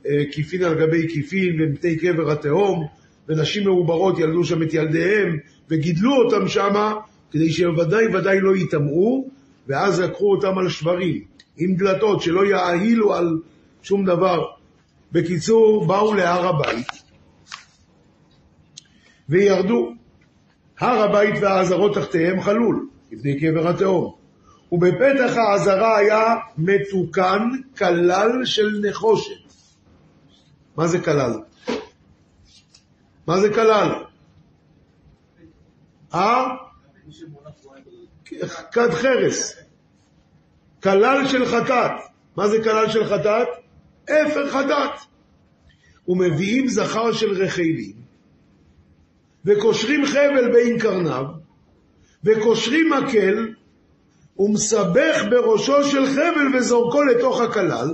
אה, 0.05 0.23
כיפין 0.31 0.63
על 0.63 0.73
גבי 0.73 1.07
כיפין 1.13 1.61
ומפני 1.61 1.95
קבר 1.95 2.31
התהום 2.31 2.87
ונשים 3.29 3.63
מעוברות 3.63 4.19
ילדו 4.19 4.43
שם 4.43 4.63
את 4.63 4.73
ילדיהם 4.73 5.37
וגידלו 5.69 6.11
אותם 6.15 6.47
שמה 6.47 6.93
כדי 7.31 7.51
שוודאי 7.51 8.07
ודאי 8.07 8.39
לא 8.41 8.55
יטמעו 8.55 9.29
ואז 9.67 9.99
לקחו 9.99 10.31
אותם 10.31 10.57
על 10.57 10.69
שברים 10.69 11.21
עם 11.57 11.75
דלתות 11.75 12.21
שלא 12.21 12.45
יאהילו 12.45 13.13
על 13.13 13.39
שום 13.83 14.05
דבר. 14.05 14.45
בקיצור, 15.11 15.87
באו 15.87 16.13
להר 16.13 16.47
הבית 16.47 16.87
וירדו. 19.29 19.93
הר 20.79 21.01
הבית 21.03 21.35
והעזרות 21.41 21.95
תחתיהם 21.95 22.41
חלול, 22.41 22.87
לפני 23.11 23.39
קבר 23.39 23.67
התהום. 23.67 24.15
ובפתח 24.71 25.37
העזרה 25.37 25.97
היה 25.97 26.35
מתוקן 26.57 27.49
כלל 27.77 28.45
של 28.45 28.81
נחושת. 28.83 29.53
מה 30.77 30.87
זה 30.87 30.99
כלל? 30.99 31.33
מה 33.27 33.39
זה 33.39 33.53
כלל? 33.53 34.03
אה? 36.13 36.47
כד 38.71 38.89
חרס. 38.91 39.55
כלל 40.83 41.27
של 41.27 41.45
חטאת. 41.45 41.91
מה 42.35 42.47
זה 42.47 42.63
כלל 42.63 42.89
של 42.89 43.05
חטאת? 43.05 43.47
אפר 44.11 44.49
חטאת. 44.49 45.11
ומביאים 46.07 46.67
זכר 46.67 47.11
של 47.11 47.43
רחלים, 47.43 47.93
וקושרים 49.45 50.05
חבל 50.05 50.51
בין 50.53 50.79
קרניו, 50.79 51.25
וקושרים 52.23 52.89
מקל, 52.89 53.47
ומסבך 54.39 55.23
בראשו 55.29 55.83
של 55.83 56.05
חבל 56.05 56.57
וזורקו 56.57 57.03
לתוך 57.03 57.41
הכלל, 57.41 57.89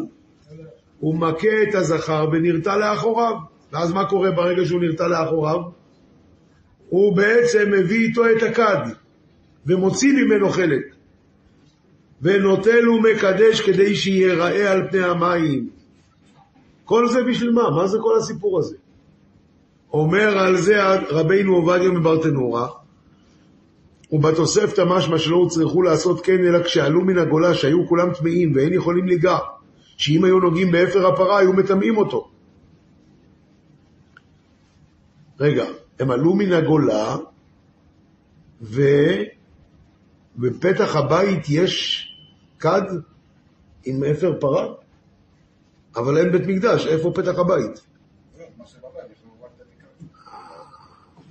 ומכה 1.03 1.63
את 1.69 1.75
הזכר 1.75 2.27
ונרתע 2.31 2.77
לאחוריו. 2.77 3.33
ואז 3.73 3.93
מה 3.93 4.05
קורה 4.05 4.31
ברגע 4.31 4.65
שהוא 4.65 4.81
נרתע 4.81 5.07
לאחוריו? 5.07 5.59
הוא 6.89 7.15
בעצם 7.15 7.71
מביא 7.71 8.07
איתו 8.07 8.29
את 8.29 8.43
הכד, 8.43 8.81
ומוציא 9.65 10.13
ממנו 10.13 10.49
חלק, 10.49 10.95
ונוטל 12.21 12.89
ומקדש 12.89 13.61
כדי 13.61 13.95
שייראה 13.95 14.71
על 14.71 14.87
פני 14.91 15.03
המים. 15.03 15.76
כל 16.87 17.09
זה 17.09 17.23
בשביל 17.23 17.51
מה? 17.51 17.69
מה 17.69 17.87
זה 17.87 17.97
כל 18.01 18.17
הסיפור 18.17 18.59
הזה? 18.59 18.75
אומר 19.93 20.37
על 20.37 20.57
זה 20.57 20.93
רבינו 21.09 21.55
עובדיה 21.55 21.91
מברטנורה, 21.91 22.67
ובתוספתא 24.11 24.83
משמע 24.87 25.17
שלא 25.17 25.35
הוצרכו 25.35 25.81
לעשות 25.81 26.25
כן, 26.25 26.47
אלא 26.47 26.63
כשעלו 26.63 27.01
מן 27.01 27.17
הגולה 27.17 27.53
שהיו 27.53 27.87
כולם 27.87 28.13
טמאים 28.13 28.55
ואין 28.55 28.73
יכולים 28.73 29.07
ליגע, 29.07 29.37
שאם 29.97 30.23
היו 30.23 30.39
נוגעים 30.39 30.71
באפר 30.71 31.07
הפרה 31.07 31.37
היו 31.37 31.53
מטמאים 31.53 31.97
אותו. 31.97 32.29
רגע, 35.39 35.65
הם 35.99 36.11
עלו 36.11 36.35
מן 36.35 36.53
הגולה, 36.53 37.15
ובפתח 38.61 39.15
הבית 40.95 41.49
יש 41.49 42.07
כד 42.59 42.81
עם 43.85 44.03
אפר 44.03 44.33
פרה, 44.39 44.67
אבל 45.97 46.17
אין 46.17 46.31
בית 46.31 46.47
מקדש, 46.47 46.87
איפה 46.87 47.11
פתח 47.15 47.39
הבית? 47.39 47.81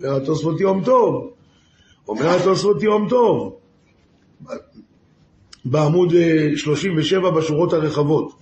אומר 0.03 0.17
התוספות 0.17 0.61
יום 0.61 0.85
טוב, 0.85 1.31
אומר 2.09 2.29
התוספות 2.29 2.83
יום 2.83 3.09
טוב, 3.09 3.57
בעמוד 5.65 6.13
אה, 6.13 6.49
37 6.57 7.31
בשורות 7.31 7.73
הרחבות, 7.73 8.33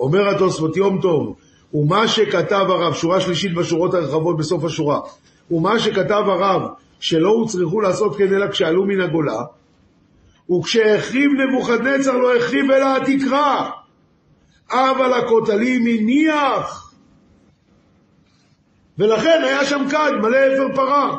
אומר 0.00 0.28
התוספות 0.28 0.76
יום 0.76 1.00
טוב, 1.02 1.36
ומה 1.74 2.08
שכתב 2.08 2.66
הרב, 2.68 2.94
שורה 2.94 3.20
שלישית 3.20 3.54
בשורות 3.54 3.94
הרחבות 3.94 4.36
בסוף 4.36 4.64
השורה, 4.64 5.00
ומה 5.50 5.78
שכתב 5.78 6.24
הרב 6.26 6.62
שלא 7.00 7.28
הוצרכו 7.28 7.80
לעשות 7.80 8.16
כן 8.16 8.34
אלא 8.34 8.50
כשעלו 8.50 8.84
מן 8.84 9.00
הגולה, 9.00 9.42
וכשהחריב 10.50 11.30
נבוכדנצר 11.32 12.16
לא 12.16 12.36
החריב 12.36 12.70
אלא 12.70 12.96
התקרה, 12.96 13.70
אבל 14.70 15.12
הכותלים 15.14 15.86
הניח. 15.86 16.94
ולכן 18.98 19.42
היה 19.44 19.64
שם 19.64 19.84
כד, 19.90 20.12
מלא 20.22 20.36
אפר 20.36 20.76
פרה. 20.76 21.18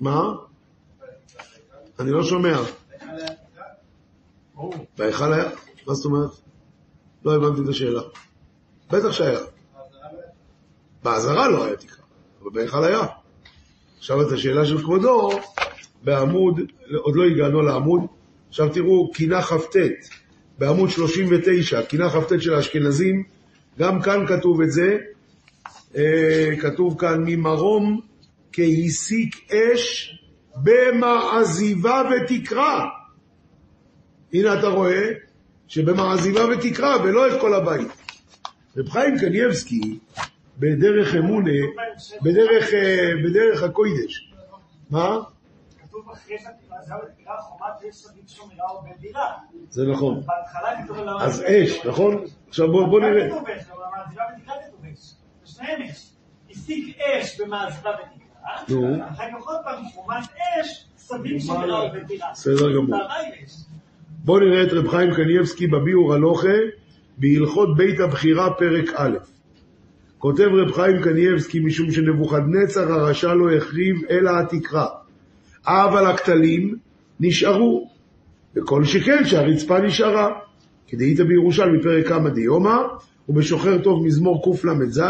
מה? 0.00 0.22
אני 2.00 2.10
לא 2.10 2.22
שומע. 2.22 2.58
בהיכל 4.98 5.32
היה? 5.32 5.50
מה 5.86 5.94
זאת 5.94 6.04
אומרת? 6.04 6.30
לא 7.24 7.34
הבנתי 7.34 7.60
את 7.62 7.68
השאלה. 7.68 8.02
בטח 8.90 9.12
שהיה. 9.12 9.40
באזהרה 11.02 11.48
לא 11.48 11.64
היה 11.64 11.76
תקרה, 11.76 12.04
אבל 12.42 12.50
בהיכל 12.50 12.84
היה. 12.84 13.00
עכשיו 13.98 14.22
את 14.22 14.32
השאלה 14.32 14.66
של 14.66 14.78
כבודו, 14.78 15.30
בעמוד, 16.04 16.60
עוד 17.02 17.16
לא 17.16 17.24
הגענו 17.24 17.62
לעמוד, 17.62 18.00
עכשיו 18.48 18.68
תראו, 18.74 19.12
קינה 19.12 19.42
כ"ט, 19.42 19.76
בעמוד 20.58 20.90
39, 20.90 21.82
קינה 21.82 22.10
כ"ט 22.10 22.40
של 22.40 22.54
האשכנזים, 22.54 23.22
גם 23.78 24.02
כאן 24.02 24.26
כתוב 24.26 24.60
את 24.60 24.70
זה, 24.70 24.96
אה, 25.96 26.56
כתוב 26.60 26.98
כאן 26.98 27.24
ממרום 27.26 28.00
כי 28.52 28.84
הסיק 28.86 29.52
אש 29.52 30.18
במעזיבה 30.56 32.02
ותקרא. 32.10 32.84
הנה 34.32 34.58
אתה 34.58 34.68
רואה 34.68 35.10
שבמעזיבה 35.68 36.40
ותקרא 36.48 36.96
ולא 37.04 37.28
את 37.28 37.40
כל 37.40 37.54
הבית. 37.54 37.88
רב 38.76 38.88
חיים 38.88 39.18
קניאבסקי 39.18 39.98
בדרך 40.58 41.14
אמונה, 41.14 41.60
בדרך, 42.22 42.74
אה, 42.74 43.12
בדרך 43.24 43.62
הקוידש. 43.62 44.32
מה? 44.90 45.18
כתוב 45.98 46.10
אחרי 46.10 46.36
שהתקרה 46.38 47.36
חומת 47.40 47.90
אש 47.90 47.94
סביב 47.94 48.24
שומרה 48.26 48.78
ובדירה. 48.78 49.32
זה 49.70 49.86
נכון. 49.86 50.20
בהתחלה 50.26 50.84
כתוב 50.84 50.98
על 50.98 51.08
אז 51.20 51.44
אש, 51.46 51.86
נכון? 51.86 52.24
עכשיו 52.48 52.72
בוא, 52.72 52.86
בוא 52.86 53.00
נראה. 53.00 53.28
כתוב 53.30 53.48
אש, 53.48 53.64
ותקרה, 57.94 58.52
נו. 58.68 58.96
אחר 59.10 59.24
כך 59.38 59.46
עוד 59.46 59.58
פעם 59.64 59.84
חומת 59.94 60.24
אש 60.60 60.86
סביב 60.96 61.38
שומרה 61.40 61.84
ובדירה. 61.84 62.28
בסדר 62.32 62.76
גמור. 62.76 63.00
בואו 64.24 64.40
נראה 64.40 64.62
את 64.62 64.72
רב 64.72 64.88
חיים 64.88 65.14
קניאבסקי 65.14 65.66
בביאור 65.66 66.14
הלוכה 66.14 66.58
בהלכות 67.18 67.76
בית 67.76 68.00
הבחירה 68.00 68.54
פרק 68.54 68.88
א'. 68.96 69.18
כותב 70.18 70.48
רב 70.52 70.72
חיים 70.72 71.02
קניאבסקי 71.02 71.60
משום 71.60 71.90
שנבוכדנצר 71.90 72.92
הרשע 72.92 73.34
לא 73.34 73.56
החריב 73.56 74.04
אלא 74.10 74.30
התקרה, 74.40 74.86
אבל 75.68 76.06
הכתלים 76.06 76.76
נשארו, 77.20 77.90
וכל 78.56 78.84
שכן 78.84 79.24
שהרצפה 79.24 79.80
נשארה. 79.80 80.28
כדאית 80.86 81.20
בירושלמי 81.20 81.82
פרק 81.82 82.08
כמה 82.08 82.30
דיומא, 82.30 82.76
ובשוחר 83.28 83.78
טוב 83.78 84.06
מזמור 84.06 84.42
קל"ז, 84.44 85.02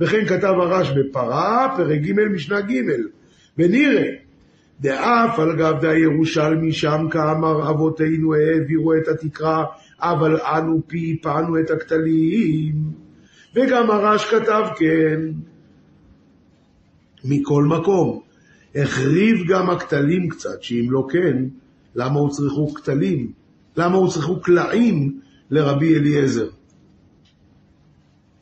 וכן 0.00 0.26
כתב 0.26 0.54
הרש 0.60 0.90
בפרה, 0.90 1.74
פרק 1.76 2.00
ג' 2.00 2.20
משנה 2.34 2.60
ג', 2.60 2.82
ונראה 3.58 4.10
דאף 4.80 5.38
על 5.38 5.56
גב 5.56 5.84
הירושלמי 5.84 6.72
שם 6.72 7.06
כאמר 7.10 7.70
אבותינו 7.70 8.34
העבירו 8.34 8.94
את 8.94 9.08
התקרה, 9.08 9.64
אבל 10.00 10.36
אנו 10.40 10.80
פיפנו 10.86 11.58
את 11.60 11.70
הכתלים. 11.70 12.74
וגם 13.54 13.90
הרש 13.90 14.24
כתב 14.24 14.62
כן. 14.76 15.20
מכל 17.24 17.64
מקום, 17.64 18.20
החריב 18.82 19.46
גם 19.48 19.70
הכתלים 19.70 20.28
קצת, 20.28 20.62
שאם 20.62 20.86
לא 20.90 21.06
כן, 21.10 21.44
למה 21.94 22.20
הוצרכו 22.20 22.74
כתלים? 22.74 23.32
למה 23.76 23.96
הוצרכו 23.96 24.40
קלעים 24.40 25.20
לרבי 25.50 25.96
אליעזר? 25.96 26.48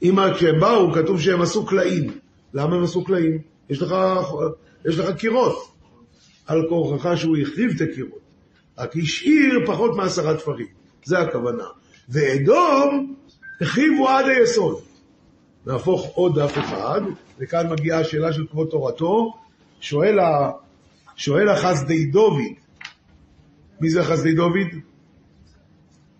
אם 0.02 0.16
כשהם 0.34 0.60
באו, 0.60 0.92
כתוב 0.92 1.20
שהם 1.20 1.42
עשו 1.42 1.66
קלעים. 1.66 2.10
למה 2.54 2.76
הם 2.76 2.84
עשו 2.84 3.04
קלעים? 3.04 3.38
יש 3.70 3.82
לך, 3.82 3.94
יש 4.84 4.98
לך 4.98 5.16
קירות. 5.16 5.56
על 6.46 6.68
כורחך 6.68 7.12
שהוא 7.16 7.36
החריב 7.36 7.70
את 7.76 7.80
הקירות. 7.80 8.18
רק 8.78 8.96
השאיר 8.96 9.66
פחות 9.66 9.96
מעשרה 9.96 10.36
תפרים. 10.36 10.66
זה 11.04 11.18
הכוונה. 11.18 11.64
ואדום 12.08 13.14
החריבו 13.60 14.08
עד 14.08 14.24
היסוד. 14.28 14.78
נהפוך 15.66 16.06
עוד 16.14 16.38
דף 16.38 16.58
אחד, 16.58 17.00
וכאן 17.38 17.70
מגיעה 17.70 18.00
השאלה 18.00 18.32
של 18.32 18.46
כבוד 18.46 18.68
תורתו. 18.68 19.34
שואל, 19.80 20.18
ה... 20.18 20.50
שואל 21.16 21.48
החסדי 21.48 22.06
דוד, 22.06 22.38
מי 23.80 23.90
זה 23.90 24.00
החסדי 24.00 24.34
דוד? 24.34 24.68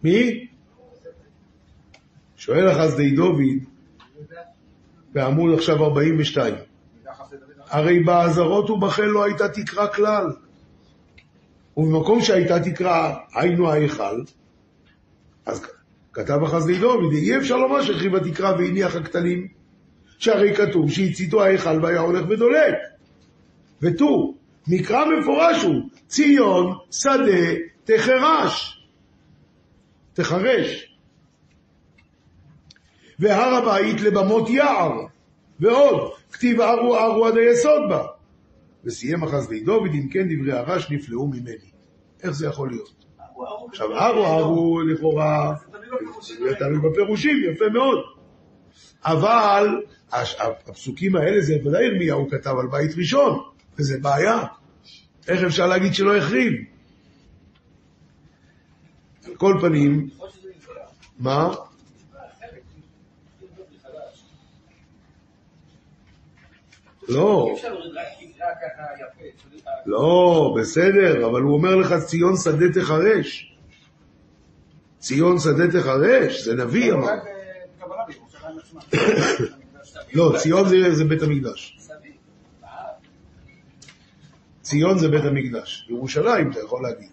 מי? 0.02 0.46
שואל 2.36 2.68
החסדי 2.68 3.11
דוד, 3.11 3.64
בעמוד 5.12 5.54
עכשיו 5.54 5.84
42, 5.84 6.54
הרי 7.70 8.00
באזהרות 8.00 8.70
ובחל 8.70 9.02
לא 9.02 9.24
הייתה 9.24 9.48
תקרה 9.48 9.88
כלל. 9.88 10.26
ובמקום 11.76 12.20
שהייתה 12.20 12.61
תקרה, 12.61 13.16
היינו 13.34 13.70
ההיכל, 13.70 14.22
אז 15.46 15.66
כתב 16.12 16.42
החסדי 16.42 16.78
דוד, 16.78 17.12
אי 17.12 17.36
אפשר 17.36 17.57
לומר 17.57 17.82
שהרחיב 17.82 18.14
התקרה 18.14 18.52
והניח 18.52 18.96
הכתלים, 18.96 19.48
שהרי 20.18 20.57
כתוב 20.57 20.90
שהציתו 20.90 21.42
ההיכל 21.42 21.80
והיה 21.82 22.00
הולך 22.00 22.24
ודולק. 22.28 22.74
וטור, 23.83 24.37
מקרא 24.68 25.05
מפורש 25.05 25.62
הוא, 25.62 25.83
ציון 26.09 26.79
שדה 26.91 27.55
תחרש, 27.85 28.87
תחרש. 30.12 30.97
והר 33.18 33.55
הבית 33.55 34.01
לבמות 34.01 34.51
יער, 34.51 35.07
ועוד, 35.61 36.12
כתיב 36.33 36.61
ארו 36.61 36.97
ארו 36.97 37.27
עד 37.27 37.37
היסוד 37.37 37.83
בה. 37.89 38.05
וסיים 38.85 39.24
החסדי 39.24 39.61
דוד, 39.61 39.91
אם 39.95 40.09
כן 40.09 40.29
דברי 40.29 40.53
הרש 40.53 40.91
נפלאו 40.91 41.27
ממני. 41.27 41.70
איך 42.22 42.31
זה 42.31 42.47
יכול 42.47 42.70
להיות? 42.70 43.05
עכשיו, 43.68 43.99
ארו 43.99 44.27
ארו 44.27 44.81
לכאורה, 44.81 45.55
זה 46.22 46.55
תלוי 46.59 46.91
בפירושים, 46.91 47.37
יפה 47.53 47.64
מאוד. 47.72 47.99
אבל 49.05 49.83
הפסוקים 50.68 51.16
האלה 51.16 51.41
זה 51.41 51.55
ודאי 51.64 51.85
ירמיהו 51.85 52.29
כתב 52.31 52.55
על 52.61 52.66
בית 52.66 52.91
ראשון, 52.99 53.39
וזה 53.79 53.99
בעיה. 54.03 54.43
איך 55.29 55.43
אפשר 55.43 55.66
להגיד 55.66 55.95
שלא 55.95 56.16
החריב? 56.16 56.53
על 59.27 59.37
כל 59.37 59.59
פנים, 59.61 60.11
מה? 61.18 61.55
לא, 67.09 67.57
לא, 69.87 70.55
בסדר, 70.61 71.27
אבל 71.27 71.41
הוא 71.43 71.55
אומר 71.55 71.77
לך 71.77 71.95
ציון 72.07 72.37
שדה 72.37 72.66
תחרש. 72.74 73.57
ציון 74.99 75.39
שדה 75.39 75.81
תחרש, 75.81 76.41
זה 76.43 76.55
נביא 76.55 76.93
אמר. 76.93 77.12
עצמה. 78.59 78.81
לא, 80.14 80.35
ציון 80.39 80.68
זה 80.95 81.05
בית 81.05 81.22
המקדש. 81.22 81.76
ציון 84.66 84.98
זה 84.98 85.08
בית 85.08 85.24
המקדש. 85.24 85.86
ירושלים, 85.90 86.50
אתה 86.50 86.60
יכול 86.60 86.82
להגיד. 86.82 87.08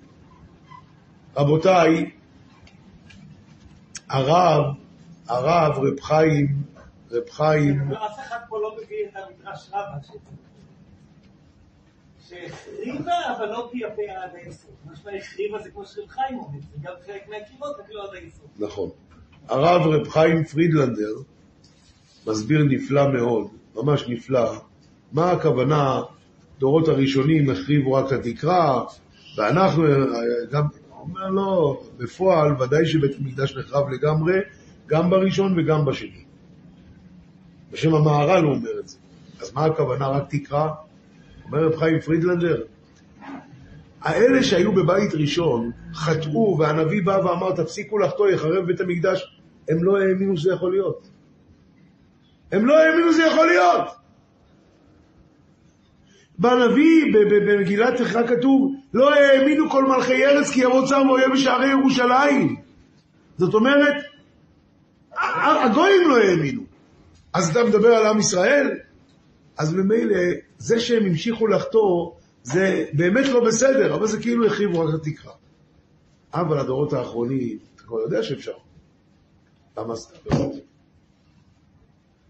רבותיי, 1.38 2.12
הרב, 4.10 4.66
הרב, 5.28 5.78
רב 5.78 6.00
חיים, 6.02 6.48
רב 7.12 7.30
חיים, 7.30 7.92
אף 7.94 8.20
אחד 8.20 8.38
פה 8.50 8.60
לא 8.62 8.76
מביא 8.76 8.98
את 9.10 9.16
המדרש 9.16 9.70
רבה 9.74 9.98
ש- 10.04 10.12
שהחריבה 12.30 13.14
אבל 13.38 13.46
לא 13.50 13.70
פייפיה 13.72 14.24
עד 14.24 14.30
היסוד. 14.34 14.72
משמע 14.92 15.12
החריבה 15.18 15.60
זה 15.64 15.72
כמו 15.72 15.86
שרב 15.86 16.08
חיים 16.10 16.40
אומר, 16.40 16.60
זה 16.72 16.78
גם 16.82 16.94
חלק 17.06 17.30
מהקירות, 17.30 17.76
רק 17.80 17.86
לא 17.92 18.04
עד. 18.12 18.48
נכון. 18.60 18.90
הרב 19.48 19.82
רב 19.88 20.08
חיים 20.10 20.44
פרידלנדר 20.44 21.16
מסביר 22.28 22.64
נפלא 22.70 23.12
מאוד, 23.12 23.48
ממש 23.76 24.06
נפלא, 24.08 24.52
מה 25.12 25.32
הכוונה, 25.32 26.02
דורות 26.64 26.88
הראשונים 26.88 27.50
החריבו 27.50 27.94
רק 27.94 28.08
את 28.08 28.12
התקרה, 28.12 28.84
ואנחנו 29.38 29.86
אה, 29.86 29.92
גם, 30.52 30.64
אומר 30.92 31.30
לא, 31.30 31.84
בפועל 31.98 32.62
ודאי 32.62 32.86
שבית 32.86 33.12
המקדש 33.20 33.58
נחרב 33.58 33.90
לגמרי, 33.90 34.40
גם 34.88 35.10
בראשון 35.10 35.60
וגם 35.60 35.86
בשני. 35.86 36.24
בשם 37.72 37.96
המהר"ל 37.96 38.44
הוא 38.44 38.54
אומר 38.54 38.80
את 38.80 38.88
זה. 38.88 38.98
אז 39.42 39.54
מה 39.54 39.66
הכוונה 39.66 40.08
רק 40.08 40.24
תקרה? 40.30 40.74
אומר 41.46 41.66
רב 41.66 41.76
חיים 41.76 42.00
פרידלנדר, 42.00 42.62
האלה 44.02 44.44
שהיו 44.44 44.72
בבית 44.72 45.14
ראשון, 45.14 45.72
חטאו, 45.94 46.58
והנביא 46.60 47.02
בא 47.06 47.20
ואמר, 47.26 47.56
תפסיקו 47.56 48.00
לחטוא, 48.00 48.30
יחרב 48.30 48.66
בית 48.66 48.82
המקדש, 48.82 49.40
הם 49.70 49.84
לא 49.84 49.98
האמינו 49.98 50.38
שזה 50.38 50.54
יכול 50.54 50.72
להיות. 50.72 51.10
הם 52.52 52.66
לא 52.66 52.80
האמינו 52.80 53.14
שזה 53.14 53.24
יכול 53.24 53.48
להיות. 53.48 54.03
בנביא, 56.44 57.14
במגילת 57.30 58.00
איכה 58.02 58.28
כתוב, 58.28 58.76
לא 58.94 59.14
האמינו 59.14 59.70
כל 59.70 59.86
מלכי 59.86 60.26
ארץ 60.26 60.52
כי 60.52 60.62
יבוא 60.62 60.88
צר 60.88 61.02
ואויב 61.08 61.34
בשערי 61.34 61.68
ירושלים. 61.68 62.56
זאת 63.38 63.54
אומרת, 63.54 64.04
הגויים 65.64 66.10
לא 66.10 66.18
האמינו. 66.18 66.62
אז 67.34 67.50
אתה 67.50 67.64
מדבר 67.64 67.88
על 67.88 68.06
עם 68.06 68.20
ישראל? 68.20 68.72
אז 69.58 69.74
ממילא, 69.74 70.20
זה 70.58 70.80
שהם 70.80 71.06
המשיכו 71.06 71.48
לחטוא, 71.48 72.12
זה 72.44 72.86
באמת 72.94 73.26
לא 73.26 73.46
בסדר, 73.46 73.96
אבל 73.96 74.08
זה 74.08 74.22
כאילו 74.22 74.46
החריבו 74.46 74.80
רק 74.80 74.94
התקרה. 74.94 75.34
אבל 76.34 76.60
הדורות 76.60 76.94
האחרונים, 76.94 77.58
אתה 77.76 77.84
כבר 77.84 78.00
יודע 78.00 78.24
שאפשר. 78.24 78.54
למה 79.78 79.94
עשית 79.94 80.12
עבירות? 80.26 80.54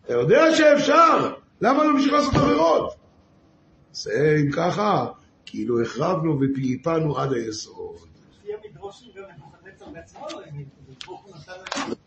אתה 0.05 0.13
יודע 0.13 0.55
שאפשר, 0.55 1.33
למה 1.61 1.83
לא 1.83 1.89
המשיך 1.89 2.13
לעשות 2.13 2.35
עבירות? 2.35 3.02
זה 3.93 4.37
אם 4.41 4.51
ככה, 4.51 5.05
כאילו 5.45 5.81
החרבנו 5.81 6.39
ופעיפנו 6.41 7.17
עד 7.17 7.33
היסוד. 7.33 7.95
לא. 8.45 8.59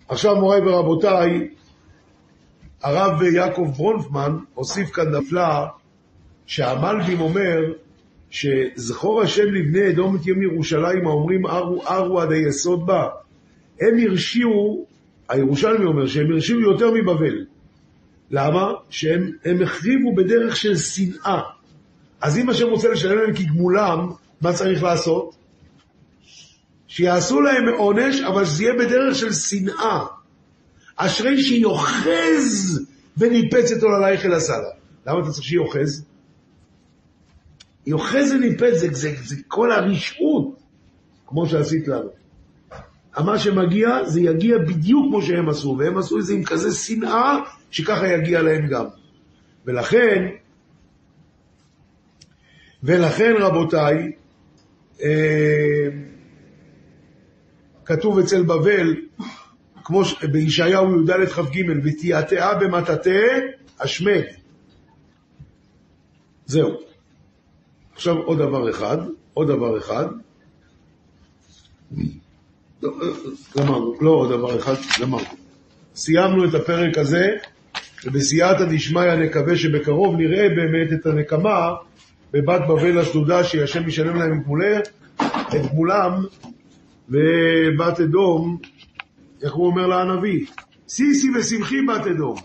עכשיו 0.09 0.37
מוריי 0.37 0.61
ורבותיי, 0.61 1.49
הרב 2.83 3.23
יעקב 3.23 3.73
ברונפמן 3.77 4.37
הוסיף 4.55 4.91
כאן 4.91 5.15
נפלא 5.15 5.67
שהמלבים 6.47 7.21
אומר 7.21 7.73
שזכור 8.31 9.23
השם 9.23 9.45
לבני 9.45 9.91
אדום 9.91 10.17
את 10.17 10.27
יום 10.27 10.43
ירושלים 10.43 11.07
האומרים 11.07 11.47
ארו 11.47 11.83
ארו 11.87 12.21
עד 12.21 12.33
היסוד 12.33 12.87
בה. 12.87 13.09
הם 13.81 13.99
הרשיעו, 14.09 14.87
הירושלמי 15.29 15.85
אומר 15.85 16.07
שהם 16.07 16.33
הרשיעו 16.33 16.61
יותר 16.61 16.91
מבבל. 16.91 17.45
למה? 18.31 18.73
שהם 18.91 19.31
הם 19.45 19.63
החריבו 19.63 20.15
בדרך 20.15 20.57
של 20.57 20.77
שנאה. 20.77 21.56
אז 22.21 22.39
אם 22.39 22.51
השם 22.51 22.67
רוצה 22.67 22.89
לשלם 22.89 23.19
להם 23.19 23.35
כגמולם, 23.35 24.11
מה 24.41 24.53
צריך 24.53 24.83
לעשות? 24.83 25.37
שיעשו 26.89 27.41
להם 27.41 27.69
עונש, 27.79 28.21
אבל 28.21 28.45
שזה 28.45 28.63
יהיה 28.63 28.75
בדרך 28.75 29.15
של 29.15 29.33
שנאה. 29.33 30.07
אשרי 30.97 31.43
שיוחז 31.43 32.81
וניפץ 33.17 33.73
את 33.73 33.83
עוללייך 33.83 34.25
אל 34.25 34.33
הסלה. 34.33 34.71
למה 35.07 35.21
אתה 35.21 35.31
צריך 35.31 35.45
שיוחז? 35.45 36.05
יוחז 37.87 38.33
וניפץ 38.33 38.75
זה, 38.75 38.89
זה, 38.93 39.15
זה 39.25 39.37
כל 39.49 39.73
הרשעות, 39.73 40.57
כמו 41.27 41.47
שעשית 41.47 41.89
לנו. 41.89 42.09
מה 43.25 43.39
שמגיע, 43.39 44.05
זה 44.05 44.21
יגיע 44.21 44.59
בדיוק 44.59 45.07
כמו 45.09 45.23
שהם 45.23 45.49
עשו, 45.49 45.77
והם 45.79 45.99
עשו 45.99 46.19
את 46.19 46.25
זה 46.25 46.33
עם 46.33 46.45
כזה 46.45 46.73
שנאה, 46.73 47.39
שככה 47.71 48.09
יגיע 48.09 48.43
להם 48.43 48.67
גם. 48.67 48.85
ולכן, 49.67 50.25
ולכן 52.87 53.35
רבותיי, 53.39 54.13
אה, 55.03 55.89
כתוב 57.85 58.19
אצל 58.19 58.43
בבל, 58.43 58.95
כמו 59.85 60.03
בישעיהו 60.33 61.03
י"ד 61.03 61.29
כ"ג, 61.29 61.63
ותיעתעה 61.85 62.55
במטאטא 62.55 63.39
השמד. 63.81 64.23
זהו. 66.47 66.71
עכשיו 67.95 68.17
עוד 68.17 68.39
דבר 68.39 68.71
אחד, 68.71 68.99
עוד 69.35 69.49
דבר 69.49 69.79
אחד. 69.79 70.07
לא, 72.83 72.93
גמרנו, 73.57 73.95
לא 74.01 74.11
עוד 74.11 74.31
דבר 74.31 74.59
אחד, 74.59 74.75
גמרנו. 75.01 75.27
סיימנו 75.95 76.45
את 76.49 76.55
הפרק 76.55 76.99
הזה, 76.99 77.29
ובסייעתא 78.05 78.65
דשמיא 78.65 79.15
נקווה 79.15 79.57
שבקרוב 79.57 80.17
נראה 80.17 80.49
באמת 80.49 80.93
את 80.93 81.07
הנקמה 81.07 81.75
בבת 82.33 82.61
בבל 82.69 82.99
השדודה, 82.99 83.45
שהשם 83.45 83.89
ישלם 83.89 84.17
להם 84.17 84.43
גמולה- 84.43 84.81
את 85.21 85.71
גמולם, 85.73 86.25
ובת 87.09 88.01
אדום, 88.01 88.59
איך 89.43 89.55
הוא 89.55 89.67
אומר 89.67 89.87
לה 89.87 90.01
הנביא? 90.01 90.47
שישי 90.89 91.27
ושמחי 91.39 91.77
בת 91.83 92.07
אדום. 92.07 92.37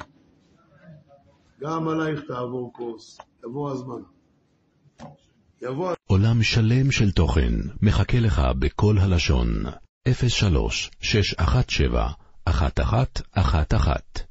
גם 1.62 1.88
עלייך 1.88 2.22
תעבור 2.28 2.74
כוס, 2.74 3.18
יבוא 3.46 3.72
הזמן. 3.72 4.02
יבוא 5.62 5.94
עולם 6.08 6.44
שלם 6.44 6.92
של 6.92 7.12
תוכן 7.12 7.54
מחכה 7.82 8.20
לך 8.20 8.42
בכל 8.60 8.98
הלשון, 8.98 9.48
03 10.08 10.92
617 11.02 12.10
1111 12.48 14.31